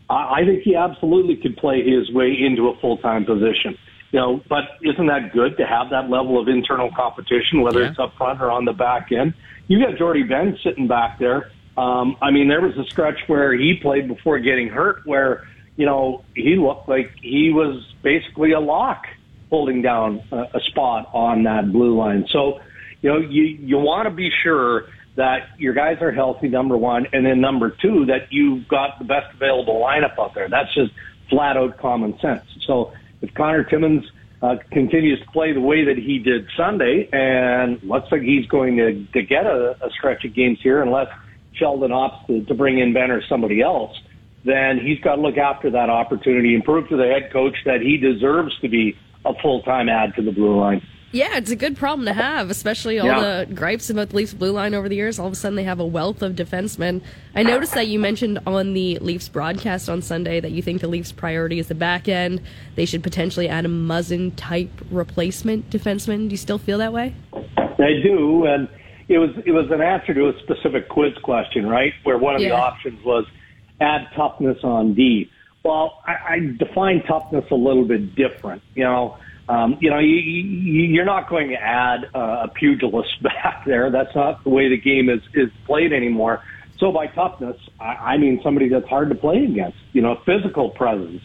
I 0.09 0.41
I 0.41 0.45
think 0.45 0.63
he 0.63 0.75
absolutely 0.75 1.35
could 1.37 1.57
play 1.57 1.83
his 1.83 2.11
way 2.11 2.35
into 2.39 2.69
a 2.69 2.79
full 2.79 2.97
time 2.97 3.25
position. 3.25 3.77
You 4.11 4.19
know, 4.19 4.41
but 4.47 4.65
isn't 4.83 5.07
that 5.07 5.33
good 5.33 5.57
to 5.57 5.65
have 5.65 5.89
that 5.89 6.07
level 6.09 6.39
of 6.39 6.47
internal 6.47 6.91
competition, 6.95 7.61
whether 7.61 7.81
Yeah. 7.81 7.89
it's 7.89 7.97
up 7.99 8.15
front 8.15 8.41
or 8.41 8.51
on 8.51 8.65
the 8.65 8.73
back 8.73 9.11
end? 9.11 9.33
You 9.67 9.83
got 9.83 9.97
Jordie 9.97 10.21
Benn 10.21 10.55
sitting 10.63 10.87
back 10.87 11.17
there. 11.17 11.49
Um, 11.77 12.15
I 12.21 12.29
mean, 12.29 12.47
there 12.47 12.61
was 12.61 12.77
a 12.77 12.83
stretch 12.85 13.17
where 13.27 13.53
he 13.53 13.73
played 13.73 14.07
before 14.07 14.37
getting 14.37 14.69
hurt, 14.69 15.01
where 15.05 15.47
you 15.75 15.85
know 15.85 16.23
he 16.35 16.55
looked 16.55 16.87
like 16.87 17.11
he 17.21 17.51
was 17.51 17.83
basically 18.03 18.51
a 18.51 18.59
lock 18.59 19.05
holding 19.53 19.83
down 19.83 20.19
a, 20.31 20.57
a 20.57 20.59
spot 20.61 21.07
on 21.13 21.43
that 21.43 21.71
blue 21.71 21.95
line. 21.95 22.25
So, 22.31 22.59
you 23.01 23.09
know, 23.11 23.19
you 23.19 23.43
you 23.43 23.77
want 23.77 24.07
to 24.07 24.13
be 24.13 24.31
sure 24.41 24.85
that 25.15 25.49
your 25.59 25.75
guys 25.75 25.97
are 26.01 26.11
healthy, 26.11 26.47
number 26.47 26.75
one, 26.75 27.05
and 27.13 27.23
then 27.23 27.39
number 27.39 27.69
two, 27.69 28.07
that 28.07 28.31
you've 28.31 28.67
got 28.67 28.97
the 28.97 29.05
best 29.05 29.27
available 29.35 29.79
lineup 29.79 30.17
out 30.17 30.33
there. 30.33 30.49
That's 30.49 30.73
just 30.73 30.91
flat 31.29 31.55
out 31.55 31.77
common 31.77 32.17
sense. 32.19 32.43
So 32.65 32.93
if 33.21 33.31
Connor 33.35 33.63
Timmins 33.63 34.03
uh, 34.41 34.55
continues 34.71 35.19
to 35.19 35.25
play 35.27 35.53
the 35.53 35.61
way 35.61 35.85
that 35.85 35.97
he 35.97 36.17
did 36.17 36.47
Sunday, 36.57 37.07
and 37.13 37.81
looks 37.83 38.11
like 38.11 38.21
he's 38.21 38.47
going 38.47 38.77
to, 38.77 39.05
to 39.13 39.21
get 39.21 39.45
a, 39.45 39.77
a 39.85 39.91
stretch 39.91 40.25
of 40.25 40.33
games 40.33 40.57
here, 40.63 40.81
unless 40.81 41.09
Sheldon 41.53 41.91
opts 41.91 42.25
to, 42.25 42.43
to 42.45 42.53
bring 42.55 42.79
in 42.79 42.91
Benn 42.91 43.11
or 43.11 43.21
somebody 43.29 43.61
else, 43.61 43.95
then 44.45 44.79
he's 44.79 44.99
got 44.99 45.15
to 45.15 45.21
look 45.21 45.37
after 45.37 45.69
that 45.71 45.89
opportunity 45.89 46.53
and 46.55 46.63
prove 46.63 46.87
to 46.89 46.97
the 46.97 47.07
head 47.07 47.31
coach 47.31 47.55
that 47.65 47.81
he 47.81 47.97
deserves 47.97 48.57
to 48.59 48.69
be 48.69 48.97
a 49.25 49.33
full 49.41 49.61
time 49.63 49.89
add 49.89 50.15
to 50.15 50.21
the 50.21 50.31
blue 50.31 50.59
line. 50.59 50.81
Yeah, 51.11 51.37
it's 51.37 51.51
a 51.51 51.55
good 51.55 51.77
problem 51.77 52.07
to 52.07 52.13
have, 52.13 52.49
especially 52.49 52.97
all 52.97 53.05
Yeah. 53.05 53.43
the 53.45 53.53
gripes 53.53 53.91
about 53.91 54.09
the 54.09 54.15
Leafs 54.15 54.33
blue 54.33 54.51
line 54.51 54.73
over 54.73 54.89
the 54.89 54.95
years. 54.95 55.19
All 55.19 55.27
of 55.27 55.33
a 55.33 55.35
sudden, 55.35 55.55
they 55.55 55.63
have 55.63 55.79
a 55.79 55.85
wealth 55.85 56.23
of 56.23 56.33
defensemen. 56.33 57.01
I 57.35 57.43
noticed 57.43 57.75
that 57.75 57.87
you 57.87 57.99
mentioned 57.99 58.39
on 58.47 58.73
the 58.73 58.97
Leafs 58.97 59.29
broadcast 59.29 59.89
on 59.89 60.01
Sunday 60.01 60.39
that 60.39 60.51
you 60.51 60.63
think 60.63 60.81
the 60.81 60.87
Leafs' 60.87 61.11
priority 61.11 61.59
is 61.59 61.67
the 61.67 61.75
back 61.75 62.07
end. 62.09 62.41
They 62.75 62.85
should 62.85 63.03
potentially 63.03 63.47
add 63.47 63.63
a 63.63 63.69
Muzzin 63.69 64.33
type 64.35 64.71
replacement 64.89 65.69
defenseman. 65.69 66.29
Do 66.29 66.31
you 66.31 66.37
still 66.37 66.57
feel 66.57 66.79
that 66.79 66.91
way? 66.91 67.13
I 67.31 68.01
do, 68.01 68.45
and 68.47 68.67
it 69.07 69.19
was 69.19 69.29
it 69.45 69.51
was 69.51 69.69
an 69.69 69.81
answer 69.81 70.15
to 70.15 70.29
a 70.29 70.39
specific 70.39 70.89
quiz 70.89 71.13
question, 71.21 71.67
right? 71.67 71.93
Where 72.03 72.17
one 72.17 72.33
of 72.33 72.41
the 72.41 72.49
options 72.51 73.03
was 73.05 73.25
add 73.81 74.07
toughness 74.15 74.57
on 74.63 74.93
D. 74.93 75.29
Well, 75.63 76.01
I, 76.05 76.11
I 76.11 76.39
define 76.57 77.03
toughness 77.03 77.45
a 77.51 77.55
little 77.55 77.85
bit 77.85 78.15
different. 78.15 78.61
You 78.75 78.83
know, 78.83 79.17
um, 79.49 79.77
you 79.81 79.89
know, 79.89 79.99
you, 79.99 80.15
you, 80.15 80.83
you're 80.83 81.05
not 81.05 81.29
going 81.29 81.49
to 81.49 81.55
add 81.55 82.05
a 82.13 82.49
pugilist 82.53 83.21
back 83.23 83.65
there. 83.65 83.91
That's 83.91 84.13
not 84.15 84.43
the 84.43 84.49
way 84.49 84.69
the 84.69 84.77
game 84.77 85.09
is 85.09 85.21
is 85.33 85.49
played 85.65 85.93
anymore. 85.93 86.43
So 86.79 86.91
by 86.91 87.07
toughness, 87.07 87.57
I, 87.79 87.85
I 87.85 88.17
mean 88.17 88.41
somebody 88.43 88.69
that's 88.69 88.87
hard 88.87 89.09
to 89.09 89.15
play 89.15 89.43
against. 89.43 89.77
You 89.93 90.01
know, 90.01 90.19
physical 90.25 90.69
presence, 90.69 91.21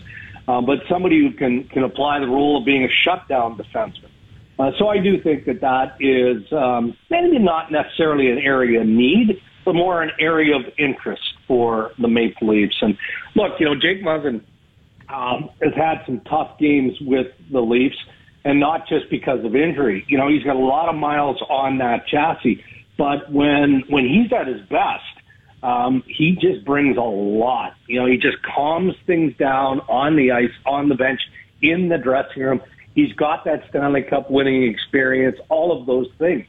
um, 0.46 0.66
but 0.66 0.80
somebody 0.88 1.20
who 1.20 1.32
can 1.32 1.64
can 1.64 1.84
apply 1.84 2.20
the 2.20 2.26
rule 2.26 2.58
of 2.58 2.64
being 2.64 2.84
a 2.84 2.88
shutdown 3.04 3.56
defenseman. 3.56 4.10
Uh, 4.58 4.72
so 4.76 4.88
I 4.88 4.98
do 4.98 5.20
think 5.22 5.44
that 5.44 5.60
that 5.60 5.96
is 6.00 6.52
um, 6.52 6.96
maybe 7.10 7.38
not 7.38 7.70
necessarily 7.70 8.28
an 8.30 8.38
area 8.38 8.80
of 8.80 8.88
need, 8.88 9.40
but 9.64 9.74
more 9.74 10.02
an 10.02 10.10
area 10.18 10.56
of 10.56 10.62
interest 10.76 11.22
for 11.48 11.90
the 11.98 12.06
Maple 12.06 12.48
Leafs. 12.48 12.76
And 12.80 12.96
look, 13.34 13.52
you 13.58 13.66
know, 13.66 13.74
Jake 13.74 14.04
Muzzin 14.04 14.42
um, 15.08 15.50
has 15.62 15.74
had 15.74 16.02
some 16.06 16.20
tough 16.28 16.58
games 16.60 16.92
with 17.00 17.26
the 17.50 17.60
Leafs, 17.60 17.96
and 18.44 18.60
not 18.60 18.86
just 18.86 19.10
because 19.10 19.44
of 19.44 19.56
injury. 19.56 20.04
You 20.08 20.18
know, 20.18 20.28
he's 20.28 20.44
got 20.44 20.54
a 20.54 20.60
lot 20.60 20.88
of 20.88 20.94
miles 20.94 21.42
on 21.48 21.78
that 21.78 22.06
chassis, 22.06 22.62
but 22.96 23.32
when 23.32 23.82
when 23.88 24.04
he's 24.04 24.32
at 24.32 24.46
his 24.46 24.60
best, 24.68 25.02
um, 25.62 26.04
he 26.06 26.36
just 26.40 26.64
brings 26.64 26.96
a 26.96 27.00
lot. 27.00 27.72
You 27.86 28.00
know, 28.00 28.06
he 28.06 28.16
just 28.16 28.36
calms 28.54 28.94
things 29.06 29.34
down 29.38 29.80
on 29.88 30.14
the 30.14 30.30
ice, 30.30 30.54
on 30.66 30.88
the 30.88 30.94
bench, 30.94 31.20
in 31.62 31.88
the 31.88 31.98
dressing 31.98 32.42
room. 32.42 32.60
He's 32.94 33.12
got 33.14 33.44
that 33.44 33.62
Stanley 33.70 34.02
Cup 34.02 34.30
winning 34.30 34.64
experience, 34.64 35.36
all 35.48 35.78
of 35.78 35.86
those 35.86 36.08
things. 36.18 36.46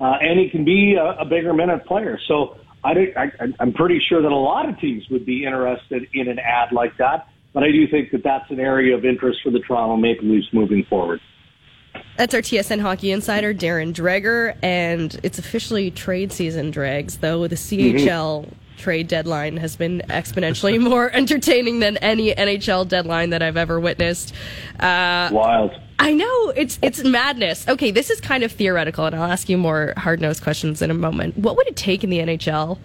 Uh, 0.00 0.16
and 0.20 0.38
he 0.38 0.50
can 0.50 0.64
be 0.64 0.94
a, 0.94 1.22
a 1.22 1.24
bigger 1.24 1.54
minute 1.54 1.86
player. 1.86 2.18
So 2.26 2.56
I, 2.84 2.90
I, 3.16 3.30
I'm 3.60 3.72
pretty 3.72 4.00
sure 4.08 4.22
that 4.22 4.32
a 4.32 4.36
lot 4.36 4.68
of 4.68 4.78
teams 4.80 5.04
would 5.10 5.24
be 5.24 5.44
interested 5.44 6.08
in 6.12 6.28
an 6.28 6.38
ad 6.38 6.72
like 6.72 6.96
that. 6.98 7.28
But 7.52 7.64
I 7.64 7.70
do 7.70 7.86
think 7.86 8.10
that 8.12 8.24
that's 8.24 8.50
an 8.50 8.60
area 8.60 8.96
of 8.96 9.04
interest 9.04 9.40
for 9.44 9.50
the 9.50 9.60
Toronto 9.60 9.96
Maple 9.96 10.26
Leafs 10.26 10.48
moving 10.52 10.84
forward. 10.88 11.20
That's 12.16 12.34
our 12.34 12.40
TSN 12.40 12.80
hockey 12.80 13.10
insider, 13.10 13.52
Darren 13.52 13.92
Dreger, 13.92 14.56
and 14.62 15.18
it's 15.22 15.38
officially 15.38 15.90
trade 15.90 16.32
season, 16.32 16.70
Dregs, 16.70 17.18
though 17.18 17.46
the 17.46 17.56
CHL 17.56 18.50
trade 18.78 19.08
deadline 19.08 19.56
has 19.58 19.76
been 19.76 20.02
exponentially 20.08 20.80
more 20.88 21.10
entertaining 21.10 21.80
than 21.80 21.96
any 21.98 22.34
NHL 22.34 22.88
deadline 22.88 23.30
that 23.30 23.42
I've 23.42 23.56
ever 23.56 23.78
witnessed. 23.78 24.34
Uh, 24.80 25.28
Wild. 25.32 25.72
I 26.02 26.12
know 26.14 26.48
it's 26.56 26.80
it's 26.82 27.04
madness. 27.04 27.66
Okay, 27.68 27.92
this 27.92 28.10
is 28.10 28.20
kind 28.20 28.42
of 28.42 28.50
theoretical, 28.50 29.06
and 29.06 29.14
I'll 29.14 29.30
ask 29.30 29.48
you 29.48 29.56
more 29.56 29.94
hard 29.96 30.20
nosed 30.20 30.42
questions 30.42 30.82
in 30.82 30.90
a 30.90 30.94
moment. 30.94 31.38
What 31.38 31.56
would 31.56 31.68
it 31.68 31.76
take 31.76 32.02
in 32.02 32.10
the 32.10 32.18
NHL 32.18 32.80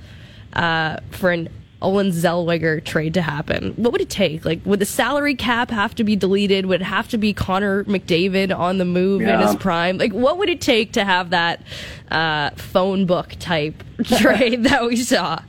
uh, 0.54 0.98
for 1.10 1.32
an 1.32 1.50
Olen 1.82 2.12
Zellweger 2.12 2.84
trade 2.84 3.16
to 3.16 3.24
happen? 3.24 3.74
What 3.74 3.92
would 3.92 4.02
it 4.02 4.12
take? 4.12 4.46
Like, 4.46 4.64
would 4.66 4.80
the 4.80 4.86
salary 4.86 5.34
cap 5.34 5.72
have 5.72 5.96
to 5.96 6.04
be 6.04 6.16
deleted? 6.16 6.68
Would 6.68 6.82
it 6.82 6.84
have 6.86 7.08
to 7.10 7.18
be 7.18 7.34
Connor 7.34 7.86
McDavid 7.86 8.56
on 8.56 8.78
the 8.78 8.86
move 8.86 9.24
in 9.24 9.40
his 9.40 9.56
prime? 9.56 9.98
Like, 9.98 10.14
what 10.14 10.38
would 10.38 10.50
it 10.50 10.62
take 10.62 10.94
to 10.94 11.04
have 11.04 11.32
that 11.32 11.64
uh, 12.12 12.52
phone 12.52 13.08
book 13.08 13.34
type 13.40 13.84
trade 14.04 14.64
that 14.66 14.86
we 14.86 14.96
saw? 14.96 15.42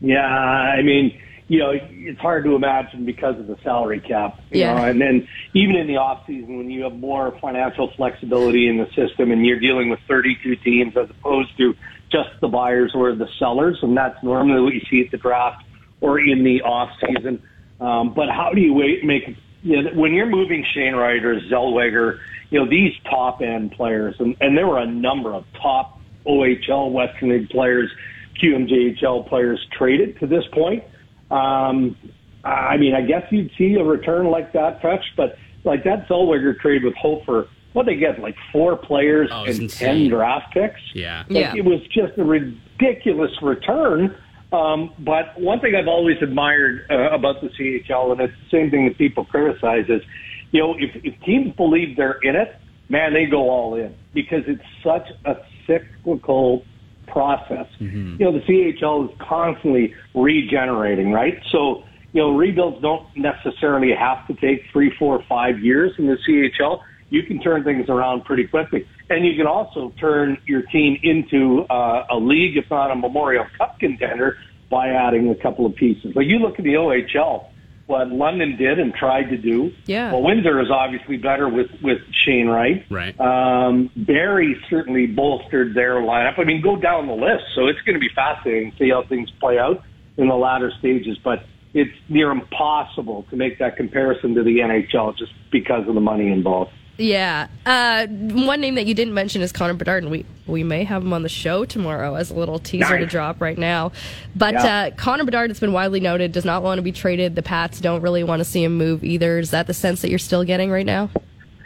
Yeah, 0.00 0.26
I 0.26 0.82
mean, 0.82 1.16
you 1.48 1.58
know, 1.58 1.72
it's 1.74 2.20
hard 2.20 2.44
to 2.44 2.54
imagine 2.54 3.04
because 3.04 3.38
of 3.38 3.46
the 3.46 3.56
salary 3.62 4.00
cap. 4.00 4.40
You 4.50 4.60
Yeah. 4.60 4.74
know, 4.74 4.84
and 4.84 5.00
then 5.00 5.28
even 5.52 5.76
in 5.76 5.86
the 5.86 5.96
off 5.96 6.26
season 6.26 6.56
when 6.56 6.70
you 6.70 6.84
have 6.84 6.94
more 6.94 7.32
financial 7.40 7.88
flexibility 7.96 8.68
in 8.68 8.78
the 8.78 8.86
system 8.94 9.30
and 9.30 9.44
you're 9.44 9.60
dealing 9.60 9.90
with 9.90 10.00
32 10.08 10.56
teams 10.56 10.96
as 10.96 11.10
opposed 11.10 11.56
to 11.58 11.74
just 12.10 12.30
the 12.40 12.48
buyers 12.48 12.92
or 12.94 13.14
the 13.14 13.28
sellers, 13.38 13.78
and 13.82 13.96
that's 13.96 14.22
normally 14.22 14.62
what 14.62 14.74
you 14.74 14.80
see 14.90 15.02
at 15.02 15.10
the 15.10 15.18
draft 15.18 15.62
or 16.00 16.18
in 16.18 16.44
the 16.44 16.62
off 16.62 16.90
season. 17.06 17.42
Um, 17.80 18.14
but 18.14 18.30
how 18.30 18.50
do 18.54 18.60
you 18.60 18.72
wait, 18.72 19.04
make 19.04 19.36
you 19.62 19.82
know, 19.82 19.90
when 19.94 20.12
you're 20.12 20.26
moving 20.26 20.64
Shane 20.74 20.94
or 20.94 21.40
Zellweger, 21.50 22.18
you 22.50 22.60
know, 22.60 22.68
these 22.68 22.92
top 23.10 23.40
end 23.40 23.72
players, 23.72 24.14
and, 24.18 24.36
and 24.40 24.56
there 24.56 24.66
were 24.66 24.78
a 24.78 24.86
number 24.86 25.34
of 25.34 25.44
top 25.60 25.98
OHL 26.26 26.92
Western 26.92 27.30
League 27.30 27.48
players, 27.50 27.90
QMJHL 28.42 29.28
players 29.28 29.66
traded 29.76 30.18
to 30.20 30.26
this 30.26 30.44
point. 30.52 30.84
Um, 31.34 31.96
I 32.44 32.76
mean, 32.76 32.94
I 32.94 33.00
guess 33.02 33.22
you'd 33.30 33.50
see 33.56 33.74
a 33.74 33.82
return 33.84 34.26
like 34.26 34.52
that 34.52 34.80
fetched, 34.82 35.16
but 35.16 35.36
like 35.64 35.82
that 35.84 36.06
Zellweger 36.08 36.58
trade 36.60 36.84
with 36.84 36.94
Hofer, 36.94 37.48
what 37.72 37.86
they 37.86 37.96
get, 37.96 38.20
like 38.20 38.36
four 38.52 38.76
players 38.76 39.30
Oh, 39.32 39.44
and 39.44 39.62
insane. 39.62 40.04
10 40.04 40.08
draft 40.10 40.52
picks? 40.54 40.80
Yeah. 40.94 41.24
Like, 41.28 41.30
Yeah. 41.30 41.54
It 41.56 41.64
was 41.64 41.80
just 41.90 42.16
a 42.18 42.24
ridiculous 42.24 43.30
return. 43.42 44.14
Um, 44.52 44.92
but 45.00 45.38
one 45.40 45.58
thing 45.60 45.74
I've 45.74 45.88
always 45.88 46.18
admired 46.22 46.86
uh, 46.90 47.10
about 47.10 47.40
the 47.40 47.48
CHL, 47.48 48.12
and 48.12 48.20
it's 48.20 48.32
the 48.44 48.56
same 48.56 48.70
thing 48.70 48.84
that 48.86 48.96
people 48.96 49.24
criticize, 49.24 49.86
is 49.88 50.02
you 50.52 50.60
know 50.60 50.76
if, 50.78 50.94
if 51.02 51.20
teams 51.24 51.56
believe 51.56 51.96
they're 51.96 52.18
in 52.22 52.36
it, 52.36 52.54
man, 52.88 53.12
they 53.14 53.26
go 53.26 53.50
all 53.50 53.74
in 53.74 53.92
because 54.12 54.44
it's 54.46 54.62
such 54.84 55.08
a 55.24 55.34
cyclical 55.66 56.64
process. 57.14 57.66
You 58.18 58.26
know, 58.26 58.32
the 58.32 58.44
CHL 58.46 59.08
is 59.08 59.16
constantly 59.26 59.94
regenerating, 60.14 61.12
right? 61.12 61.40
So 61.50 61.84
you 62.14 62.20
know, 62.22 62.36
rebuilds 62.36 62.80
don't 62.80 63.06
necessarily 63.16 63.90
have 63.92 64.26
to 64.28 64.34
take 64.34 64.62
three, 64.72 64.92
four, 64.98 65.22
five 65.28 65.58
years 65.58 65.92
in 65.98 66.06
the 66.06 66.16
CHL. 66.26 66.80
You 67.10 67.24
can 67.24 67.40
turn 67.40 67.64
things 67.64 67.88
around 67.88 68.24
pretty 68.24 68.46
quickly. 68.46 68.86
And 69.10 69.26
you 69.26 69.36
can 69.36 69.48
also 69.48 69.92
turn 70.00 70.38
your 70.46 70.62
team 70.62 70.96
into 71.02 71.66
uh, 71.68 72.06
a 72.10 72.16
league, 72.16 72.56
if 72.56 72.66
not 72.70 72.92
a 72.92 72.94
Memorial 72.94 73.46
Cup 73.58 73.80
contender, 73.80 74.38
by 74.70 74.88
adding 74.88 75.28
a 75.28 75.34
couple 75.42 75.66
of 75.66 75.74
pieces. 75.74 76.12
But 76.14 76.26
you 76.26 76.38
look 76.38 76.58
at 76.58 76.64
the 76.64 76.74
OHL, 76.74 77.46
what 77.86 78.08
London 78.08 78.56
did 78.56 78.78
and 78.78 78.94
tried 78.94 79.24
to 79.24 79.36
do. 79.36 79.70
Yeah. 79.86 80.12
Well, 80.12 80.22
Windsor 80.22 80.60
is 80.60 80.70
obviously 80.70 81.16
better 81.16 81.48
with, 81.48 81.70
with 81.82 81.98
Shane 82.24 82.48
Wright. 82.48 82.84
Right. 82.90 83.18
Um, 83.20 83.90
Barrie 83.94 84.56
certainly 84.70 85.06
bolstered 85.06 85.74
their 85.74 85.96
lineup. 85.96 86.38
I 86.38 86.44
mean, 86.44 86.62
go 86.62 86.76
down 86.76 87.06
the 87.06 87.14
list. 87.14 87.44
So 87.54 87.66
it's 87.66 87.80
going 87.82 87.94
to 87.94 88.00
be 88.00 88.10
fascinating 88.14 88.72
to 88.72 88.78
see 88.78 88.90
how 88.90 89.04
things 89.06 89.30
play 89.38 89.58
out 89.58 89.82
in 90.16 90.28
the 90.28 90.34
latter 90.34 90.72
stages. 90.78 91.18
But 91.22 91.44
it's 91.74 91.94
near 92.08 92.30
impossible 92.30 93.26
to 93.30 93.36
make 93.36 93.58
that 93.58 93.76
comparison 93.76 94.34
to 94.34 94.42
the 94.42 94.58
NHL 94.58 95.16
just 95.18 95.32
because 95.50 95.86
of 95.86 95.94
the 95.94 96.00
money 96.00 96.30
involved. 96.32 96.70
Yeah. 96.96 97.48
Uh, 97.66 98.06
one 98.06 98.60
name 98.60 98.76
that 98.76 98.86
you 98.86 98.94
didn't 98.94 99.14
mention 99.14 99.42
is 99.42 99.50
Connor 99.52 99.74
Bedard, 99.74 100.04
and 100.04 100.12
we, 100.12 100.24
we 100.46 100.62
may 100.62 100.84
have 100.84 101.02
him 101.02 101.12
on 101.12 101.22
the 101.22 101.28
show 101.28 101.64
tomorrow 101.64 102.14
as 102.14 102.30
a 102.30 102.34
little 102.34 102.58
teaser 102.58 102.98
to 102.98 103.06
drop 103.06 103.40
right 103.40 103.58
now. 103.58 103.90
But 104.36 104.54
Yeah. 104.54 104.76
uh, 104.76 104.90
Connor 104.92 105.24
Bedard, 105.24 105.50
it's 105.50 105.60
been 105.60 105.72
widely 105.72 106.00
noted, 106.00 106.32
does 106.32 106.44
not 106.44 106.62
want 106.62 106.78
to 106.78 106.82
be 106.82 106.92
traded. 106.92 107.34
The 107.34 107.42
Pats 107.42 107.80
don't 107.80 108.00
really 108.00 108.22
want 108.22 108.40
to 108.40 108.44
see 108.44 108.62
him 108.62 108.76
move 108.76 109.02
either. 109.02 109.38
Is 109.38 109.50
that 109.50 109.66
the 109.66 109.74
sense 109.74 110.02
that 110.02 110.10
you're 110.10 110.18
still 110.20 110.44
getting 110.44 110.70
right 110.70 110.86
now? 110.86 111.10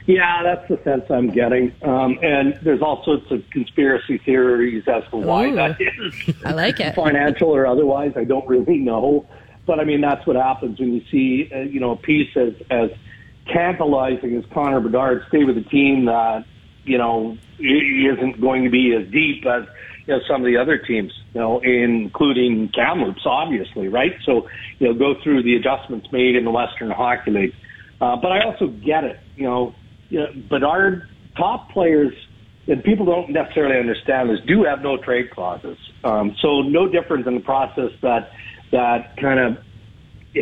Yeah, 0.07 0.43
that's 0.43 0.67
the 0.69 0.81
sense 0.85 1.05
I'm 1.11 1.29
getting. 1.31 1.75
Um, 1.83 2.19
and 2.23 2.59
there's 2.63 2.81
all 2.81 3.05
sorts 3.05 3.31
of 3.31 3.43
conspiracy 3.51 4.17
theories 4.17 4.85
as 4.89 5.03
to 5.11 5.19
why 5.19 5.49
Ooh. 5.49 5.55
that 5.57 5.79
is. 5.79 6.35
I 6.47 6.53
like 6.53 6.81
it. 6.81 6.95
Financial 6.95 7.51
or 7.55 7.67
otherwise, 7.67 8.13
I 8.17 8.25
don't 8.25 8.49
really 8.49 8.79
know. 8.79 9.27
But 9.67 9.81
I 9.81 9.85
mean, 9.85 10.01
that's 10.01 10.27
what 10.27 10.37
happens 10.37 10.81
when 10.81 10.95
you 10.95 11.03
see, 11.11 11.51
uh, 11.55 11.59
you 11.59 11.79
know, 11.81 11.91
a 11.91 11.97
piece 11.97 12.35
as, 12.39 12.55
as 12.71 12.91
tantalizing 13.53 14.37
as 14.37 14.45
Connor 14.53 14.81
Bedard 14.81 15.23
stay 15.29 15.45
with 15.45 15.57
a 15.57 15.63
team 15.63 16.07
that, 16.07 16.45
you 16.85 16.99
know, 16.99 17.37
isn't 17.59 18.41
going 18.41 18.65
to 18.65 18.71
be 18.71 18.95
as 18.95 19.11
deep 19.11 19.45
as, 19.47 19.65
know, 20.07 20.21
some 20.29 20.41
of 20.41 20.47
the 20.47 20.57
other 20.57 20.79
teams, 20.79 21.13
you 21.35 21.41
know, 21.41 21.61
including 21.61 22.71
Kamloops, 22.75 23.23
obviously, 23.27 23.89
right? 23.89 24.13
So, 24.25 24.49
you 24.79 24.89
know, 24.89 24.95
go 24.95 25.15
through 25.23 25.43
the 25.43 25.55
adjustments 25.57 26.09
made 26.13 26.37
in 26.37 26.45
the 26.45 26.51
Western 26.51 26.91
Hockey 26.91 27.31
League. 27.31 27.55
Uh, 28.01 28.17
but 28.17 28.33
I 28.33 28.45
also 28.45 28.69
get 28.69 29.05
it, 29.05 29.19
you 29.37 29.45
know, 29.45 29.75
you 30.09 30.21
know, 30.21 30.27
Bedard 30.49 31.09
top 31.37 31.71
players 31.71 32.15
and 32.69 32.85
people 32.85 33.07
don't 33.07 33.31
necessarily 33.31 33.79
understand 33.79 34.29
this 34.31 34.41
do 34.47 34.65
have 34.65 34.83
no 34.83 34.99
trade 34.99 35.31
clauses. 35.31 35.79
Um, 36.05 36.37
so 36.41 36.61
no 36.61 36.89
different 36.89 37.25
than 37.25 37.35
the 37.35 37.41
process 37.41 37.91
that 38.03 38.31
that 38.73 39.17
kind 39.21 39.41
of 39.41 39.65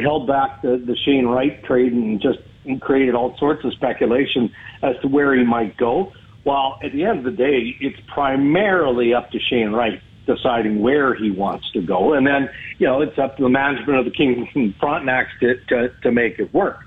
held 0.02 0.26
back 0.26 0.62
the, 0.62 0.82
the 0.84 0.96
Shane 1.04 1.26
Wright 1.26 1.62
trade 1.64 1.92
and 1.92 2.20
just 2.20 2.38
and 2.66 2.80
created 2.80 3.14
all 3.14 3.36
sorts 3.38 3.64
of 3.64 3.72
speculation 3.74 4.52
as 4.82 4.94
to 5.02 5.08
where 5.08 5.34
he 5.34 5.44
might 5.44 5.76
go. 5.76 6.12
While 6.44 6.78
at 6.84 6.92
the 6.92 7.04
end 7.04 7.18
of 7.18 7.24
the 7.24 7.30
day, 7.36 7.76
it's 7.80 7.98
primarily 8.12 9.14
up 9.14 9.30
to 9.32 9.38
Shane 9.50 9.72
Wright 9.72 10.00
deciding 10.26 10.80
where 10.80 11.14
he 11.14 11.30
wants 11.30 11.70
to 11.72 11.80
go, 11.80 12.14
and 12.14 12.26
then 12.26 12.48
you 12.78 12.86
know 12.86 13.00
it's 13.00 13.18
up 13.18 13.36
to 13.36 13.42
the 13.42 13.48
management 13.48 13.98
of 13.98 14.04
the 14.04 14.10
Kings 14.10 14.48
and 14.54 14.74
Frontenacs 14.78 15.28
to 15.40 15.54
to, 15.68 15.88
to 16.02 16.12
make 16.12 16.38
it 16.38 16.52
work. 16.52 16.78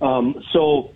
Um, 0.00 0.34
so 0.52 0.90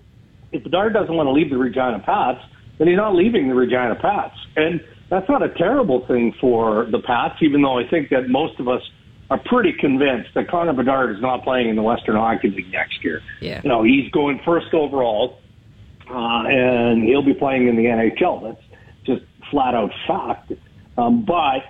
if 0.52 0.62
Bedard 0.62 0.92
doesn't 0.92 1.14
want 1.14 1.26
to 1.26 1.32
leave 1.32 1.50
the 1.50 1.58
Regina 1.58 2.00
Pats, 2.04 2.40
then 2.78 2.88
he's 2.88 2.96
not 2.96 3.14
leaving 3.14 3.48
the 3.48 3.54
Regina 3.54 3.96
Pats, 4.00 4.36
and 4.56 4.80
that's 5.10 5.28
not 5.28 5.42
a 5.42 5.48
terrible 5.54 6.06
thing 6.06 6.34
for 6.40 6.86
the 6.90 6.98
Pats. 6.98 7.36
Even 7.42 7.62
though 7.62 7.78
I 7.78 7.88
think 7.88 8.10
that 8.10 8.28
most 8.28 8.58
of 8.60 8.68
us 8.68 8.82
are 9.32 9.38
pretty 9.46 9.72
convinced 9.72 10.28
that 10.34 10.46
Connor 10.48 10.74
Bedard 10.74 11.16
is 11.16 11.22
not 11.22 11.42
playing 11.42 11.70
in 11.70 11.76
the 11.76 11.82
Western 11.82 12.16
Hockey 12.16 12.50
League 12.50 12.70
next 12.70 13.02
year. 13.02 13.22
Yeah. 13.40 13.62
You 13.64 13.70
know, 13.70 13.82
he's 13.82 14.10
going 14.10 14.38
first 14.44 14.74
overall, 14.74 15.40
uh, 16.10 16.42
and 16.46 17.02
he'll 17.02 17.24
be 17.24 17.32
playing 17.32 17.66
in 17.66 17.76
the 17.76 17.84
NHL. 17.84 18.42
That's 18.42 18.62
just 19.06 19.22
flat 19.50 19.74
out 19.74 19.90
fact. 20.06 20.52
Um, 20.98 21.24
but 21.24 21.62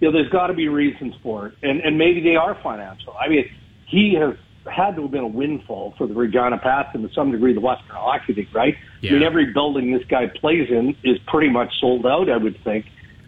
you 0.00 0.08
know, 0.08 0.12
there's 0.12 0.28
got 0.28 0.48
to 0.48 0.52
be 0.52 0.68
reasons 0.68 1.14
for 1.22 1.46
it, 1.46 1.54
and 1.62 1.80
and 1.80 1.96
maybe 1.96 2.20
they 2.20 2.36
are 2.36 2.60
financial. 2.62 3.14
I 3.18 3.28
mean, 3.28 3.50
he 3.86 4.14
has 4.20 4.34
had 4.70 4.96
to 4.96 5.02
have 5.02 5.10
been 5.10 5.24
a 5.24 5.26
windfall 5.26 5.94
for 5.96 6.06
the 6.06 6.12
Regina 6.12 6.58
Pats 6.58 6.90
and 6.92 7.08
to 7.08 7.14
some 7.14 7.32
degree 7.32 7.54
the 7.54 7.60
Western 7.60 7.96
Hockey 7.96 8.34
League, 8.34 8.54
right? 8.54 8.76
Yeah. 9.00 9.12
I 9.12 9.14
mean, 9.14 9.22
every 9.22 9.46
building 9.54 9.92
this 9.92 10.04
guy 10.10 10.26
plays 10.26 10.68
in 10.68 10.94
is 11.04 11.18
pretty 11.26 11.48
much 11.48 11.72
sold 11.80 12.04
out, 12.04 12.28
I 12.28 12.36
would 12.36 12.62
think. 12.64 12.84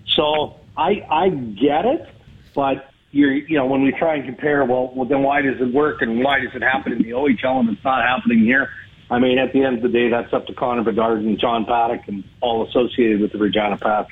So 0.06 0.60
I 0.76 1.02
I 1.10 1.30
get 1.30 1.86
it, 1.86 2.06
but 2.54 2.89
you're 3.12 3.33
you 3.33 3.57
know 3.57 3.66
when 3.66 3.83
we 3.83 3.92
try 3.92 4.16
and 4.16 4.25
compare, 4.25 4.64
well, 4.64 4.92
well 4.94 5.09
then 5.09 5.23
why 5.23 5.42
does 5.42 5.61
it 5.61 5.73
work 5.73 6.03
and 6.03 6.23
why 6.23 6.40
does 6.40 6.55
it 6.55 6.62
happen 6.62 6.92
in 6.92 7.03
the 7.03 7.11
OHL 7.11 7.61
and 7.61 7.70
it's 7.70 7.85
not 7.85 8.07
happening 8.07 8.40
here? 8.40 8.70
I 9.11 9.18
mean, 9.18 9.38
at 9.38 9.53
the 9.53 9.64
end 9.64 9.79
of 9.79 9.83
the 9.83 9.88
day, 9.88 10.09
that's 10.09 10.33
up 10.33 10.46
to 10.46 10.55
Connor 10.55 10.85
Bedard 10.85 11.18
and 11.18 11.38
John 11.38 11.64
Paddock 11.64 12.07
and 12.07 12.23
all 12.40 12.66
associated 12.68 13.20
with 13.20 13.33
the 13.33 13.38
Regina 13.38 13.77
Pats. 13.77 14.11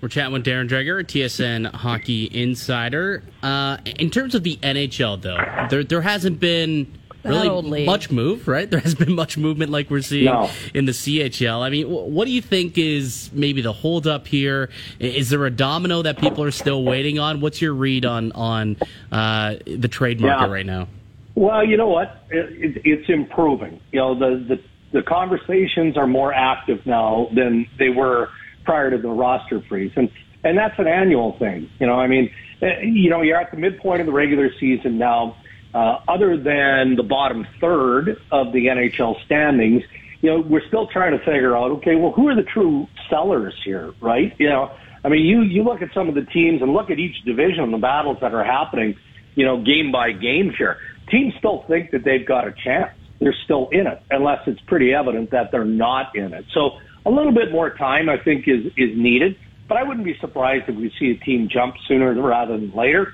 We're 0.00 0.08
chatting 0.08 0.32
with 0.32 0.46
Darren 0.46 0.68
Dreger, 0.68 1.04
TSN 1.04 1.74
Hockey 1.74 2.30
Insider. 2.32 3.22
Uh, 3.42 3.78
in 3.84 4.10
terms 4.10 4.34
of 4.34 4.44
the 4.44 4.56
NHL, 4.62 5.20
though, 5.20 5.66
there 5.68 5.84
there 5.84 6.02
hasn't 6.02 6.40
been 6.40 6.90
really 7.28 7.48
old 7.48 7.64
league. 7.66 7.86
much 7.86 8.10
move, 8.10 8.46
right? 8.48 8.68
There 8.78 8.80
hasn't 8.80 8.98
been 9.04 9.14
much 9.14 9.36
movement 9.38 9.70
like 9.70 9.90
we're 9.90 10.02
seeing 10.02 10.26
No. 10.26 10.50
in 10.74 10.84
the 10.86 10.92
CHL. 10.92 11.62
I 11.62 11.70
mean, 11.70 11.86
what 11.88 12.24
do 12.26 12.30
you 12.30 12.42
think 12.42 12.76
is 12.78 13.30
maybe 13.32 13.60
the 13.62 13.72
holdup 13.72 14.26
here? 14.26 14.70
Is 14.98 15.30
there 15.30 15.44
a 15.46 15.50
domino 15.50 16.02
that 16.02 16.18
people 16.18 16.42
are 16.44 16.50
still 16.50 16.84
waiting 16.84 17.18
on? 17.18 17.40
What's 17.40 17.60
your 17.62 17.74
read 17.74 18.04
on 18.04 18.32
on 18.32 18.76
uh, 19.12 19.56
the 19.66 19.88
trade 19.88 20.20
market 20.20 20.46
Yeah. 20.46 20.52
right 20.52 20.66
now? 20.66 20.88
Well, 21.34 21.64
you 21.64 21.76
know 21.76 21.88
what? 21.88 22.24
It, 22.30 22.76
it, 22.76 22.82
it's 22.84 23.08
improving. 23.08 23.80
You 23.92 24.00
know, 24.00 24.14
the, 24.18 24.44
the 24.56 24.60
the 24.90 25.02
conversations 25.02 25.96
are 25.96 26.06
more 26.06 26.32
active 26.32 26.84
now 26.86 27.28
than 27.34 27.66
they 27.78 27.90
were 27.90 28.30
prior 28.64 28.90
to 28.90 28.98
the 28.98 29.08
roster 29.08 29.60
freeze, 29.68 29.92
and 29.96 30.10
and 30.44 30.56
that's 30.58 30.78
an 30.78 30.86
annual 30.88 31.36
thing. 31.38 31.68
You 31.78 31.86
know, 31.86 31.94
I 31.94 32.06
mean, 32.06 32.30
eh, 32.62 32.80
you 32.82 33.10
know, 33.10 33.22
you're 33.22 33.36
at 33.40 33.50
the 33.50 33.56
midpoint 33.56 34.00
of 34.00 34.06
the 34.06 34.12
regular 34.12 34.50
season 34.58 34.98
now. 34.98 35.36
Uh, 35.74 36.00
other 36.08 36.36
than 36.36 36.96
the 36.96 37.02
bottom 37.02 37.46
third 37.60 38.20
of 38.32 38.52
the 38.52 38.66
NHL 38.66 39.22
standings, 39.24 39.82
you 40.20 40.30
know, 40.30 40.40
we're 40.40 40.66
still 40.66 40.86
trying 40.86 41.12
to 41.12 41.18
figure 41.18 41.56
out, 41.56 41.70
okay, 41.70 41.94
well, 41.94 42.12
who 42.12 42.28
are 42.28 42.34
the 42.34 42.42
true 42.42 42.86
sellers 43.10 43.54
here, 43.64 43.92
right? 44.00 44.34
You 44.38 44.48
know, 44.48 44.72
I 45.04 45.08
mean, 45.08 45.24
you 45.24 45.42
you 45.42 45.62
look 45.62 45.82
at 45.82 45.92
some 45.94 46.08
of 46.08 46.14
the 46.14 46.24
teams 46.24 46.62
and 46.62 46.72
look 46.72 46.90
at 46.90 46.98
each 46.98 47.22
division, 47.24 47.70
the 47.70 47.78
battles 47.78 48.18
that 48.20 48.34
are 48.34 48.44
happening 48.44 48.96
you 49.38 49.44
know, 49.44 49.62
game 49.62 49.92
by 49.92 50.10
game 50.10 50.52
here. 50.58 50.78
Teams 51.08 51.32
still 51.38 51.64
think 51.68 51.92
that 51.92 52.02
they've 52.04 52.26
got 52.26 52.48
a 52.48 52.52
chance. 52.52 52.90
They're 53.20 53.36
still 53.44 53.68
in 53.70 53.86
it, 53.86 54.02
unless 54.10 54.40
it's 54.48 54.60
pretty 54.62 54.92
evident 54.92 55.30
that 55.30 55.52
they're 55.52 55.64
not 55.64 56.16
in 56.16 56.34
it. 56.34 56.44
So 56.52 56.72
a 57.06 57.10
little 57.10 57.32
bit 57.32 57.52
more 57.52 57.70
time, 57.70 58.08
I 58.08 58.18
think, 58.18 58.48
is 58.48 58.66
is 58.76 58.96
needed. 58.96 59.36
But 59.68 59.76
I 59.76 59.84
wouldn't 59.84 60.04
be 60.04 60.16
surprised 60.20 60.68
if 60.68 60.74
we 60.74 60.92
see 60.98 61.12
a 61.12 61.24
team 61.24 61.48
jump 61.48 61.76
sooner 61.86 62.20
rather 62.20 62.58
than 62.58 62.72
later. 62.74 63.12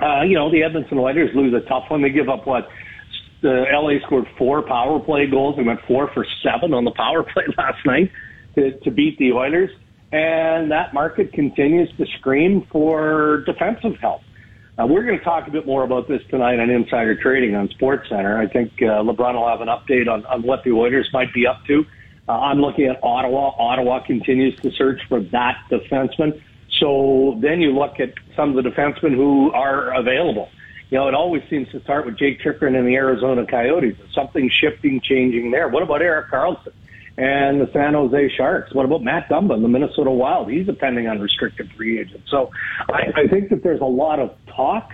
Uh, 0.00 0.22
you 0.22 0.34
know, 0.34 0.50
the 0.50 0.62
Edmonton 0.62 0.98
Oilers 0.98 1.30
lose 1.34 1.52
a 1.54 1.66
tough 1.68 1.84
one. 1.88 2.02
They 2.02 2.10
give 2.10 2.28
up 2.28 2.46
what? 2.46 2.68
The 3.42 3.64
LA 3.72 4.04
scored 4.06 4.26
four 4.36 4.62
power 4.62 4.98
play 5.00 5.26
goals. 5.26 5.56
They 5.56 5.62
went 5.62 5.80
four 5.86 6.10
for 6.12 6.26
seven 6.42 6.74
on 6.74 6.84
the 6.84 6.92
power 6.92 7.22
play 7.34 7.44
last 7.56 7.84
night 7.84 8.10
to, 8.54 8.78
to 8.80 8.90
beat 8.90 9.18
the 9.18 9.32
Oilers. 9.32 9.70
And 10.12 10.70
that 10.72 10.92
market 10.92 11.32
continues 11.32 11.88
to 11.96 12.06
scream 12.18 12.66
for 12.72 13.44
defensive 13.46 13.96
help. 14.00 14.22
Uh, 14.78 14.86
we're 14.86 15.04
going 15.04 15.18
to 15.18 15.24
talk 15.24 15.46
a 15.46 15.50
bit 15.50 15.66
more 15.66 15.84
about 15.84 16.08
this 16.08 16.22
tonight 16.30 16.58
on 16.58 16.70
Insider 16.70 17.20
Trading 17.20 17.54
on 17.54 17.68
Sports 17.70 18.08
Center. 18.08 18.38
I 18.38 18.46
think 18.48 18.72
uh, 18.80 19.02
LeBrun 19.02 19.34
will 19.34 19.48
have 19.48 19.60
an 19.60 19.68
update 19.68 20.08
on, 20.08 20.24
on 20.26 20.42
what 20.42 20.64
the 20.64 20.70
Oilers 20.70 21.08
might 21.12 21.32
be 21.34 21.46
up 21.46 21.64
to. 21.66 21.84
Uh, 22.28 22.32
I'm 22.32 22.60
looking 22.60 22.86
at 22.86 22.98
Ottawa. 23.02 23.50
Ottawa 23.58 24.04
continues 24.04 24.58
to 24.60 24.70
search 24.72 25.00
for 25.08 25.20
that 25.20 25.58
defenseman. 25.70 26.40
So 26.80 27.38
then 27.40 27.60
you 27.60 27.72
look 27.72 28.00
at 28.00 28.14
some 28.34 28.56
of 28.56 28.64
the 28.64 28.68
defensemen 28.68 29.14
who 29.14 29.52
are 29.52 29.94
available. 29.94 30.48
You 30.90 30.98
know, 30.98 31.06
it 31.06 31.14
always 31.14 31.42
seems 31.48 31.68
to 31.70 31.80
start 31.82 32.04
with 32.04 32.18
Jake 32.18 32.40
Chychrun 32.40 32.74
and 32.74 32.88
the 32.88 32.96
Arizona 32.96 33.46
Coyotes. 33.46 33.96
Something 34.12 34.50
shifting, 34.50 35.00
changing 35.00 35.52
there. 35.52 35.68
What 35.68 35.84
about 35.84 36.02
Erik 36.02 36.30
Karlsson 36.30 36.72
and 37.16 37.60
the 37.60 37.70
San 37.72 37.94
Jose 37.94 38.30
Sharks? 38.36 38.74
What 38.74 38.86
about 38.86 39.04
Matt 39.04 39.28
Dumba 39.28 39.60
the 39.60 39.68
Minnesota 39.68 40.10
Wild? 40.10 40.50
He's 40.50 40.68
a 40.68 40.72
pending 40.72 41.06
unrestricted 41.06 41.70
free 41.76 42.00
agent. 42.00 42.24
So 42.28 42.50
I, 42.88 43.12
I 43.14 43.26
think 43.28 43.50
that 43.50 43.62
there's 43.62 43.80
a 43.80 43.84
lot 43.84 44.18
of 44.18 44.34
talk, 44.46 44.90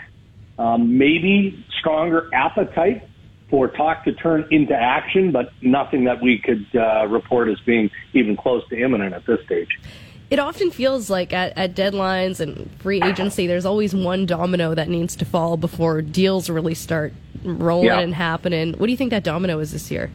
um, 0.59 0.99
maybe 0.99 1.65
stronger 1.79 2.29
appetite 2.35 3.09
for 3.49 3.69
talk 3.69 4.05
to 4.05 4.13
turn 4.13 4.49
into 4.51 4.75
action, 4.75 5.31
but 5.31 5.51
nothing 5.63 6.05
that 6.05 6.21
we 6.21 6.39
could 6.39 6.67
uh, 6.75 7.07
report 7.07 7.49
as 7.49 7.61
being 7.61 7.91
even 8.13 8.37
close 8.37 8.69
to 8.69 8.77
imminent 8.77 9.15
at 9.15 9.25
this 9.25 9.39
stage. 9.47 9.79
It 10.29 10.39
often 10.41 10.71
feels 10.73 11.09
like 11.09 11.33
at, 11.33 11.57
at 11.57 11.75
deadlines 11.77 12.41
and 12.41 12.69
free 12.81 13.01
agency, 13.03 13.47
there's 13.47 13.65
always 13.65 13.95
one 13.95 14.27
domino 14.27 14.75
that 14.75 14.89
needs 14.89 15.15
to 15.17 15.25
fall 15.25 15.57
before 15.57 16.03
deals 16.03 16.51
really 16.51 16.75
start 16.75 17.13
rolling 17.45 17.87
Yeah. 17.87 18.01
and 18.01 18.13
happening. 18.15 18.73
What 18.75 18.87
do 18.87 18.91
you 18.91 18.97
think 18.97 19.11
that 19.11 19.23
domino 19.23 19.61
is 19.61 19.71
this 19.73 19.89
year? 19.91 20.11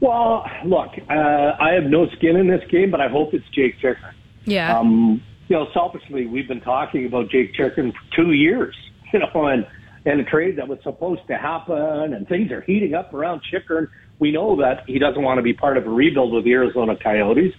Well, 0.00 0.44
look, 0.64 0.90
uh, 1.08 1.12
I 1.12 1.72
have 1.74 1.84
no 1.84 2.08
skin 2.16 2.36
in 2.36 2.48
this 2.48 2.62
game, 2.70 2.90
but 2.90 3.00
I 3.00 3.08
hope 3.08 3.32
it's 3.34 3.48
Jake 3.54 3.76
Chychrun. 3.80 4.14
Yeah. 4.44 4.78
Um, 4.78 5.22
you 5.48 5.56
know, 5.56 5.68
selfishly, 5.72 6.26
we've 6.26 6.48
been 6.48 6.60
talking 6.60 7.06
about 7.06 7.30
Jake 7.30 7.54
Chychrun 7.54 7.92
for 7.92 8.16
two 8.16 8.32
years, 8.32 8.74
you 9.12 9.20
know, 9.20 9.46
and, 9.46 9.64
and 10.04 10.20
a 10.20 10.24
trade 10.24 10.56
that 10.56 10.66
was 10.68 10.78
supposed 10.82 11.22
to 11.28 11.36
happen, 11.38 12.12
and 12.14 12.28
things 12.28 12.50
are 12.50 12.62
heating 12.62 12.94
up 12.94 13.14
around 13.14 13.42
Chychrun. 13.50 13.88
We 14.18 14.32
know 14.32 14.56
that 14.56 14.84
he 14.88 14.98
doesn't 14.98 15.22
want 15.22 15.38
to 15.38 15.42
be 15.42 15.52
part 15.54 15.76
of 15.76 15.86
a 15.86 15.90
rebuild 15.90 16.32
with 16.32 16.44
the 16.44 16.52
Arizona 16.52 16.96
Coyotes. 16.96 17.54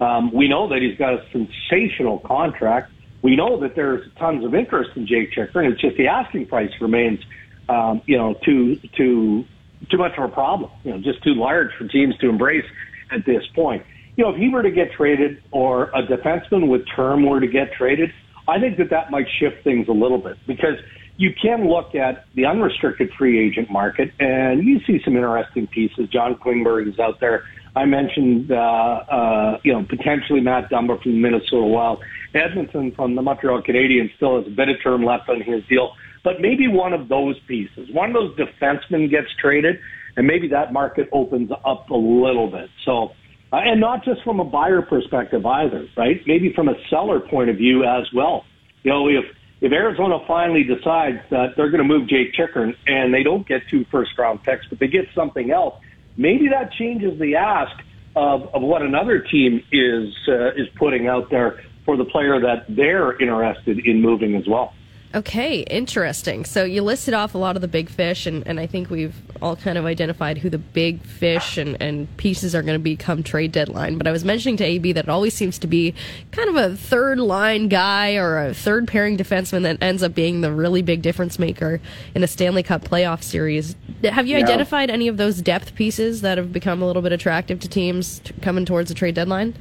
Um, 0.00 0.32
we 0.32 0.48
know 0.48 0.68
that 0.68 0.80
he's 0.80 0.96
got 0.96 1.14
a 1.14 1.24
sensational 1.32 2.20
contract. 2.20 2.92
We 3.22 3.34
know 3.34 3.60
that 3.60 3.74
there's 3.74 4.08
tons 4.16 4.44
of 4.44 4.54
interest 4.54 4.90
in 4.94 5.06
Jake 5.06 5.32
Chychrun. 5.32 5.72
It's 5.72 5.80
just 5.80 5.96
the 5.96 6.06
asking 6.06 6.46
price 6.46 6.70
remains, 6.80 7.20
um, 7.68 8.00
you 8.06 8.16
know, 8.16 8.34
too 8.44 8.76
too 8.96 9.44
too 9.90 9.98
much 9.98 10.12
of 10.16 10.24
a 10.24 10.28
problem. 10.32 10.70
You 10.84 10.92
know, 10.92 10.98
just 10.98 11.22
too 11.22 11.34
large 11.34 11.72
for 11.76 11.88
teams 11.88 12.16
to 12.18 12.28
embrace 12.28 12.66
at 13.10 13.24
this 13.26 13.42
point. 13.54 13.84
You 14.16 14.24
know, 14.24 14.30
if 14.30 14.36
he 14.36 14.48
were 14.48 14.62
to 14.62 14.70
get 14.70 14.92
traded 14.92 15.42
or 15.50 15.84
a 15.94 16.02
defenseman 16.02 16.68
with 16.68 16.82
term 16.94 17.24
were 17.26 17.40
to 17.40 17.46
get 17.46 17.72
traded, 17.72 18.12
I 18.46 18.58
think 18.60 18.78
that 18.78 18.90
that 18.90 19.10
might 19.10 19.26
shift 19.38 19.62
things 19.64 19.88
a 19.88 19.92
little 19.92 20.18
bit 20.18 20.38
because 20.46 20.78
you 21.18 21.34
can 21.34 21.68
look 21.68 21.94
at 21.94 22.24
the 22.34 22.46
unrestricted 22.46 23.10
free 23.18 23.44
agent 23.44 23.70
market 23.70 24.12
and 24.20 24.64
you 24.64 24.80
see 24.86 25.00
some 25.04 25.16
interesting 25.16 25.66
pieces. 25.66 26.08
John 26.08 26.36
Klingberg 26.36 26.88
is 26.88 26.98
out 26.98 27.20
there. 27.20 27.44
I 27.78 27.84
mentioned, 27.84 28.50
uh, 28.50 28.56
uh, 28.56 29.58
you 29.62 29.72
know, 29.72 29.86
potentially 29.88 30.40
Matt 30.40 30.68
Dumba 30.68 31.00
from 31.00 31.20
Minnesota 31.20 31.62
Wild. 31.62 32.02
Edmundson 32.34 32.94
from 32.96 33.14
the 33.14 33.22
Montreal 33.22 33.62
Canadiens 33.62 34.14
still 34.16 34.38
has 34.38 34.46
a 34.48 34.54
bit 34.54 34.68
of 34.68 34.76
term 34.82 35.04
left 35.04 35.28
on 35.28 35.40
his 35.40 35.62
deal, 35.68 35.92
but 36.24 36.40
maybe 36.40 36.66
one 36.66 36.92
of 36.92 37.08
those 37.08 37.36
pieces, 37.46 37.88
one 37.92 38.10
of 38.10 38.14
those 38.14 38.36
defensemen 38.36 39.08
gets 39.08 39.28
traded, 39.40 39.76
and 40.16 40.26
maybe 40.26 40.48
that 40.48 40.72
market 40.72 41.08
opens 41.12 41.52
up 41.64 41.88
a 41.90 41.94
little 41.94 42.50
bit. 42.50 42.68
So, 42.84 43.12
uh, 43.52 43.60
and 43.64 43.80
not 43.80 44.04
just 44.04 44.22
from 44.24 44.40
a 44.40 44.44
buyer 44.44 44.82
perspective 44.82 45.46
either, 45.46 45.86
right? 45.96 46.20
Maybe 46.26 46.52
from 46.52 46.68
a 46.68 46.74
seller 46.90 47.20
point 47.20 47.48
of 47.48 47.56
view 47.56 47.84
as 47.84 48.06
well. 48.12 48.44
You 48.82 48.90
know, 48.90 49.08
if 49.08 49.24
if 49.60 49.72
Arizona 49.72 50.18
finally 50.26 50.64
decides 50.64 51.18
that 51.30 51.54
they're 51.56 51.70
going 51.70 51.82
to 51.82 51.88
move 51.88 52.08
Jake 52.08 52.32
Chychrun 52.34 52.74
and 52.86 53.12
they 53.14 53.22
don't 53.22 53.46
get 53.46 53.62
two 53.70 53.84
first 53.90 54.10
round 54.18 54.42
picks, 54.42 54.66
but 54.68 54.78
they 54.78 54.86
get 54.86 55.06
something 55.14 55.50
else, 55.50 55.74
maybe 56.18 56.48
that 56.50 56.72
changes 56.72 57.18
the 57.18 57.36
ask 57.36 57.72
of, 58.14 58.42
of 58.52 58.60
what 58.60 58.82
another 58.82 59.20
team 59.20 59.62
is 59.72 60.12
uh, 60.28 60.48
is 60.48 60.68
putting 60.78 61.06
out 61.06 61.30
there 61.30 61.60
for 61.86 61.96
the 61.96 62.04
player 62.04 62.38
that 62.40 62.66
they're 62.68 63.18
interested 63.18 63.78
in 63.86 64.02
moving 64.02 64.34
as 64.34 64.46
well. 64.46 64.74
Okay, 65.14 65.60
interesting. 65.60 66.44
So 66.44 66.64
you 66.64 66.82
listed 66.82 67.14
off 67.14 67.34
a 67.34 67.38
lot 67.38 67.56
of 67.56 67.62
the 67.62 67.68
big 67.68 67.88
fish, 67.88 68.26
and, 68.26 68.46
and 68.46 68.60
I 68.60 68.66
think 68.66 68.90
we've 68.90 69.14
all 69.40 69.56
kind 69.56 69.78
of 69.78 69.86
identified 69.86 70.36
who 70.36 70.50
the 70.50 70.58
big 70.58 71.00
fish 71.02 71.56
and, 71.56 71.80
and 71.80 72.14
pieces 72.18 72.54
are 72.54 72.60
going 72.60 72.74
to 72.74 72.82
be 72.82 72.94
come 72.94 73.22
trade 73.22 73.50
deadline. 73.50 73.96
But 73.96 74.06
I 74.06 74.12
was 74.12 74.22
mentioning 74.22 74.58
to 74.58 74.64
AB 74.64 74.92
that 74.92 75.04
it 75.04 75.08
always 75.08 75.32
seems 75.32 75.58
to 75.60 75.66
be 75.66 75.94
kind 76.32 76.50
of 76.50 76.56
a 76.56 76.76
third 76.76 77.18
line 77.20 77.68
guy 77.68 78.16
or 78.16 78.38
a 78.48 78.52
third 78.52 78.86
pairing 78.86 79.16
defenseman 79.16 79.62
that 79.62 79.78
ends 79.82 80.02
up 80.02 80.14
being 80.14 80.42
the 80.42 80.52
really 80.52 80.82
big 80.82 81.00
difference 81.00 81.38
maker 81.38 81.80
in 82.14 82.22
a 82.22 82.26
Stanley 82.26 82.62
Cup 82.62 82.84
playoff 82.84 83.22
series. 83.22 83.76
Have 84.04 84.26
you 84.26 84.36
Yeah. 84.36 84.44
identified 84.44 84.90
any 84.90 85.08
of 85.08 85.16
those 85.16 85.40
depth 85.40 85.74
pieces 85.74 86.20
that 86.20 86.36
have 86.36 86.52
become 86.52 86.82
a 86.82 86.86
little 86.86 87.00
bit 87.02 87.12
attractive 87.12 87.60
to 87.60 87.68
teams 87.68 88.18
t- 88.18 88.34
coming 88.42 88.66
towards 88.66 88.90
the 88.90 88.94
trade 88.94 89.14
deadline? 89.14 89.54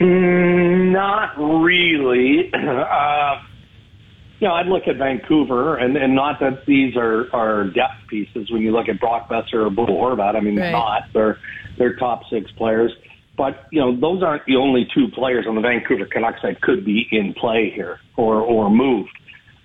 Mm, 0.00 0.92
not 0.92 1.38
really. 1.38 2.50
Uh, 2.66 3.42
you 4.38 4.48
know, 4.48 4.54
I'd 4.54 4.66
look 4.66 4.86
at 4.86 4.96
Vancouver, 4.96 5.76
and, 5.76 5.96
and 5.96 6.14
not 6.14 6.40
that 6.40 6.66
these 6.66 6.96
are, 6.96 7.34
are 7.34 7.64
depth 7.64 8.06
pieces. 8.08 8.50
When 8.50 8.62
you 8.62 8.70
look 8.70 8.88
at 8.88 9.00
Brock 9.00 9.28
Boeser 9.28 9.66
or 9.66 9.70
Bo 9.70 9.86
Horvat, 9.86 10.36
I 10.36 10.40
mean, 10.40 10.56
they're 10.56 10.72
not. 10.72 11.02
They're 11.14 11.38
they're 11.78 11.96
top 11.96 12.22
six 12.30 12.50
players. 12.52 12.92
But 13.36 13.66
you 13.70 13.80
know, 13.80 13.98
those 13.98 14.22
aren't 14.22 14.44
the 14.46 14.56
only 14.56 14.86
two 14.94 15.08
players 15.14 15.46
on 15.48 15.54
the 15.54 15.60
Vancouver 15.60 16.06
Canucks 16.06 16.40
that 16.42 16.60
could 16.60 16.84
be 16.84 17.06
in 17.10 17.34
play 17.34 17.70
here 17.74 17.98
or 18.16 18.40
or 18.40 18.70
moved. 18.70 19.10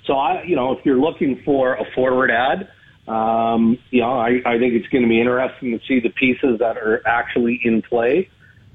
So 0.06 0.14
I, 0.14 0.44
you 0.44 0.56
know, 0.56 0.72
if 0.72 0.86
you're 0.86 1.00
looking 1.00 1.42
for 1.46 1.76
a 1.76 1.86
forward 1.94 2.32
ad, 2.32 2.70
um, 3.08 3.78
you 3.90 4.02
know, 4.02 4.14
I, 4.14 4.42
I 4.46 4.58
think 4.58 4.74
it's 4.74 4.88
going 4.88 5.04
to 5.04 5.10
be 5.10 5.20
interesting 5.20 5.78
to 5.78 5.86
see 5.86 6.00
the 6.00 6.10
pieces 6.10 6.60
that 6.60 6.78
are 6.78 7.02
actually 7.06 7.60
in 7.64 7.82
play. 7.82 8.30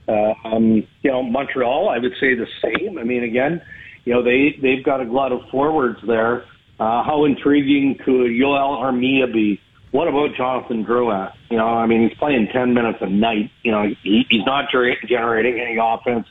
Uh, 0.08 0.34
um, 0.44 0.86
you 1.02 1.10
know, 1.10 1.22
Montreal, 1.22 1.88
I 1.88 1.98
would 1.98 2.12
say 2.20 2.34
the 2.34 2.46
same. 2.62 2.98
I 2.98 3.02
mean, 3.02 3.24
again, 3.24 3.60
you 4.06 4.14
know, 4.14 4.22
they, 4.22 4.56
they've 4.62 4.82
got 4.82 5.02
a 5.02 5.04
glut 5.04 5.32
of 5.32 5.40
forwards 5.50 5.98
there. 6.06 6.44
Uh, 6.80 7.02
how 7.02 7.24
intriguing 7.26 7.96
could 7.98 8.30
Joel 8.38 8.80
Armia 8.82 9.30
be? 9.30 9.60
What 9.90 10.08
about 10.08 10.30
Jonathan 10.36 10.84
Drouin? 10.84 11.30
You 11.50 11.58
know, 11.58 11.66
I 11.66 11.86
mean, 11.86 12.08
he's 12.08 12.16
playing 12.18 12.48
10 12.52 12.72
minutes 12.72 12.98
a 13.00 13.08
night. 13.08 13.50
You 13.62 13.72
know, 13.72 13.84
he, 14.02 14.24
he's 14.30 14.46
not 14.46 14.70
generating 14.70 15.60
any 15.60 15.76
offense. 15.80 16.26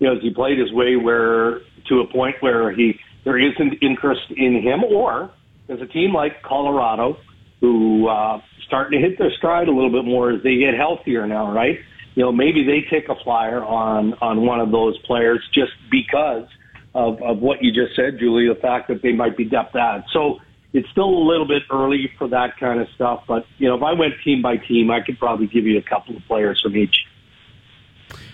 You 0.00 0.08
know, 0.08 0.14
has 0.14 0.22
he 0.22 0.32
played 0.32 0.58
his 0.58 0.72
way 0.72 0.96
where, 0.96 1.60
to 1.88 2.00
a 2.00 2.06
point 2.10 2.36
where 2.40 2.72
he, 2.72 2.98
there 3.24 3.38
isn't 3.38 3.82
interest 3.82 4.30
in 4.36 4.62
him 4.62 4.82
or 4.84 5.30
there's 5.66 5.82
a 5.82 5.86
team 5.86 6.14
like 6.14 6.42
Colorado 6.42 7.18
who, 7.60 8.08
uh, 8.08 8.40
starting 8.66 9.00
to 9.00 9.06
hit 9.06 9.18
their 9.18 9.32
stride 9.36 9.68
a 9.68 9.72
little 9.72 9.92
bit 9.92 10.04
more 10.04 10.30
as 10.30 10.42
they 10.42 10.56
get 10.56 10.74
healthier 10.74 11.26
now, 11.26 11.52
right? 11.52 11.78
you 12.18 12.24
know, 12.24 12.32
maybe 12.32 12.64
they 12.64 12.80
take 12.90 13.08
a 13.08 13.14
flyer 13.22 13.62
on 13.62 14.12
on 14.14 14.44
one 14.44 14.58
of 14.58 14.72
those 14.72 14.98
players 15.06 15.40
just 15.54 15.70
because 15.88 16.48
of, 16.98 17.22
of 17.22 17.38
what 17.38 17.62
you 17.62 17.70
just 17.72 17.94
said, 17.94 18.18
Julie, 18.18 18.48
the 18.48 18.60
fact 18.60 18.88
that 18.88 19.02
they 19.02 19.12
might 19.12 19.36
be 19.36 19.44
depth 19.44 19.76
ads. 19.76 20.04
So 20.12 20.40
it's 20.72 20.88
still 20.90 21.08
a 21.08 21.24
little 21.30 21.46
bit 21.46 21.62
early 21.70 22.10
for 22.18 22.26
that 22.28 22.56
kind 22.58 22.80
of 22.80 22.88
stuff. 22.96 23.22
But, 23.28 23.46
you 23.58 23.68
know, 23.68 23.76
if 23.76 23.82
I 23.82 23.92
went 23.92 24.14
team 24.24 24.42
by 24.42 24.56
team, 24.56 24.90
I 24.90 25.00
could 25.00 25.18
probably 25.18 25.46
give 25.46 25.64
you 25.64 25.78
a 25.78 25.82
couple 25.82 26.16
of 26.16 26.22
players 26.26 26.60
from 26.60 26.76
each. 26.76 26.96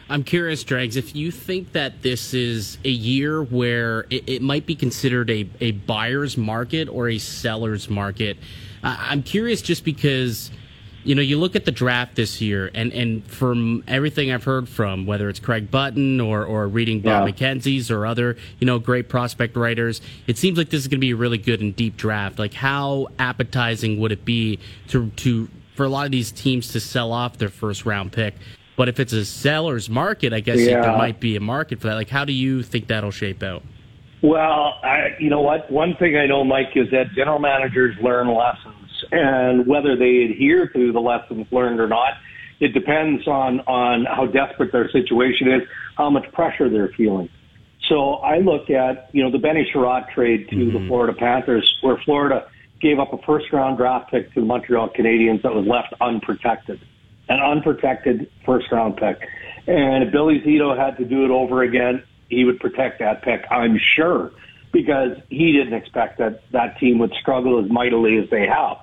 I'm 0.08 0.24
curious, 0.24 0.64
Dregs, 0.64 0.96
if 0.96 1.14
you 1.14 1.30
think 1.30 1.72
that 1.72 2.02
this 2.02 2.34
is 2.34 2.78
a 2.84 2.90
year 2.90 3.42
where 3.42 4.06
it, 4.10 4.28
it 4.28 4.42
might 4.42 4.66
be 4.66 4.74
considered 4.74 5.30
a, 5.30 5.48
a 5.60 5.72
buyer's 5.72 6.36
market 6.36 6.88
or 6.88 7.08
a 7.08 7.18
seller's 7.18 7.88
market. 7.88 8.36
I'm 8.82 9.22
curious 9.22 9.62
just 9.62 9.84
because, 9.84 10.50
you 11.04 11.14
know, 11.14 11.22
you 11.22 11.38
look 11.38 11.54
at 11.54 11.64
the 11.66 11.70
draft 11.70 12.16
this 12.16 12.40
year, 12.40 12.70
and, 12.74 12.92
and 12.92 13.24
from 13.26 13.84
everything 13.86 14.32
I've 14.32 14.44
heard 14.44 14.68
from, 14.68 15.06
whether 15.06 15.28
it's 15.28 15.38
Craig 15.38 15.70
Button 15.70 16.20
or, 16.20 16.44
or 16.44 16.66
reading 16.66 17.00
Bob 17.00 17.28
Yeah. 17.28 17.32
McKenzie's 17.32 17.90
or 17.90 18.06
other, 18.06 18.36
you 18.58 18.66
know, 18.66 18.78
great 18.78 19.08
prospect 19.08 19.56
writers, 19.56 20.00
it 20.26 20.38
seems 20.38 20.56
like 20.58 20.70
this 20.70 20.80
is 20.80 20.88
going 20.88 20.98
to 20.98 21.06
be 21.06 21.10
a 21.12 21.16
really 21.16 21.38
good 21.38 21.60
and 21.60 21.76
deep 21.76 21.96
draft. 21.96 22.38
Like, 22.38 22.54
how 22.54 23.08
appetizing 23.18 24.00
would 24.00 24.12
it 24.12 24.24
be 24.24 24.58
to, 24.88 25.10
to 25.10 25.48
for 25.74 25.84
a 25.84 25.88
lot 25.88 26.06
of 26.06 26.12
these 26.12 26.32
teams 26.32 26.72
to 26.72 26.80
sell 26.80 27.12
off 27.12 27.38
their 27.38 27.48
first 27.50 27.84
round 27.84 28.12
pick? 28.12 28.34
But 28.76 28.88
if 28.88 28.98
it's 28.98 29.12
a 29.12 29.24
seller's 29.24 29.88
market, 29.90 30.32
I 30.32 30.40
guess 30.40 30.58
Yeah. 30.58 30.80
there 30.80 30.96
might 30.96 31.20
be 31.20 31.36
a 31.36 31.40
market 31.40 31.80
for 31.80 31.88
that. 31.88 31.94
Like, 31.94 32.08
how 32.08 32.24
do 32.24 32.32
you 32.32 32.62
think 32.62 32.88
that'll 32.88 33.10
shape 33.12 33.42
out? 33.42 33.62
Well, 34.22 34.78
I, 34.82 35.14
you 35.20 35.28
know 35.28 35.42
what? 35.42 35.70
One 35.70 35.94
thing 35.96 36.16
I 36.16 36.26
know, 36.26 36.44
Mike, 36.44 36.70
is 36.76 36.90
that 36.92 37.12
general 37.14 37.38
managers 37.38 37.94
learn 38.02 38.26
lessons, 38.34 38.83
and 39.12 39.66
whether 39.66 39.96
they 39.96 40.24
adhere 40.30 40.68
to 40.68 40.92
the 40.92 41.00
lessons 41.00 41.46
learned 41.50 41.80
or 41.80 41.88
not, 41.88 42.14
it 42.60 42.72
depends 42.72 43.26
on 43.26 43.60
on 43.60 44.04
how 44.04 44.26
desperate 44.26 44.72
their 44.72 44.90
situation 44.90 45.52
is, 45.52 45.62
how 45.96 46.10
much 46.10 46.30
pressure 46.32 46.68
they're 46.68 46.92
feeling. 46.96 47.28
So 47.88 48.14
I 48.14 48.38
look 48.38 48.70
at 48.70 49.10
you 49.12 49.22
know 49.22 49.30
the 49.30 49.38
Ben 49.38 49.56
Chiarot 49.72 50.10
trade 50.14 50.48
to 50.50 50.56
the 50.56 50.78
mm-hmm. 50.78 50.88
Florida 50.88 51.12
Panthers, 51.12 51.78
where 51.82 51.98
Florida 52.04 52.46
gave 52.80 52.98
up 52.98 53.12
a 53.12 53.18
first 53.18 53.52
round 53.52 53.78
draft 53.78 54.10
pick 54.10 54.32
to 54.34 54.40
the 54.40 54.46
Montreal 54.46 54.90
Canadiens 54.90 55.42
that 55.42 55.54
was 55.54 55.66
left 55.66 55.94
unprotected, 56.00 56.80
an 57.28 57.40
unprotected 57.40 58.30
first 58.44 58.70
round 58.70 58.96
pick. 58.96 59.28
And 59.66 60.04
if 60.04 60.12
Billy 60.12 60.40
Zito 60.40 60.76
had 60.76 60.96
to 60.98 61.04
do 61.04 61.24
it 61.24 61.30
over 61.30 61.62
again, 61.62 62.02
he 62.28 62.44
would 62.44 62.60
protect 62.60 62.98
that 62.98 63.22
pick, 63.22 63.44
I'm 63.50 63.78
sure, 63.96 64.32
because 64.72 65.16
he 65.30 65.52
didn't 65.52 65.74
expect 65.74 66.18
that 66.18 66.42
that 66.52 66.78
team 66.78 66.98
would 66.98 67.14
struggle 67.20 67.62
as 67.64 67.70
mightily 67.70 68.18
as 68.18 68.28
they 68.30 68.46
have. 68.46 68.76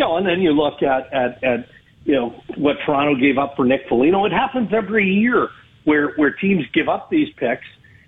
You 0.00 0.06
know, 0.06 0.16
and 0.16 0.26
then 0.26 0.40
you 0.40 0.52
look 0.52 0.82
at 0.82 1.12
at, 1.12 1.44
at 1.44 1.66
you 2.06 2.14
know 2.14 2.30
what 2.56 2.76
Toronto 2.86 3.20
gave 3.20 3.36
up 3.36 3.52
for 3.54 3.66
Nick 3.66 3.82
Foligno. 3.86 4.24
It 4.24 4.32
happens 4.32 4.70
every 4.72 5.04
year 5.04 5.48
where 5.84 6.14
where 6.16 6.32
teams 6.32 6.64
give 6.72 6.88
up 6.88 7.10
these 7.10 7.28
picks 7.36 7.66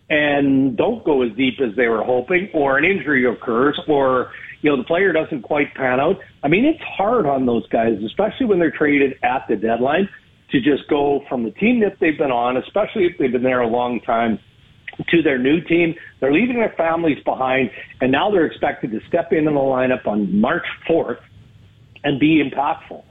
and 0.08 0.74
don't 0.74 1.04
go 1.04 1.20
as 1.20 1.36
deep 1.36 1.60
as 1.60 1.76
they 1.76 1.88
were 1.88 2.02
hoping, 2.02 2.48
or 2.54 2.78
an 2.78 2.86
injury 2.86 3.30
occurs, 3.30 3.78
or 3.86 4.30
you 4.62 4.70
know 4.70 4.78
the 4.78 4.84
player 4.84 5.12
doesn't 5.12 5.42
quite 5.42 5.74
pan 5.74 6.00
out. 6.00 6.16
I 6.42 6.48
mean, 6.48 6.64
it's 6.64 6.82
hard 6.82 7.26
on 7.26 7.44
those 7.44 7.68
guys, 7.68 7.98
especially 8.06 8.46
when 8.46 8.58
they're 8.58 8.70
traded 8.70 9.18
at 9.22 9.44
the 9.46 9.56
deadline, 9.56 10.08
to 10.50 10.62
just 10.62 10.88
go 10.88 11.20
from 11.28 11.44
the 11.44 11.50
team 11.50 11.80
that 11.80 11.98
they've 12.00 12.16
been 12.16 12.32
on, 12.32 12.56
especially 12.56 13.04
if 13.04 13.18
they've 13.18 13.32
been 13.32 13.42
there 13.42 13.60
a 13.60 13.68
long 13.68 14.00
time, 14.00 14.38
to 15.10 15.22
their 15.22 15.36
new 15.36 15.60
team. 15.60 15.94
They're 16.20 16.32
leaving 16.32 16.56
their 16.56 16.72
families 16.74 17.22
behind, 17.22 17.70
and 18.00 18.10
now 18.10 18.30
they're 18.30 18.46
expected 18.46 18.92
to 18.92 19.00
step 19.08 19.30
into 19.30 19.50
the 19.50 19.58
lineup 19.58 20.06
on 20.06 20.40
March 20.40 20.64
4th 20.88 21.18
and 22.04 22.18
be 22.18 22.42
impactful. 22.42 23.02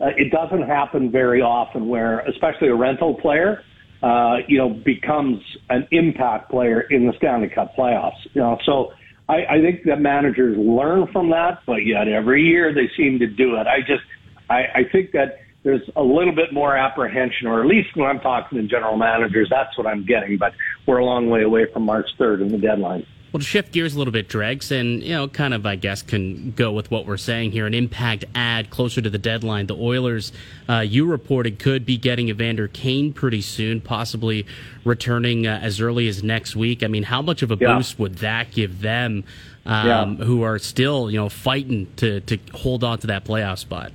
Uh, 0.00 0.06
it 0.16 0.30
doesn't 0.30 0.66
happen 0.66 1.10
very 1.10 1.40
often 1.40 1.88
where, 1.88 2.20
especially 2.20 2.68
a 2.68 2.74
rental 2.74 3.14
player, 3.14 3.62
uh, 4.02 4.36
you 4.46 4.58
know, 4.58 4.68
becomes 4.68 5.40
an 5.70 5.88
impact 5.90 6.50
player 6.50 6.80
in 6.80 7.06
the 7.06 7.12
Stanley 7.16 7.48
Cup 7.48 7.74
playoffs. 7.76 8.18
You 8.34 8.42
know, 8.42 8.58
so 8.64 8.92
I, 9.28 9.56
I 9.56 9.60
think 9.60 9.84
that 9.86 10.00
managers 10.00 10.56
learn 10.58 11.08
from 11.12 11.30
that, 11.30 11.60
but 11.66 11.86
yet 11.86 12.08
every 12.08 12.42
year 12.42 12.74
they 12.74 12.90
seem 12.96 13.18
to 13.20 13.26
do 13.26 13.56
it. 13.56 13.66
I 13.66 13.80
just, 13.80 14.04
I, 14.50 14.64
I 14.74 14.80
think 14.92 15.12
that 15.12 15.38
there's 15.64 15.82
a 15.96 16.02
little 16.02 16.34
bit 16.34 16.52
more 16.52 16.76
apprehension, 16.76 17.48
or 17.48 17.60
at 17.60 17.66
least 17.66 17.88
when 17.96 18.06
I'm 18.06 18.20
talking 18.20 18.58
to 18.58 18.68
general 18.68 18.96
managers, 18.96 19.48
that's 19.50 19.76
what 19.76 19.86
I'm 19.86 20.06
getting. 20.06 20.38
But 20.38 20.52
we're 20.86 20.98
a 20.98 21.04
long 21.04 21.28
way 21.28 21.42
away 21.42 21.66
from 21.72 21.82
March 21.82 22.06
3rd 22.20 22.42
and 22.42 22.50
the 22.52 22.58
deadline. 22.58 23.04
Well, 23.32 23.40
to 23.40 23.44
shift 23.44 23.72
gears 23.72 23.94
a 23.94 23.98
little 23.98 24.12
bit, 24.12 24.28
Dregs, 24.28 24.70
and 24.70 25.02
you 25.02 25.12
know, 25.12 25.26
kind 25.28 25.52
of, 25.52 25.66
I 25.66 25.74
guess, 25.76 26.00
can 26.00 26.52
go 26.52 26.70
with 26.72 26.90
what 26.90 27.06
we're 27.06 27.16
saying 27.16 27.50
here. 27.52 27.66
An 27.66 27.74
impact 27.74 28.24
ad 28.34 28.70
closer 28.70 29.02
to 29.02 29.10
the 29.10 29.18
deadline. 29.18 29.66
The 29.66 29.76
Oilers, 29.76 30.32
uh, 30.68 30.78
you 30.80 31.06
reported, 31.06 31.58
could 31.58 31.84
be 31.84 31.98
getting 31.98 32.28
Evander 32.28 32.68
Kane 32.68 33.12
pretty 33.12 33.40
soon, 33.40 33.80
possibly 33.80 34.46
returning 34.84 35.46
uh, 35.46 35.58
as 35.60 35.80
early 35.80 36.06
as 36.08 36.22
next 36.22 36.54
week. 36.56 36.82
I 36.84 36.86
mean, 36.86 37.02
how 37.02 37.20
much 37.20 37.42
of 37.42 37.50
a 37.50 37.58
Yeah. 37.60 37.76
boost 37.76 37.98
would 37.98 38.16
that 38.18 38.52
give 38.52 38.80
them, 38.80 39.24
um, 39.66 39.86
Yeah. 40.18 40.24
who 40.24 40.42
are 40.42 40.58
still, 40.58 41.10
you 41.10 41.18
know, 41.18 41.28
fighting 41.28 41.88
to 41.96 42.20
to 42.20 42.38
hold 42.54 42.84
on 42.84 42.98
to 42.98 43.08
that 43.08 43.24
playoff 43.24 43.58
spot? 43.58 43.90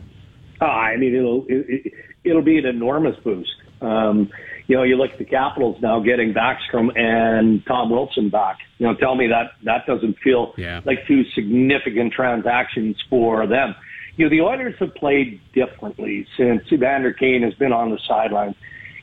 Oh, 0.60 0.66
I 0.66 0.98
mean, 0.98 1.16
it'll 1.16 1.46
it, 1.48 1.66
it- 1.86 1.94
it'll 2.26 2.42
be 2.44 2.58
an 2.60 2.66
enormous 2.66 3.16
boost. 3.24 3.56
Um, 3.82 4.30
you 4.72 4.78
know, 4.78 4.84
you 4.84 4.96
look 4.96 5.12
at 5.12 5.18
the 5.20 5.26
Capitals 5.26 5.76
now 5.82 6.00
getting 6.00 6.34
Backstrom 6.34 6.98
and 6.98 7.62
Tom 7.66 7.90
Wilson 7.90 8.30
back. 8.30 8.56
You 8.78 8.88
know, 8.88 8.96
tell 8.96 9.16
me 9.16 9.28
that 9.28 9.52
that 9.66 9.86
doesn't 9.86 10.18
feel 10.20 10.54
Yeah. 10.58 10.80
like 10.86 11.06
two 11.08 11.26
significant 11.36 12.14
transactions 12.14 12.96
for 13.10 13.46
them. 13.48 13.76
You 14.16 14.26
know, 14.26 14.30
the 14.30 14.40
Oilers 14.40 14.76
have 14.80 14.96
played 14.96 15.42
differently 15.52 16.26
since 16.38 16.62
Evander 16.72 17.12
Kane 17.12 17.42
has 17.42 17.54
been 17.56 17.74
on 17.74 17.92
the 17.92 18.00
sidelines. 18.08 18.56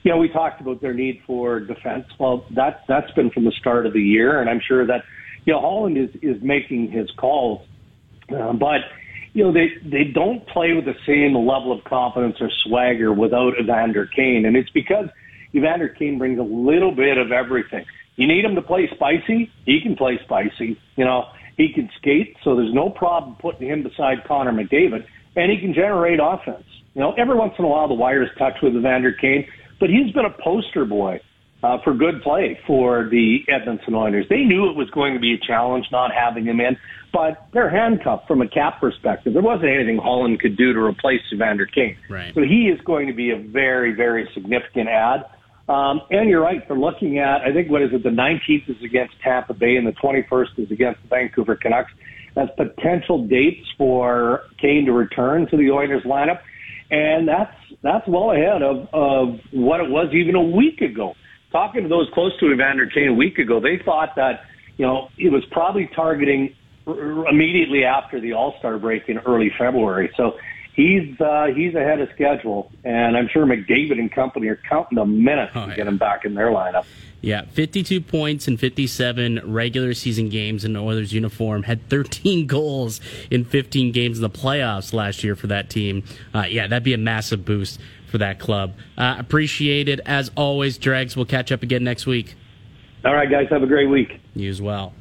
You 0.04 0.10
know, 0.12 0.16
we 0.16 0.30
talked 0.30 0.62
about 0.62 0.80
their 0.80 0.94
need 0.94 1.20
for 1.26 1.60
defense. 1.60 2.06
Well, 2.18 2.46
that 2.52 2.84
that's 2.88 3.10
been 3.10 3.28
from 3.28 3.44
the 3.44 3.52
start 3.52 3.84
of 3.84 3.92
the 3.92 4.00
year, 4.00 4.40
and 4.40 4.48
I'm 4.48 4.60
sure 4.60 4.86
that 4.86 5.04
you 5.44 5.52
know 5.52 5.60
Holland 5.60 5.98
is 5.98 6.08
is 6.22 6.40
making 6.40 6.92
his 6.92 7.10
calls, 7.18 7.60
uh, 8.34 8.54
but 8.54 8.80
you 9.34 9.44
know, 9.44 9.52
they, 9.52 9.68
they 9.84 10.04
don't 10.04 10.46
play 10.48 10.72
with 10.72 10.86
the 10.86 10.96
same 11.06 11.34
level 11.34 11.70
of 11.72 11.84
confidence 11.84 12.36
or 12.40 12.50
swagger 12.64 13.12
without 13.12 13.52
Evander 13.60 14.06
Kane. 14.06 14.46
And 14.46 14.56
it's 14.56 14.70
because 14.70 15.10
Evander 15.54 15.88
Kane 15.88 16.18
brings 16.18 16.38
a 16.38 16.42
little 16.42 16.94
bit 16.94 17.18
of 17.18 17.32
everything. 17.32 17.84
You 18.16 18.26
need 18.26 18.44
him 18.44 18.54
to 18.54 18.62
play 18.62 18.88
spicy. 18.94 19.50
He 19.64 19.80
can 19.80 19.96
play 19.96 20.18
spicy. 20.24 20.78
You 20.96 21.04
know, 21.04 21.26
he 21.56 21.72
can 21.72 21.88
skate. 21.98 22.36
So 22.44 22.56
there's 22.56 22.74
no 22.74 22.90
problem 22.90 23.36
putting 23.40 23.68
him 23.68 23.82
beside 23.82 24.24
Connor 24.26 24.52
McDavid 24.52 25.04
and 25.36 25.52
he 25.52 25.58
can 25.58 25.72
generate 25.72 26.18
offense. 26.22 26.64
You 26.94 27.00
know, 27.02 27.12
every 27.12 27.36
once 27.36 27.54
in 27.58 27.64
a 27.64 27.68
while 27.68 27.88
the 27.88 27.94
wires 27.94 28.28
touch 28.38 28.54
with 28.62 28.74
Evander 28.74 29.12
Kane, 29.12 29.46
but 29.78 29.88
he's 29.88 30.12
been 30.12 30.24
a 30.24 30.42
poster 30.42 30.84
boy 30.84 31.20
uh, 31.62 31.78
for 31.82 31.94
good 31.94 32.22
play 32.22 32.58
for 32.66 33.08
the 33.10 33.38
Edmonton 33.48 33.94
Oilers. 33.94 34.26
They 34.28 34.42
knew 34.42 34.68
it 34.68 34.76
was 34.76 34.90
going 34.90 35.14
to 35.14 35.20
be 35.20 35.34
a 35.34 35.38
challenge 35.38 35.86
not 35.90 36.10
having 36.12 36.44
him 36.44 36.60
in, 36.60 36.76
but 37.12 37.46
they're 37.52 37.70
handcuffed 37.70 38.26
from 38.26 38.42
a 38.42 38.48
cap 38.48 38.80
perspective. 38.80 39.32
There 39.32 39.42
wasn't 39.42 39.70
anything 39.70 39.98
Holland 39.98 40.40
could 40.40 40.56
do 40.56 40.72
to 40.72 40.80
replace 40.80 41.20
Evander 41.32 41.66
Kane. 41.66 41.96
Right. 42.08 42.34
So 42.34 42.42
he 42.42 42.68
is 42.68 42.80
going 42.82 43.06
to 43.08 43.14
be 43.14 43.30
a 43.30 43.38
very, 43.38 43.92
very 43.92 44.28
significant 44.34 44.88
ad. 44.88 45.24
Um, 45.68 46.00
and 46.10 46.30
you're 46.30 46.42
right. 46.42 46.66
They're 46.66 46.78
looking 46.78 47.18
at, 47.18 47.42
I 47.42 47.52
think, 47.52 47.70
what 47.70 47.82
is 47.82 47.90
it? 47.92 48.02
The 48.02 48.08
19th 48.08 48.70
is 48.70 48.82
against 48.82 49.14
Tampa 49.22 49.52
Bay 49.52 49.76
and 49.76 49.86
the 49.86 49.92
21st 49.92 50.58
is 50.58 50.70
against 50.70 51.02
the 51.02 51.08
Vancouver 51.08 51.56
Canucks 51.56 51.92
as 52.36 52.48
potential 52.56 53.26
dates 53.26 53.66
for 53.76 54.42
Kane 54.60 54.86
to 54.86 54.92
return 54.92 55.46
to 55.50 55.56
the 55.56 55.70
Oilers 55.70 56.04
lineup. 56.04 56.40
And 56.90 57.28
that's, 57.28 57.54
that's 57.82 58.08
well 58.08 58.30
ahead 58.30 58.62
of, 58.62 58.88
of 58.94 59.40
what 59.52 59.80
it 59.80 59.90
was 59.90 60.14
even 60.14 60.34
a 60.36 60.42
week 60.42 60.80
ago. 60.80 61.14
Talking 61.52 61.82
to 61.82 61.88
those 61.88 62.08
close 62.14 62.32
to 62.40 62.50
Evander 62.52 62.86
Kane 62.86 63.08
a 63.08 63.14
week 63.14 63.38
ago, 63.38 63.60
they 63.60 63.82
thought 63.84 64.10
that, 64.16 64.40
you 64.78 64.86
know, 64.86 65.08
he 65.16 65.28
was 65.28 65.42
probably 65.50 65.90
targeting 65.94 66.54
immediately 66.86 67.84
after 67.84 68.20
the 68.20 68.32
All-Star 68.32 68.78
break 68.78 69.08
in 69.08 69.18
early 69.18 69.50
February. 69.58 70.10
So 70.16 70.32
he's 70.78 71.20
uh, 71.20 71.48
he's 71.54 71.74
ahead 71.74 72.00
of 72.00 72.08
schedule, 72.14 72.70
and 72.84 73.16
I'm 73.16 73.28
sure 73.28 73.44
McDavid 73.44 73.98
and 73.98 74.10
company 74.10 74.46
are 74.48 74.56
counting 74.68 74.96
the 74.96 75.04
minutes 75.04 75.52
Oh, 75.54 75.64
to 75.64 75.70
yeah. 75.70 75.76
get 75.76 75.86
him 75.88 75.98
back 75.98 76.24
in 76.24 76.34
their 76.34 76.46
lineup. 76.50 76.84
Yeah, 77.20 77.42
52 77.52 78.00
points 78.00 78.46
in 78.46 78.56
57 78.56 79.40
regular 79.44 79.92
season 79.92 80.28
games 80.28 80.64
in 80.64 80.72
the 80.74 80.78
Oilers 80.80 81.12
uniform. 81.12 81.64
Had 81.64 81.88
13 81.90 82.46
goals 82.56 83.00
in 83.28 83.44
15 83.44 83.90
games 83.90 84.18
in 84.18 84.22
the 84.22 84.30
playoffs 84.30 84.92
last 84.92 85.24
year 85.24 85.34
for 85.34 85.48
that 85.48 85.68
team. 85.68 86.04
Uh, 86.32 86.44
yeah, 86.48 86.68
that'd 86.68 86.84
be 86.84 86.94
a 86.94 86.98
massive 86.98 87.44
boost 87.44 87.80
for 88.08 88.18
that 88.18 88.38
club. 88.38 88.74
Uh, 88.96 89.16
appreciate 89.18 89.88
it. 89.88 89.98
As 90.06 90.30
always, 90.36 90.78
Dregs, 90.78 91.16
we'll 91.16 91.26
catch 91.26 91.50
up 91.50 91.64
again 91.64 91.82
next 91.82 92.06
week. 92.06 92.36
All 93.04 93.14
right, 93.14 93.28
guys, 93.28 93.48
have 93.50 93.64
a 93.64 93.66
great 93.66 93.86
week. 93.90 94.20
You 94.36 94.48
as 94.48 94.62
well. 94.62 94.92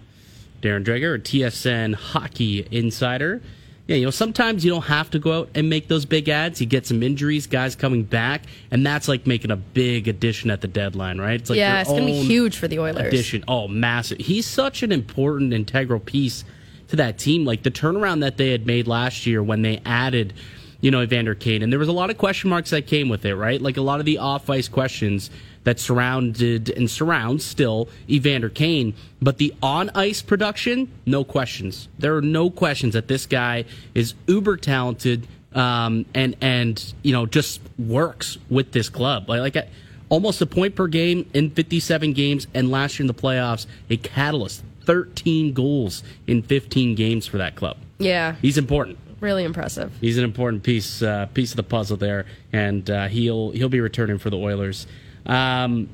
Darren 0.64 0.84
Dreger, 0.84 1.20
TSN 1.20 1.94
hockey 1.94 2.68
insider. 2.72 3.44
Yeah, 3.88 3.96
you 3.96 4.04
know, 4.04 4.12
sometimes 4.12 4.66
you 4.66 4.72
don't 4.72 4.84
have 4.86 5.10
to 5.12 5.20
go 5.20 5.40
out 5.40 5.50
and 5.56 5.70
make 5.70 5.88
those 5.88 6.06
big 6.06 6.28
ads. 6.28 6.60
You 6.60 6.68
get 6.68 6.86
some 6.86 7.02
injuries, 7.02 7.48
guys 7.48 7.74
coming 7.76 8.04
back, 8.04 8.44
and 8.70 8.86
that's 8.86 9.08
like 9.08 9.26
making 9.26 9.50
a 9.50 9.56
big 9.56 10.10
addition 10.10 10.52
at 10.52 10.60
the 10.60 10.68
deadline, 10.68 11.20
right? 11.20 11.40
It's 11.40 11.50
like 11.50 11.58
yeah, 11.58 11.80
it's 11.80 11.90
going 11.90 12.02
to 12.02 12.08
be 12.08 12.20
huge 12.22 12.58
for 12.58 12.68
the 12.68 12.80
Oilers. 12.80 13.08
addition. 13.08 13.46
Oh, 13.48 13.70
massive. 13.70 14.18
He's 14.18 14.46
such 14.46 14.84
an 14.84 14.92
important, 14.92 15.54
integral 15.54 16.02
piece 16.02 16.44
to 16.90 16.98
that 16.98 17.18
team. 17.18 17.46
Like 17.46 17.64
the 17.64 17.72
turnaround 17.72 18.20
that 18.22 18.36
they 18.36 18.52
had 18.52 18.66
made 18.66 18.88
last 18.88 19.26
year 19.26 19.42
when 19.42 19.62
they 19.62 19.82
added, 19.86 20.34
you 20.82 20.92
know, 20.92 21.02
Evander 21.02 21.36
Kane. 21.36 21.62
And 21.62 21.72
there 21.72 21.80
was 21.80 21.88
a 21.88 21.94
lot 21.94 22.10
of 22.10 22.18
question 22.18 22.50
marks 22.50 22.70
that 22.70 22.88
came 22.88 23.10
with 23.10 23.26
it, 23.26 23.36
right? 23.36 23.62
Like 23.62 23.78
a 23.78 23.82
lot 23.82 24.00
of 24.00 24.06
the 24.06 24.18
off 24.18 24.50
ice 24.50 24.68
questions 24.68 25.30
that 25.64 25.80
surrounded 25.80 26.70
and 26.70 26.90
surround 26.90 27.42
still 27.42 27.90
Evander 28.10 28.50
Kane. 28.50 28.94
But 29.22 29.38
the 29.38 29.54
on 29.62 29.90
ice 29.96 30.22
production, 30.22 30.92
no 31.06 31.24
questions. 31.24 31.88
There 32.00 32.16
are 32.16 32.22
no 32.22 32.50
questions 32.50 32.94
that 32.94 33.08
this 33.08 33.26
guy 33.26 33.66
is 33.94 34.14
uber 34.28 34.58
talented 34.58 35.28
um, 35.54 36.06
and, 36.14 36.36
and, 36.42 36.94
you 37.02 37.14
know, 37.14 37.26
just 37.26 37.60
works 37.80 38.38
with 38.50 38.72
this 38.72 38.90
club. 38.90 39.28
Like, 39.28 39.56
like 39.56 39.68
almost 40.10 40.42
a 40.42 40.46
point 40.46 40.76
per 40.76 40.88
game 40.88 41.30
in 41.34 41.50
57 41.50 42.14
games, 42.14 42.48
and 42.54 42.70
last 42.70 43.00
year 43.00 43.04
in 43.04 43.08
the 43.08 43.14
playoffs, 43.14 43.66
a 43.90 43.98
catalyst. 43.98 44.64
13 44.86 45.52
goals 45.52 46.02
in 46.28 46.42
15 46.42 46.96
games 46.96 47.28
for 47.28 47.38
that 47.38 47.58
club. 47.58 47.76
Yeah, 48.00 48.36
He's 48.42 48.58
important. 48.58 48.98
Really 49.20 49.44
impressive. 49.44 49.92
He's 50.00 50.18
an 50.18 50.24
important 50.24 50.64
piece 50.64 51.02
uh, 51.02 51.28
piece 51.34 51.52
of 51.52 51.58
the 51.58 51.64
puzzle 51.64 51.98
there, 51.98 52.26
and 52.52 52.90
uh, 52.90 53.08
he'll 53.08 53.52
he'll 53.52 53.70
be 53.70 53.82
returning 53.82 54.18
for 54.18 54.30
the 54.30 54.38
Oilers. 54.38 54.88
Um, 55.26 55.90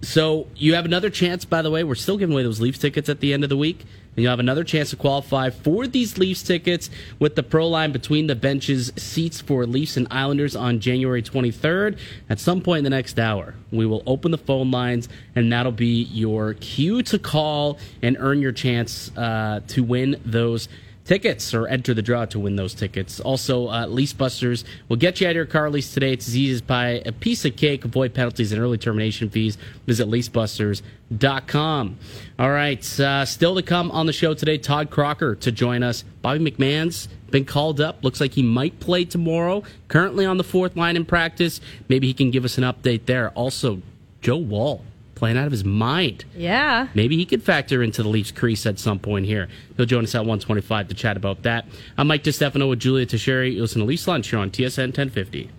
so 0.00 0.46
you 0.54 0.74
have 0.74 0.84
another 0.84 1.10
chance, 1.10 1.44
by 1.44 1.62
the 1.62 1.70
way. 1.70 1.82
We're 1.82 1.96
still 1.96 2.16
giving 2.16 2.32
away 2.32 2.44
those 2.44 2.60
Leafs 2.60 2.78
tickets 2.78 3.08
at 3.08 3.20
the 3.20 3.32
end 3.32 3.42
of 3.42 3.50
the 3.50 3.56
week. 3.56 3.84
And 4.14 4.24
you'll 4.24 4.30
have 4.30 4.40
another 4.40 4.64
chance 4.64 4.90
to 4.90 4.96
qualify 4.96 5.50
for 5.50 5.86
these 5.86 6.18
Leafs 6.18 6.42
tickets 6.42 6.90
with 7.20 7.36
the 7.36 7.42
Pro 7.44 7.68
Line 7.68 7.92
between 7.92 8.26
the 8.26 8.34
benches 8.34 8.92
seats 8.96 9.40
for 9.40 9.64
Leafs 9.64 9.96
and 9.96 10.08
Islanders 10.10 10.56
on 10.56 10.80
January 10.80 11.22
23rd. 11.22 11.98
At 12.28 12.40
some 12.40 12.60
point 12.60 12.78
in 12.78 12.84
the 12.84 12.90
next 12.90 13.18
hour, 13.20 13.54
we 13.70 13.86
will 13.86 14.02
open 14.06 14.32
the 14.32 14.38
phone 14.38 14.72
lines, 14.72 15.08
and 15.36 15.52
that'll 15.52 15.70
be 15.70 16.02
your 16.02 16.54
cue 16.54 17.02
to 17.04 17.18
call 17.20 17.78
and 18.02 18.16
earn 18.18 18.42
your 18.42 18.50
chance 18.50 19.16
uh, 19.16 19.60
to 19.68 19.84
win 19.84 20.20
those 20.24 20.68
tickets 21.08 21.54
or 21.54 21.66
enter 21.66 21.94
the 21.94 22.02
draw 22.02 22.26
to 22.26 22.38
win 22.38 22.54
those 22.56 22.74
tickets. 22.74 23.18
Also, 23.18 23.68
uh, 23.68 23.86
Lease 23.86 24.12
Busters 24.12 24.64
will 24.88 24.98
get 24.98 25.20
you 25.20 25.26
out 25.26 25.30
of 25.30 25.36
your 25.36 25.46
car 25.46 25.70
lease 25.70 25.92
today. 25.92 26.12
It's 26.12 26.28
as 26.28 26.36
easy 26.36 26.54
as 26.54 26.60
buy 26.60 27.02
a 27.04 27.12
piece 27.12 27.44
of 27.44 27.56
cake, 27.56 27.84
avoid 27.84 28.14
penalties 28.14 28.52
and 28.52 28.60
early 28.60 28.78
termination 28.78 29.30
fees. 29.30 29.56
Visit 29.86 30.06
leasebusters.com. 30.06 31.98
All 32.38 32.50
right, 32.50 33.00
uh, 33.00 33.24
still 33.24 33.54
to 33.56 33.62
come 33.62 33.90
on 33.90 34.06
the 34.06 34.12
show 34.12 34.34
today, 34.34 34.58
Todd 34.58 34.90
Crocker 34.90 35.34
to 35.36 35.50
join 35.50 35.82
us. 35.82 36.04
Bobby 36.22 36.38
McMann's 36.50 37.08
been 37.30 37.46
called 37.46 37.80
up. 37.80 38.04
Looks 38.04 38.20
like 38.20 38.34
he 38.34 38.42
might 38.42 38.78
play 38.78 39.04
tomorrow. 39.04 39.62
Currently 39.88 40.26
on 40.26 40.36
the 40.36 40.44
fourth 40.44 40.76
line 40.76 40.96
in 40.96 41.06
practice. 41.06 41.60
Maybe 41.88 42.06
he 42.06 42.14
can 42.14 42.30
give 42.30 42.44
us 42.44 42.58
an 42.58 42.64
update 42.64 43.06
there. 43.06 43.30
Also, 43.30 43.80
Joe 44.20 44.36
Woll 44.36 44.84
playing 45.18 45.36
out 45.36 45.46
of 45.46 45.52
his 45.52 45.64
mind. 45.64 46.24
Yeah. 46.34 46.88
Maybe 46.94 47.16
he 47.16 47.26
could 47.26 47.42
factor 47.42 47.82
into 47.82 48.02
the 48.02 48.08
Leafs 48.08 48.30
crease 48.30 48.64
at 48.66 48.78
some 48.78 48.98
point 48.98 49.26
here. 49.26 49.48
He'll 49.76 49.86
join 49.86 50.04
us 50.04 50.14
at 50.14 50.20
125 50.20 50.88
to 50.88 50.94
chat 50.94 51.16
about 51.16 51.42
that. 51.42 51.66
I'm 51.98 52.06
Mike 52.06 52.22
DeStefano 52.22 52.68
with 52.68 52.78
Julia 52.78 53.04
Teixeira. 53.04 53.48
You 53.48 53.60
listen 53.60 53.80
to 53.80 53.84
Leafs 53.84 54.06
Lunch 54.06 54.30
here 54.30 54.38
on 54.38 54.50
TSN 54.50 54.96
1050. 54.96 55.50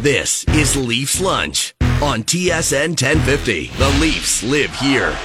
This 0.00 0.44
is 0.48 0.76
Leafs 0.76 1.20
Lunch 1.20 1.74
on 2.00 2.22
TSN 2.22 2.90
1050. 2.90 3.66
The 3.66 3.88
Leafs 4.00 4.42
live 4.42 4.74
here. 4.76 5.16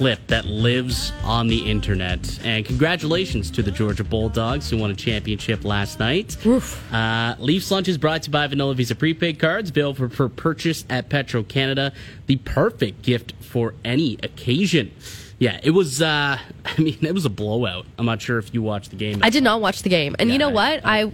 Clip 0.00 0.26
that 0.28 0.46
lives 0.46 1.12
on 1.24 1.46
the 1.46 1.70
internet. 1.70 2.40
And 2.42 2.64
congratulations 2.64 3.50
to 3.50 3.62
the 3.62 3.70
Georgia 3.70 4.02
Bulldogs 4.02 4.70
who 4.70 4.78
won 4.78 4.90
a 4.90 4.94
championship 4.94 5.62
last 5.62 5.98
night. 5.98 6.38
Uh, 6.90 7.34
Leafs 7.38 7.70
Lunch 7.70 7.86
is 7.86 7.98
brought 7.98 8.22
to 8.22 8.28
you 8.28 8.32
by 8.32 8.46
Vanilla 8.46 8.74
Visa 8.74 8.94
prepaid 8.94 9.38
cards, 9.38 9.68
available 9.68 10.08
for, 10.08 10.08
for 10.08 10.30
purchase 10.30 10.86
at 10.88 11.10
Petro 11.10 11.42
Canada. 11.42 11.92
The 12.28 12.36
perfect 12.36 13.02
gift 13.02 13.34
for 13.42 13.74
any 13.84 14.14
occasion. 14.22 14.90
Yeah, 15.40 15.58
it 15.62 15.70
was. 15.70 16.00
Uh, 16.02 16.38
I 16.66 16.80
mean, 16.80 16.98
it 17.00 17.14
was 17.14 17.24
a 17.24 17.30
blowout. 17.30 17.86
I'm 17.98 18.04
not 18.06 18.20
sure 18.20 18.38
if 18.38 18.52
you 18.54 18.60
watched 18.62 18.90
the 18.90 18.96
game. 18.96 19.20
I 19.22 19.30
did 19.30 19.42
not 19.42 19.60
watch 19.62 19.82
the 19.82 19.88
game, 19.88 20.14
and 20.18 20.28
Yeah, 20.28 20.34
you 20.34 20.38
know 20.38 20.50
I- 20.50 20.52
what? 20.52 20.80
I 20.84 21.12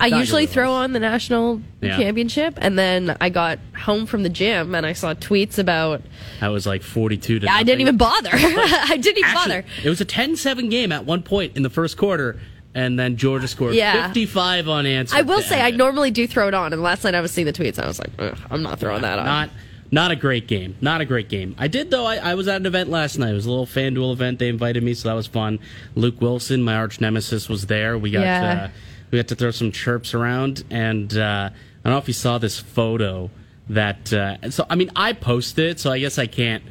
I, 0.00 0.06
you 0.08 0.16
usually 0.16 0.46
throw 0.46 0.72
on 0.72 0.92
the 0.92 0.98
national 1.00 1.62
Yeah. 1.80 1.96
championship, 1.96 2.54
and 2.58 2.76
then 2.78 3.16
I 3.20 3.28
got 3.30 3.60
home 3.80 4.04
from 4.06 4.24
the 4.24 4.28
gym 4.28 4.74
and 4.74 4.84
I 4.84 4.92
saw 4.92 5.14
tweets 5.14 5.58
about. 5.58 6.02
I 6.40 6.48
was 6.48 6.66
like 6.66 6.82
42 6.82 7.38
to. 7.40 7.46
Yeah, 7.46 7.54
I 7.54 7.62
didn't 7.62 7.80
even 7.80 7.96
bother. 7.96 8.30
I 8.32 8.98
didn't 9.00 9.18
even 9.18 9.24
Actually, 9.30 9.54
bother. 9.62 9.64
It 9.84 9.88
was 9.88 10.00
a 10.00 10.04
10-7 10.06 10.70
game 10.70 10.90
at 10.92 11.04
one 11.04 11.22
point 11.22 11.56
in 11.56 11.62
the 11.62 11.70
first 11.70 11.96
quarter, 11.96 12.38
and 12.74 12.98
then 12.98 13.16
Georgia 13.16 13.46
scored 13.48 13.74
Yeah. 13.76 14.06
55 14.08 14.68
unanswered. 14.68 15.16
I 15.18 15.22
will 15.22 15.40
say 15.40 15.60
I 15.62 15.70
normally 15.70 16.10
do 16.10 16.26
throw 16.26 16.48
it 16.48 16.54
on, 16.54 16.72
and 16.72 16.82
last 16.82 17.04
night 17.04 17.14
I 17.14 17.20
was 17.20 17.30
seeing 17.30 17.46
the 17.46 17.52
tweets, 17.52 17.76
and 17.76 17.84
I 17.84 17.86
was 17.88 17.98
like, 18.00 18.10
Ugh, 18.18 18.36
I'm 18.50 18.62
not 18.62 18.80
throwing 18.80 19.02
that 19.02 19.18
on. 19.20 19.24
Not 19.24 19.50
not 19.90 20.10
a 20.10 20.16
great 20.16 20.46
game. 20.46 20.76
Not 20.80 21.00
a 21.00 21.04
great 21.04 21.28
game. 21.28 21.54
I 21.58 21.68
did 21.68 21.90
though. 21.90 22.04
I, 22.06 22.16
I 22.16 22.34
was 22.34 22.46
at 22.48 22.56
an 22.60 22.66
event 22.66 22.90
last 22.90 23.18
night. 23.18 23.30
It 23.30 23.34
was 23.34 23.46
a 23.46 23.50
little 23.50 23.66
FanDuel 23.66 24.12
event. 24.12 24.38
They 24.38 24.48
invited 24.48 24.82
me, 24.82 24.94
so 24.94 25.08
that 25.08 25.14
was 25.14 25.26
fun. 25.26 25.58
Luke 25.94 26.20
Wilson, 26.20 26.62
my 26.62 26.74
arch 26.76 27.00
nemesis, 27.00 27.48
was 27.48 27.66
there. 27.66 27.96
We 27.98 28.10
got 28.10 28.20
Yeah. 28.22 28.64
uh, 28.64 28.70
we 29.10 29.18
got 29.18 29.28
to 29.28 29.34
throw 29.34 29.50
some 29.50 29.72
chirps 29.72 30.12
around, 30.12 30.64
and 30.70 31.16
uh, 31.16 31.50
I 31.50 31.88
don't 31.88 31.92
know 31.92 31.98
if 31.98 32.08
you 32.08 32.14
saw 32.14 32.38
this 32.38 32.58
photo. 32.58 33.30
That 33.70 34.12
uh, 34.12 34.50
so 34.50 34.64
I 34.70 34.76
mean 34.76 34.90
I 34.96 35.12
posted 35.12 35.70
it, 35.72 35.80
so 35.80 35.90
I 35.92 35.98
guess 35.98 36.18
I 36.18 36.26
can't 36.26 36.62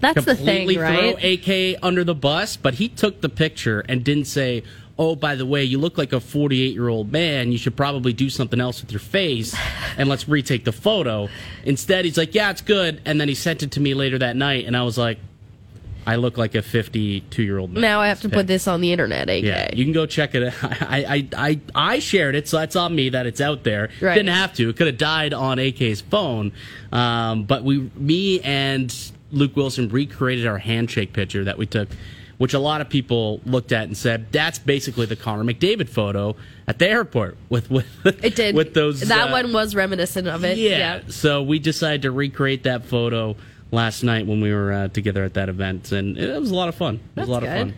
That's 0.00 0.24
the 0.26 0.34
thing, 0.34 0.66
completely 0.68 0.76
right? 0.78 1.18
throw 1.18 1.74
AK 1.74 1.78
under 1.82 2.04
the 2.04 2.14
bus, 2.14 2.56
but 2.58 2.74
he 2.74 2.88
took 2.90 3.22
the 3.22 3.30
picture 3.30 3.80
and 3.88 4.04
didn't 4.04 4.26
say, 4.26 4.62
"Oh, 4.98 5.14
by 5.14 5.36
the 5.36 5.46
way, 5.46 5.64
you 5.64 5.78
look 5.78 5.96
like 5.96 6.12
a 6.12 6.16
48-year-old 6.16 7.12
man. 7.12 7.52
You 7.52 7.58
should 7.58 7.76
probably 7.76 8.12
do 8.12 8.28
something 8.28 8.60
else 8.60 8.80
with 8.80 8.90
your 8.90 9.00
face, 9.00 9.56
and 9.96 10.08
let's 10.08 10.28
retake 10.28 10.64
the 10.64 10.72
photo." 10.72 11.28
Instead, 11.64 12.04
he's 12.04 12.18
like, 12.18 12.34
"Yeah, 12.34 12.50
it's 12.50 12.62
good," 12.62 13.00
and 13.04 13.20
then 13.20 13.28
he 13.28 13.34
sent 13.34 13.62
it 13.62 13.70
to 13.72 13.80
me 13.80 13.94
later 13.94 14.18
that 14.18 14.36
night, 14.36 14.66
and 14.66 14.76
I 14.76 14.82
was 14.82 14.98
like, 14.98 15.18
"I 16.06 16.16
look 16.16 16.36
like 16.38 16.54
a 16.54 16.62
52-year-old 16.62 17.72
man." 17.72 17.80
now 17.80 18.00
I 18.00 18.08
have 18.08 18.20
to 18.22 18.28
put 18.28 18.46
this 18.46 18.66
on 18.66 18.80
the 18.80 18.92
internet, 18.92 19.28
AK. 19.28 19.42
Yeah, 19.42 19.70
you 19.74 19.84
can 19.84 19.92
go 19.92 20.06
check 20.06 20.34
it. 20.34 20.52
I, 20.62 21.26
I, 21.36 21.48
I, 21.48 21.60
I 21.74 21.98
shared 21.98 22.34
it, 22.34 22.48
so 22.48 22.58
that's 22.58 22.76
on 22.76 22.94
me 22.94 23.10
that 23.10 23.26
it's 23.26 23.40
out 23.40 23.64
there. 23.64 23.90
Right. 24.00 24.14
Didn't 24.14 24.34
have 24.34 24.54
to. 24.54 24.68
It 24.70 24.76
could 24.76 24.86
have 24.86 24.98
died 24.98 25.32
on 25.32 25.58
AK's 25.58 26.00
phone. 26.00 26.52
Um, 26.92 27.44
but 27.44 27.62
we, 27.64 27.90
me 27.94 28.40
and 28.40 28.94
Luke 29.30 29.56
Wilson 29.56 29.88
recreated 29.88 30.46
our 30.46 30.58
handshake 30.58 31.12
picture 31.12 31.44
that 31.44 31.58
we 31.58 31.66
took 31.66 31.88
which 32.38 32.54
a 32.54 32.58
lot 32.58 32.80
of 32.80 32.88
people 32.88 33.40
looked 33.44 33.72
at 33.72 33.84
and 33.84 33.96
said 33.96 34.32
that's 34.32 34.58
basically 34.58 35.06
the 35.06 35.16
Connor 35.16 35.44
McDavid 35.44 35.88
photo 35.88 36.34
at 36.66 36.78
the 36.78 36.88
airport 36.88 37.36
with 37.48 37.70
with 37.70 37.86
It 38.24 38.34
did. 38.36 38.54
with 38.54 38.74
those 38.74 39.00
That 39.00 39.28
uh, 39.28 39.32
one 39.32 39.52
was 39.52 39.74
reminiscent 39.74 40.26
of 40.28 40.44
it. 40.44 40.56
yeah. 40.58 41.00
So 41.08 41.42
we 41.42 41.58
decided 41.58 42.02
to 42.02 42.10
recreate 42.10 42.62
that 42.64 42.84
photo 42.84 43.36
last 43.70 44.02
night 44.02 44.26
when 44.26 44.40
we 44.40 44.52
were 44.52 44.72
uh, 44.72 44.88
together 44.88 45.24
at 45.24 45.34
that 45.34 45.48
event, 45.50 45.92
and 45.92 46.16
it 46.16 46.38
was 46.40 46.50
a 46.50 46.54
lot 46.54 46.68
of 46.70 46.74
fun. 46.74 46.94
It 46.94 47.00
was 47.00 47.14
That's 47.14 47.28
a 47.28 47.32
lot 47.32 47.42
good. 47.42 47.48
of 47.48 47.58
fun. 47.58 47.74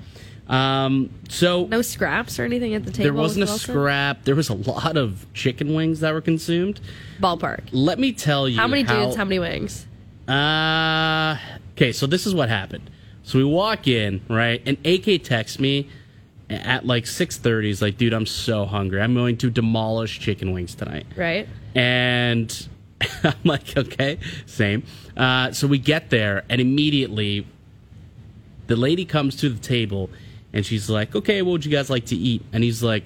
Um, 0.56 1.10
so 1.28 1.66
No 1.66 1.80
scraps 1.80 2.38
or 2.40 2.44
anything 2.44 2.74
at 2.74 2.84
the 2.84 2.90
table. 2.90 3.04
there 3.04 3.12
wasn't 3.14 3.48
a 3.48 3.52
as 3.52 3.60
scrap. 3.62 4.24
There 4.24 4.34
was 4.34 4.48
a 4.48 4.54
lot 4.54 4.96
of 4.96 5.24
chicken 5.32 5.74
wings 5.74 6.00
that 6.00 6.12
were 6.12 6.20
consumed. 6.20 6.80
Ballpark. 7.20 7.60
Let 7.70 7.98
me 8.00 8.12
tell 8.12 8.48
you 8.48 8.56
How 8.58 8.66
many 8.66 8.82
dudes? 8.82 9.14
How 9.16 9.24
many 9.24 9.38
wings? 9.38 9.86
Uh, 10.28 11.36
okay, 11.72 11.92
so 11.92 12.06
this 12.06 12.26
is 12.26 12.34
what 12.34 12.48
happened. 12.48 12.90
So 13.30 13.38
we 13.38 13.44
walk 13.44 13.86
in, 13.86 14.22
right, 14.28 14.60
and 14.66 14.76
AK 14.84 15.22
texts 15.22 15.60
me 15.60 15.88
at 16.48 16.84
like 16.84 17.04
6.30. 17.04 17.62
He's 17.62 17.80
like, 17.80 17.96
dude, 17.96 18.12
I'm 18.12 18.26
so 18.26 18.66
hungry. 18.66 19.00
I'm 19.00 19.14
going 19.14 19.36
to 19.36 19.50
demolish 19.50 20.18
chicken 20.18 20.50
wings 20.50 20.74
tonight. 20.74 21.06
Right. 21.14 21.46
And 21.76 22.68
I'm 23.22 23.38
like, 23.44 23.76
okay, 23.76 24.18
same. 24.46 24.82
Uh, 25.16 25.52
so 25.52 25.68
we 25.68 25.78
get 25.78 26.10
there, 26.10 26.42
and 26.48 26.60
immediately 26.60 27.46
the 28.66 28.74
lady 28.74 29.04
comes 29.04 29.36
to 29.36 29.48
the 29.48 29.60
table, 29.60 30.10
and 30.52 30.66
she's 30.66 30.90
like, 30.90 31.14
okay, 31.14 31.40
what 31.42 31.52
would 31.52 31.64
you 31.64 31.70
guys 31.70 31.88
like 31.88 32.06
to 32.06 32.16
eat? 32.16 32.44
And 32.52 32.64
he's 32.64 32.82
like, 32.82 33.04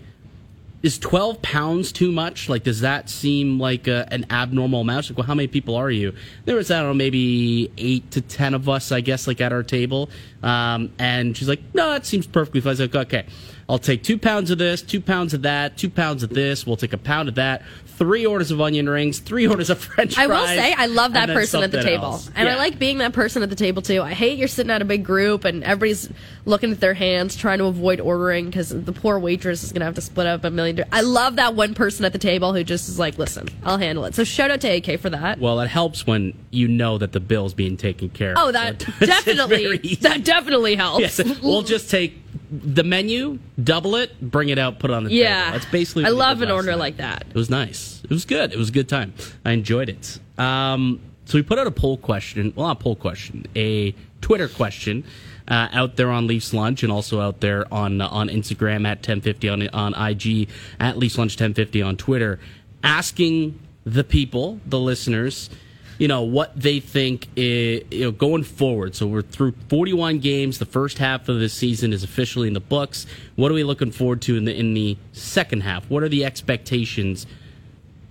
is 0.84 0.98
12 0.98 1.40
pounds 1.40 1.90
too 1.92 2.12
much? 2.12 2.50
Like, 2.50 2.62
does 2.62 2.80
that 2.80 3.08
seem 3.08 3.58
like 3.58 3.88
a, 3.88 4.06
an 4.12 4.26
abnormal 4.28 4.82
amount? 4.82 5.08
Like, 5.08 5.16
well, 5.16 5.26
how 5.26 5.34
many 5.34 5.48
people 5.48 5.76
are 5.76 5.90
you? 5.90 6.12
There 6.44 6.56
was, 6.56 6.70
I 6.70 6.80
don't 6.80 6.88
know, 6.88 6.94
maybe 6.94 7.72
eight 7.78 8.10
to 8.10 8.20
10 8.20 8.52
of 8.52 8.68
us, 8.68 8.92
I 8.92 9.00
guess, 9.00 9.26
like 9.26 9.40
at 9.40 9.50
our 9.50 9.62
table. 9.62 10.10
Um, 10.42 10.92
and 10.98 11.34
she's 11.34 11.48
like, 11.48 11.62
no, 11.72 11.88
that 11.88 12.04
seems 12.04 12.26
perfectly 12.26 12.60
fine. 12.60 12.68
I 12.68 12.72
was 12.72 12.80
like, 12.80 12.94
okay, 12.94 13.24
I'll 13.66 13.78
take 13.78 14.02
two 14.02 14.18
pounds 14.18 14.50
of 14.50 14.58
this, 14.58 14.82
two 14.82 15.00
pounds 15.00 15.32
of 15.32 15.40
that, 15.40 15.78
two 15.78 15.88
pounds 15.88 16.22
of 16.22 16.28
this. 16.28 16.66
We'll 16.66 16.76
take 16.76 16.92
a 16.92 16.98
pound 16.98 17.30
of 17.30 17.36
that, 17.36 17.62
three 17.98 18.26
orders 18.26 18.50
of 18.50 18.60
onion 18.60 18.88
rings, 18.88 19.18
three 19.18 19.46
orders 19.46 19.70
of 19.70 19.78
french 19.78 20.14
fries. 20.14 20.24
I 20.24 20.26
will 20.26 20.46
say 20.46 20.72
I 20.72 20.86
love 20.86 21.12
that 21.14 21.28
person 21.28 21.62
at 21.62 21.70
the 21.70 21.82
table. 21.82 22.04
else. 22.04 22.30
And 22.34 22.48
I 22.48 22.56
like 22.56 22.78
being 22.78 22.98
that 22.98 23.12
person 23.12 23.42
at 23.42 23.50
the 23.50 23.56
table 23.56 23.82
too. 23.82 24.02
I 24.02 24.12
hate 24.12 24.38
you're 24.38 24.48
sitting 24.48 24.70
at 24.70 24.82
a 24.82 24.84
big 24.84 25.04
group 25.04 25.44
and 25.44 25.62
everybody's 25.62 26.08
looking 26.44 26.72
at 26.72 26.80
their 26.80 26.94
hands 26.94 27.36
trying 27.36 27.58
to 27.58 27.66
avoid 27.66 28.00
ordering 28.00 28.46
because 28.46 28.68
the 28.70 28.92
poor 28.92 29.18
waitress 29.18 29.62
is 29.62 29.72
going 29.72 29.80
to 29.80 29.86
have 29.86 29.94
to 29.94 30.00
split 30.00 30.26
up 30.26 30.44
a 30.44 30.50
million. 30.50 30.84
I 30.92 31.02
love 31.02 31.36
that 31.36 31.54
one 31.54 31.74
person 31.74 32.04
at 32.04 32.12
the 32.12 32.18
table 32.18 32.52
who 32.52 32.64
just 32.64 32.88
is 32.88 32.98
like, 32.98 33.16
listen, 33.18 33.48
I'll 33.62 33.78
handle 33.78 34.04
it. 34.04 34.14
So 34.14 34.24
shout 34.24 34.50
out 34.50 34.60
to 34.62 34.68
AK 34.68 35.00
for 35.00 35.10
that. 35.10 35.38
Well, 35.38 35.60
it 35.60 35.68
helps 35.68 36.06
when 36.06 36.36
you 36.50 36.68
know 36.68 36.98
that 36.98 37.12
the 37.12 37.20
bill's 37.20 37.54
being 37.54 37.76
taken 37.76 38.08
care 38.08 38.32
of. 38.32 38.38
oh, 38.38 38.52
that 38.52 38.82
very 38.98 39.06
definitely, 39.06 39.94
that 40.00 40.24
definitely 40.24 40.74
helps. 40.74 41.00
Yes, 41.18 41.40
we'll 41.42 41.62
just 41.62 41.90
take 41.90 42.23
the 42.62 42.84
menu, 42.84 43.38
double 43.62 43.96
it, 43.96 44.20
bring 44.20 44.48
it 44.48 44.58
out, 44.58 44.78
put 44.78 44.90
it 44.90 44.94
on 44.94 45.04
the 45.04 45.10
Yeah. 45.12 45.44
table. 45.46 45.52
That's 45.58 45.70
basically. 45.72 46.04
I 46.04 46.10
love 46.10 46.42
an 46.42 46.50
order 46.50 46.70
night. 46.72 46.78
like 46.78 46.96
that. 46.98 47.24
It 47.28 47.34
was 47.34 47.50
nice. 47.50 48.00
It 48.04 48.10
was 48.10 48.24
good. 48.24 48.52
It 48.52 48.58
was 48.58 48.68
a 48.68 48.72
good 48.72 48.88
time. 48.88 49.12
I 49.44 49.52
enjoyed 49.52 49.88
it. 49.88 50.18
Um, 50.38 51.00
so 51.24 51.38
we 51.38 51.42
put 51.42 51.58
out 51.58 51.66
a 51.66 51.70
poll 51.70 51.96
question. 51.96 52.52
Well, 52.54 52.66
not 52.68 52.80
a 52.80 52.82
poll 52.82 52.96
question, 52.96 53.46
a 53.56 53.94
Twitter 54.20 54.48
question. 54.48 55.04
Uh, 55.46 55.68
out 55.72 55.96
there 55.96 56.10
on 56.10 56.26
Leafs 56.26 56.54
Lunch 56.54 56.82
and 56.82 56.90
also 56.90 57.20
out 57.20 57.40
there 57.40 57.66
on 57.72 58.00
uh, 58.00 58.08
on 58.08 58.28
Instagram 58.30 58.86
at 58.86 58.98
1050 59.06 59.48
on 59.50 59.68
on 59.68 59.94
IG 59.94 60.48
at 60.80 60.96
Leafs 60.96 61.18
Lunch 61.18 61.32
1050 61.32 61.82
on 61.82 61.96
Twitter, 61.98 62.38
asking 62.82 63.58
the 63.84 64.04
people, 64.04 64.58
the 64.66 64.78
listeners, 64.78 65.50
you 65.98 66.08
know 66.08 66.22
what 66.22 66.58
they 66.58 66.80
think 66.80 67.28
i 67.36 67.40
you 67.40 67.84
know 67.92 68.10
going 68.10 68.44
forward. 68.44 68.94
So 68.94 69.06
we're 69.06 69.22
through 69.22 69.54
41 69.68 70.18
games. 70.18 70.58
The 70.58 70.66
first 70.66 70.98
half 70.98 71.28
of 71.28 71.38
the 71.38 71.48
season 71.48 71.92
is 71.92 72.02
officially 72.02 72.48
in 72.48 72.54
the 72.54 72.60
books. 72.60 73.06
What 73.36 73.50
are 73.50 73.54
we 73.54 73.64
looking 73.64 73.90
forward 73.90 74.22
to 74.22 74.36
in 74.36 74.44
the 74.44 74.58
in 74.58 74.74
the 74.74 74.96
second 75.12 75.62
half? 75.62 75.88
What 75.90 76.02
are 76.02 76.08
the 76.08 76.24
expectations 76.24 77.26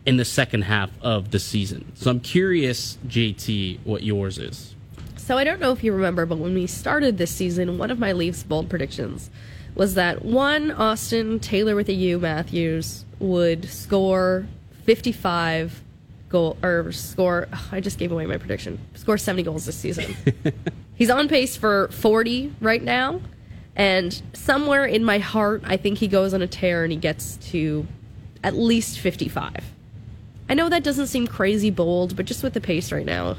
in 0.06 0.18
the 0.18 0.26
second 0.26 0.64
half 0.64 0.92
of 1.02 1.32
the 1.32 1.40
season? 1.40 1.92
So 1.96 2.12
I'm 2.12 2.20
curious, 2.20 2.98
JT, 3.08 3.80
what 3.86 4.04
yours 4.04 4.38
is. 4.38 4.76
So 5.18 5.38
I 5.38 5.46
don't 5.46 5.62
know 5.62 5.72
if 5.72 5.84
you 5.84 5.94
remember, 5.94 6.26
but 6.26 6.38
when 6.38 6.54
we 6.54 6.68
started 6.68 7.18
this 7.18 7.32
season, 7.32 7.78
one 7.78 7.90
of 7.92 7.98
my 7.98 8.12
Leafs 8.12 8.44
bold 8.44 8.70
predictions 8.70 9.30
was 9.76 9.96
that 9.96 10.24
one 10.24 10.70
Austin 10.72 11.40
Taylor 11.40 11.76
with 11.76 11.90
a 11.90 11.94
U 11.94 12.20
Matthews 12.20 13.06
would 13.20 13.66
score 13.70 14.46
55 14.84 15.82
goal 16.34 16.58
or 16.62 16.92
score 16.92 17.48
ugh, 17.54 17.60
I 17.72 17.80
just 17.80 17.98
gave 17.98 18.12
away 18.12 18.26
my 18.26 18.38
prediction. 18.38 18.78
Score 18.96 19.18
70 19.18 19.44
goals 19.44 19.66
this 19.66 19.78
season. 19.78 20.14
He's 20.96 21.10
on 21.10 21.30
pace 21.30 21.56
for 21.56 21.88
40 21.90 22.54
right 22.60 22.84
now, 22.84 23.22
and 23.76 24.22
somewhere 24.34 24.86
in 24.86 25.06
my 25.06 25.20
heart 25.20 25.62
I 25.66 25.78
think 25.78 26.00
he 26.00 26.10
goes 26.10 26.34
on 26.34 26.42
a 26.42 26.48
tear 26.48 26.84
and 26.84 26.92
he 26.92 26.98
gets 27.00 27.38
to 27.52 27.88
at 28.44 28.56
least 28.56 29.00
55. 29.00 29.56
I 30.50 30.54
know 30.56 30.68
that 30.68 30.84
doesn't 30.84 31.08
seem 31.08 31.26
crazy 31.26 31.72
bold, 31.72 32.18
but 32.18 32.26
just 32.26 32.44
with 32.44 32.54
the 32.54 32.60
pace 32.62 32.92
right 32.92 33.06
now, 33.06 33.38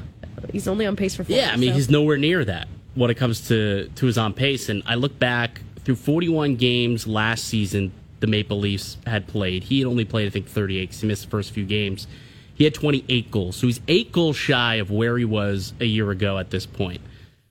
he's 0.51 0.67
only 0.67 0.87
on 0.87 0.95
pace 0.95 1.15
for 1.15 1.23
40. 1.23 1.35
Yeah, 1.39 1.51
I 1.53 1.57
mean 1.57 1.69
so- 1.69 1.75
he's 1.75 1.89
nowhere 1.89 2.17
near 2.17 2.43
that 2.45 2.67
when 2.95 3.11
it 3.11 3.15
comes 3.15 3.47
to 3.49 3.89
to 3.95 4.05
his 4.05 4.17
on 4.17 4.33
pace. 4.33 4.69
And 4.69 4.81
I 4.85 4.95
look 4.95 5.19
back 5.19 5.61
through 5.83 5.95
41 5.95 6.55
games 6.55 7.05
last 7.05 7.45
season, 7.45 7.91
the 8.21 8.27
Maple 8.27 8.59
Leafs 8.59 8.97
had 9.05 9.27
played. 9.27 9.63
He 9.65 9.79
had 9.79 9.87
only 9.87 10.05
played 10.05 10.27
I 10.27 10.29
think 10.31 10.47
38 10.47 10.81
because 10.81 11.01
he 11.01 11.07
missed 11.07 11.23
the 11.25 11.29
first 11.29 11.51
few 11.51 11.65
games. 11.65 12.07
He 12.55 12.63
had 12.63 12.73
28 12.73 13.29
goals, 13.31 13.55
so 13.57 13.67
he's 13.67 13.81
eight 13.87 14.11
goals 14.11 14.35
shy 14.37 14.75
of 14.75 14.89
where 14.89 15.17
he 15.17 15.25
was 15.25 15.73
a 15.79 15.85
year 15.85 16.09
ago 16.11 16.37
at 16.39 16.49
this 16.51 16.65
point. 16.65 17.01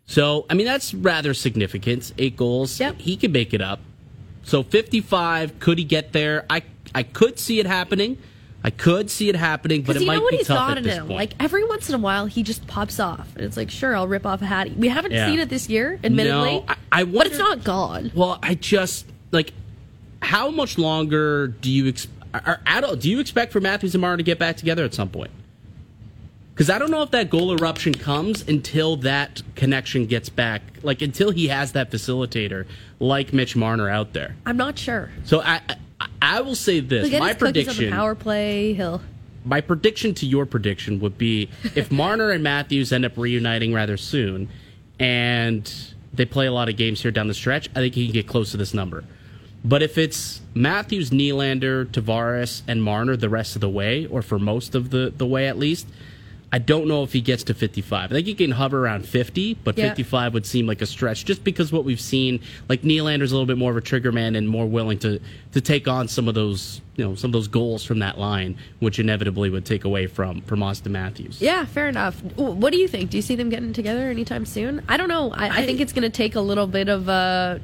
So 0.07 0.45
I 0.51 0.55
mean 0.55 0.67
that's 0.67 0.93
rather 0.95 1.33
significant. 1.35 2.13
Eight 2.19 2.37
goals. 2.37 2.79
Yep. 2.81 2.97
He 3.01 3.17
can 3.17 3.31
make 3.33 3.55
it 3.55 3.61
up. 3.61 3.81
So 4.43 4.63
55, 4.63 5.59
could 5.61 5.79
he 5.79 5.85
get 5.85 6.13
there? 6.13 6.45
I 6.51 6.63
I 6.95 7.03
could 7.03 7.39
see 7.39 7.61
it 7.61 7.67
happening. 7.67 8.19
I 8.63 8.71
could 8.71 9.11
see 9.11 9.29
it 9.29 9.37
happening, 9.37 9.83
but 9.83 9.97
it 9.97 10.01
you 10.03 10.07
might 10.07 10.17
know 10.17 10.23
what 10.23 10.31
be 10.31 10.37
he's 10.39 10.47
tough 10.47 10.71
at 10.77 10.83
this 10.83 10.95
him. 10.95 11.07
point. 11.09 11.17
Like 11.19 11.33
every 11.39 11.65
once 11.67 11.91
in 11.91 11.95
a 11.95 11.99
while, 11.99 12.25
he 12.25 12.43
just 12.43 12.67
pops 12.67 12.99
off, 12.99 13.29
and 13.37 13.45
it's 13.45 13.59
like, 13.59 13.69
sure, 13.71 13.95
I'll 13.95 14.09
rip 14.09 14.25
off 14.25 14.41
a 14.41 14.47
hat. 14.47 14.75
We 14.77 14.89
haven't 14.89 15.13
Yeah. 15.13 15.27
seen 15.29 15.39
it 15.39 15.51
this 15.51 15.69
year, 15.69 15.99
admittedly, 16.03 16.53
No, 16.61 16.65
I- 16.67 16.77
I 17.01 17.05
but 17.05 17.27
it's 17.27 17.37
not 17.39 17.63
gone. 17.63 18.11
Well, 18.15 18.39
I 18.43 18.55
just 18.55 19.05
like 19.33 19.53
how 20.23 20.51
much 20.51 20.79
longer 20.79 21.49
do 21.49 21.71
you 21.71 21.89
ex- 21.89 22.07
are, 22.35 22.61
are, 22.67 22.97
do 22.97 23.11
you 23.11 23.21
expect 23.21 23.53
for 23.53 23.61
Matthews 23.61 23.95
and 23.95 24.03
Marner 24.03 24.17
to 24.19 24.23
get 24.23 24.39
back 24.39 24.57
together 24.57 24.85
at 24.85 24.93
some 24.93 25.09
point? 25.09 25.31
Because 26.53 26.71
I 26.71 26.79
don't 26.79 26.91
know 26.91 27.03
if 27.03 27.11
that 27.11 27.31
goal 27.31 27.53
eruption 27.53 27.95
comes 27.95 28.47
until 28.49 28.97
that 28.99 29.43
connection 29.57 30.07
gets 30.07 30.29
back, 30.29 30.63
like 30.83 31.03
until 31.03 31.31
he 31.31 31.49
has 31.49 31.73
that 31.73 31.91
facilitator 31.91 32.67
like 33.01 33.33
Mitch 33.33 33.57
Marner 33.57 33.89
out 33.89 34.13
there. 34.13 34.37
I'm 34.47 34.57
not 34.57 34.79
sure. 34.79 35.11
So 35.25 35.41
I 35.41 35.61
I, 36.01 36.09
I 36.23 36.41
will 36.43 36.55
say 36.55 36.81
this: 36.81 37.11
my 37.19 37.33
prediction, 37.35 37.91
power 37.91 38.15
play. 38.15 38.73
He'll. 38.75 39.01
my 39.45 39.61
prediction 39.61 40.15
to 40.15 40.27
your 40.27 40.47
prediction 40.47 41.01
would 41.01 41.19
be 41.19 41.49
if 41.75 41.91
Marner 41.91 42.31
and 42.31 42.45
Matthews 42.45 42.93
end 42.93 43.05
up 43.05 43.17
reuniting 43.17 43.73
rather 43.73 43.97
soon, 43.97 44.49
and 45.01 45.73
they 46.13 46.25
play 46.25 46.47
a 46.47 46.53
lot 46.53 46.69
of 46.69 46.77
games 46.77 47.03
here 47.03 47.11
down 47.11 47.27
the 47.27 47.35
stretch, 47.35 47.69
I 47.71 47.81
think 47.81 47.97
he 47.97 48.07
can 48.07 48.13
get 48.13 48.29
close 48.29 48.53
to 48.53 48.57
this 48.57 48.73
number. 48.73 49.03
But 49.65 49.83
if 49.83 49.97
it's 49.97 50.43
Matthews, 50.55 51.11
Nylander, 51.11 51.87
Tavares, 51.87 52.63
and 52.69 52.83
Marner 52.83 53.17
the 53.17 53.31
rest 53.31 53.55
of 53.55 53.61
the 53.61 53.69
way, 53.69 54.07
or 54.07 54.21
for 54.21 54.39
most 54.39 54.75
of 54.75 54.91
the, 54.91 55.13
the 55.17 55.27
way 55.27 55.49
at 55.49 55.59
least, 55.59 55.87
I 56.53 56.59
don't 56.59 56.87
know 56.87 57.03
if 57.03 57.13
he 57.13 57.21
gets 57.21 57.43
to 57.45 57.55
55. 57.55 58.13
I 58.13 58.15
think 58.15 58.29
he 58.29 58.35
can 58.35 58.53
hover 58.53 58.85
around 58.85 59.09
50, 59.09 59.55
but 59.65 59.77
Yeah. 59.77 59.89
55 59.89 60.35
would 60.35 60.47
seem 60.47 60.69
like 60.69 60.83
a 60.83 60.87
stretch 60.87 61.25
just 61.25 61.43
because 61.43 61.73
what 61.73 61.85
we've 61.85 62.01
seen, 62.01 62.39
like 62.69 62.83
Nylander's 62.83 63.33
a 63.33 63.35
little 63.35 63.47
bit 63.47 63.59
more 63.59 63.73
of 63.73 63.77
a 63.77 63.81
trigger 63.81 64.13
man 64.13 64.37
and 64.37 64.49
more 64.49 64.65
willing 64.67 64.99
to 65.01 65.19
to 65.51 65.61
take 65.61 65.89
on 65.89 66.07
some 66.07 66.29
of 66.29 66.35
those, 66.35 66.81
you 66.95 67.05
know, 67.05 67.17
some 67.17 67.31
of 67.31 67.33
those 67.33 67.49
goals 67.49 67.85
from 67.85 67.99
that 68.01 68.21
line, 68.21 68.57
which 68.79 69.01
inevitably 69.01 69.51
would 69.51 69.65
take 69.65 69.85
away 69.85 70.07
from 70.07 70.43
from 70.43 70.61
Auston 70.61 70.93
Matthews. 70.93 71.41
Yeah, 71.41 71.65
fair 71.65 71.89
enough. 71.89 72.23
What 72.37 72.71
do 72.73 72.79
you 72.79 72.87
think? 72.87 73.11
Do 73.11 73.17
you 73.17 73.23
see 73.23 73.35
them 73.35 73.49
getting 73.51 73.73
together 73.73 74.09
anytime 74.09 74.47
soon? 74.47 74.83
I 74.89 74.97
don't 74.97 75.09
know. 75.09 75.33
I, 75.33 75.49
I, 75.63 75.67
think 75.67 75.81
it's 75.81 75.93
going 75.93 76.03
to 76.03 76.17
take 76.17 76.37
a 76.37 76.41
little 76.41 76.69
bit 76.69 76.89
of 76.89 77.09
Uh, 77.09 77.59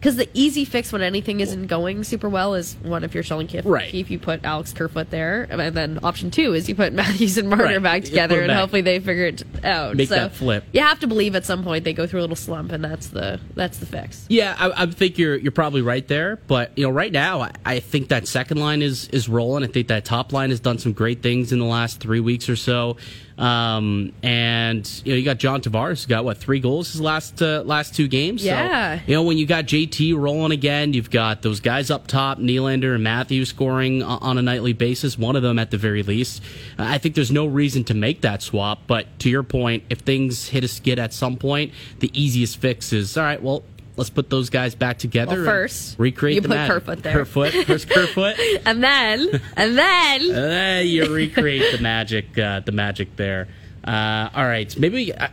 because 0.00 0.16
the 0.16 0.28
easy 0.32 0.64
fix 0.64 0.92
when 0.92 1.02
anything 1.02 1.40
isn't 1.40 1.66
going 1.66 2.02
super 2.04 2.28
well 2.28 2.54
is 2.54 2.74
one 2.82 3.04
if 3.04 3.12
you're 3.14 3.22
Sheldon 3.22 3.46
Keefe, 3.46 3.66
Right. 3.66 3.90
Keefe, 3.90 4.10
you 4.10 4.18
put 4.18 4.42
Alex 4.44 4.72
Kerfoot 4.72 5.10
there, 5.10 5.46
and 5.50 5.76
then 5.76 5.98
option 6.02 6.30
two 6.30 6.54
is 6.54 6.68
you 6.68 6.74
put 6.74 6.92
Matthews 7.00 7.36
and 7.36 7.48
Marner 7.50 7.64
Right. 7.64 7.82
back 7.82 8.04
together, 8.04 8.36
'em 8.36 8.40
and 8.44 8.48
back. 8.48 8.58
hopefully 8.60 8.80
they 8.82 8.98
figure 8.98 9.26
it 9.26 9.42
out. 9.62 9.94
Make 9.96 10.08
so 10.08 10.14
that 10.14 10.32
flip. 10.32 10.64
You 10.72 10.80
have 10.80 10.98
to 11.00 11.06
believe 11.06 11.36
at 11.36 11.44
some 11.44 11.62
point 11.62 11.84
they 11.84 11.92
go 11.92 12.06
through 12.06 12.20
a 12.20 12.22
little 12.22 12.34
slump, 12.36 12.72
and 12.72 12.82
that's 12.82 13.08
the 13.08 13.38
that's 13.54 13.76
the 13.78 13.86
fix. 13.86 14.24
Yeah, 14.30 14.56
I, 14.58 14.84
I 14.84 14.86
think 14.86 15.18
you're 15.18 15.36
you're 15.36 15.52
probably 15.52 15.82
right 15.82 16.06
there. 16.08 16.36
But 16.46 16.72
you 16.78 16.84
know, 16.84 16.90
right 16.90 17.12
now, 17.12 17.42
I, 17.42 17.50
I 17.66 17.80
think 17.80 18.08
that 18.08 18.26
second 18.26 18.58
line 18.58 18.80
is 18.82 19.08
is 19.08 19.28
rolling. 19.28 19.64
I 19.64 19.66
think 19.66 19.88
that 19.88 20.04
top 20.06 20.32
line 20.32 20.48
has 20.50 20.60
done 20.60 20.78
some 20.78 20.92
great 20.92 21.22
things 21.22 21.52
in 21.52 21.58
the 21.58 21.66
last 21.66 22.00
three 22.00 22.20
weeks 22.20 22.48
or 22.48 22.56
so. 22.56 22.96
Um, 23.40 24.12
and 24.22 24.86
you 25.04 25.12
know, 25.12 25.16
you 25.16 25.24
got 25.24 25.38
John 25.38 25.62
Tavares 25.62 26.04
who 26.04 26.10
got 26.10 26.26
what 26.26 26.36
three 26.36 26.60
goals 26.60 26.92
his 26.92 27.00
last 27.00 27.40
uh, 27.40 27.62
last 27.64 27.94
two 27.94 28.06
games. 28.06 28.44
Yeah. 28.44 28.98
So, 28.98 29.04
you 29.06 29.14
know, 29.14 29.22
when 29.22 29.38
you 29.38 29.46
got 29.46 29.64
JT 29.64 30.14
rolling 30.16 30.52
again, 30.52 30.92
you've 30.92 31.10
got 31.10 31.40
those 31.40 31.58
guys 31.58 31.90
up 31.90 32.06
top, 32.06 32.38
Nylander 32.38 32.94
and 32.94 33.02
Matthews 33.02 33.48
scoring 33.48 34.02
on 34.02 34.36
a 34.36 34.42
nightly 34.42 34.74
basis. 34.74 35.18
One 35.18 35.36
of 35.36 35.42
them 35.42 35.58
at 35.58 35.70
the 35.70 35.78
very 35.78 36.02
least. 36.02 36.42
I 36.76 36.98
think 36.98 37.14
there's 37.14 37.32
no 37.32 37.46
reason 37.46 37.82
to 37.84 37.94
make 37.94 38.20
that 38.20 38.42
swap. 38.42 38.80
But 38.86 39.06
to 39.20 39.30
your 39.30 39.42
point, 39.42 39.84
if 39.88 40.00
things 40.00 40.48
hit 40.48 40.62
a 40.62 40.68
skid 40.68 40.98
at 40.98 41.14
some 41.14 41.38
point, 41.38 41.72
the 42.00 42.10
easiest 42.12 42.58
fix 42.58 42.92
is 42.92 43.16
all 43.16 43.24
right. 43.24 43.42
Well, 43.42 43.62
let's 44.00 44.08
put 44.08 44.30
those 44.30 44.48
guys 44.48 44.74
back 44.74 44.98
together. 44.98 45.32
Well, 45.32 45.40
and 45.40 45.46
first, 45.46 45.98
recreate 45.98 46.36
you 46.36 46.40
the 46.40 46.48
put 46.48 46.54
magic. 46.54 46.72
Kerfoot 46.72 47.02
there. 47.02 47.12
Kerfoot, 47.12 47.52
first 47.66 47.90
Kerfoot. 47.90 48.34
And 48.64 48.82
then, 48.82 49.28
and 49.56 49.76
then, 49.76 50.20
And 50.22 50.34
then 50.34 50.86
you 50.86 51.14
recreate 51.14 51.76
the 51.76 51.82
magic, 51.82 52.36
uh, 52.38 52.60
the 52.60 52.72
magic 52.72 53.14
there. 53.16 53.48
Uh, 53.84 54.30
all 54.34 54.46
right, 54.46 54.74
maybe 54.78 55.12
uh, 55.12 55.28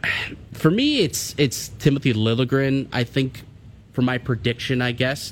for 0.51 0.69
me, 0.69 0.99
it's 0.99 1.33
it's 1.37 1.69
Timothy 1.79 2.13
Liljegren. 2.13 2.89
I 2.91 3.05
think 3.05 3.43
for 3.93 4.01
my 4.01 4.17
prediction, 4.17 4.81
I 4.81 4.91
guess 4.91 5.31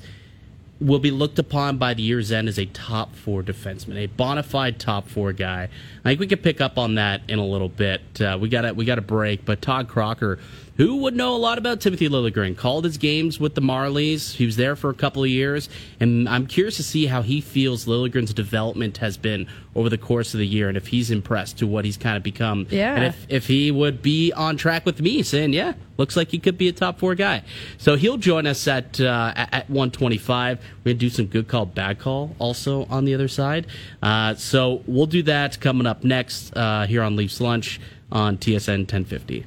will 0.81 0.99
be 0.99 1.11
looked 1.11 1.39
upon 1.39 1.77
by 1.77 1.93
the 1.93 2.03
year's 2.03 2.31
end 2.31 2.49
as 2.49 2.59
a 2.59 2.65
top 2.65 3.15
four 3.15 3.41
defenseman, 3.41 3.95
a 3.97 4.07
bona 4.07 4.43
fide 4.43 4.77
top 4.79 5.07
four 5.07 5.31
guy. 5.31 5.69
I 6.03 6.09
think 6.09 6.19
we 6.19 6.27
could 6.27 6.43
pick 6.43 6.59
up 6.59 6.77
on 6.77 6.95
that 6.95 7.21
in 7.29 7.39
a 7.39 7.45
little 7.45 7.69
bit. 7.69 8.01
Uh, 8.21 8.38
we 8.39 8.49
got 8.49 8.75
we 8.75 8.86
got 8.86 8.97
a 8.97 9.01
break, 9.01 9.45
but 9.45 9.61
Todd 9.61 9.88
Crocker, 9.88 10.39
who 10.78 10.97
would 10.97 11.15
know 11.15 11.34
a 11.34 11.38
lot 11.38 11.57
about 11.57 11.80
Timothy 11.80 12.09
Liljegren, 12.09 12.55
called 12.57 12.84
his 12.84 12.97
games 12.97 13.39
with 13.39 13.55
the 13.55 13.61
Marlies. 13.61 14.34
He 14.34 14.45
was 14.45 14.57
there 14.57 14.76
for 14.76 14.89
a 14.89 14.93
couple 14.93 15.23
of 15.23 15.30
years, 15.30 15.69
and 15.99 16.28
I'm 16.28 16.47
curious 16.47 16.78
to 16.78 16.84
see 16.84 17.05
how 17.05 17.21
he 17.21 17.41
feels 17.41 17.86
Liljegren's 17.86 18.34
development 18.34 18.97
has 18.97 19.17
been 19.17 19.47
over 19.73 19.89
the 19.89 19.97
course 19.97 20.34
of 20.34 20.39
the 20.39 20.47
year, 20.47 20.67
and 20.67 20.78
if 20.78 20.88
he's 20.88 21.11
impressed 21.11 21.57
to 21.59 21.67
what 21.67 21.86
he's 21.86 21.97
kind 21.97 22.17
of 22.17 22.23
become. 22.23 22.67
Yeah. 22.69 22.95
And 22.95 23.05
if 23.05 23.26
if 23.30 23.47
he 23.47 23.71
would 23.71 24.01
be 24.01 24.32
on 24.34 24.57
track 24.57 24.86
with 24.86 25.01
me, 25.01 25.23
saying, 25.23 25.53
"Yeah, 25.53 25.73
looks 25.97 26.17
like 26.17 26.30
he 26.30 26.39
could 26.39 26.57
be 26.57 26.67
a 26.67 26.73
top 26.73 26.99
four 26.99 27.15
guy." 27.15 27.43
So 27.78 27.95
he'll 27.95 28.17
join 28.17 28.45
us 28.47 28.67
at 28.67 28.99
uh, 28.99 29.34
at 29.36 29.53
at 29.53 29.69
125. 29.69 30.59
We're 30.59 30.91
gonna 30.91 30.99
do 30.99 31.09
some 31.09 31.26
good 31.28 31.47
call, 31.47 31.65
bad 31.65 31.99
call, 31.99 32.36
also 32.39 32.86
on 32.86 33.05
the 33.05 33.13
other 33.13 33.28
side. 33.28 33.67
Uh, 34.01 34.36
so 34.36 34.84
we'll 34.88 35.07
do 35.07 35.23
that 35.23 35.59
coming 35.59 35.88
up 35.88 36.03
next 36.03 36.55
uh, 36.55 36.86
here 36.86 37.01
on 37.01 37.15
Leafs 37.15 37.39
Lunch 37.39 37.80
on 38.11 38.38
TSN 38.38 38.80
1050. 38.80 39.45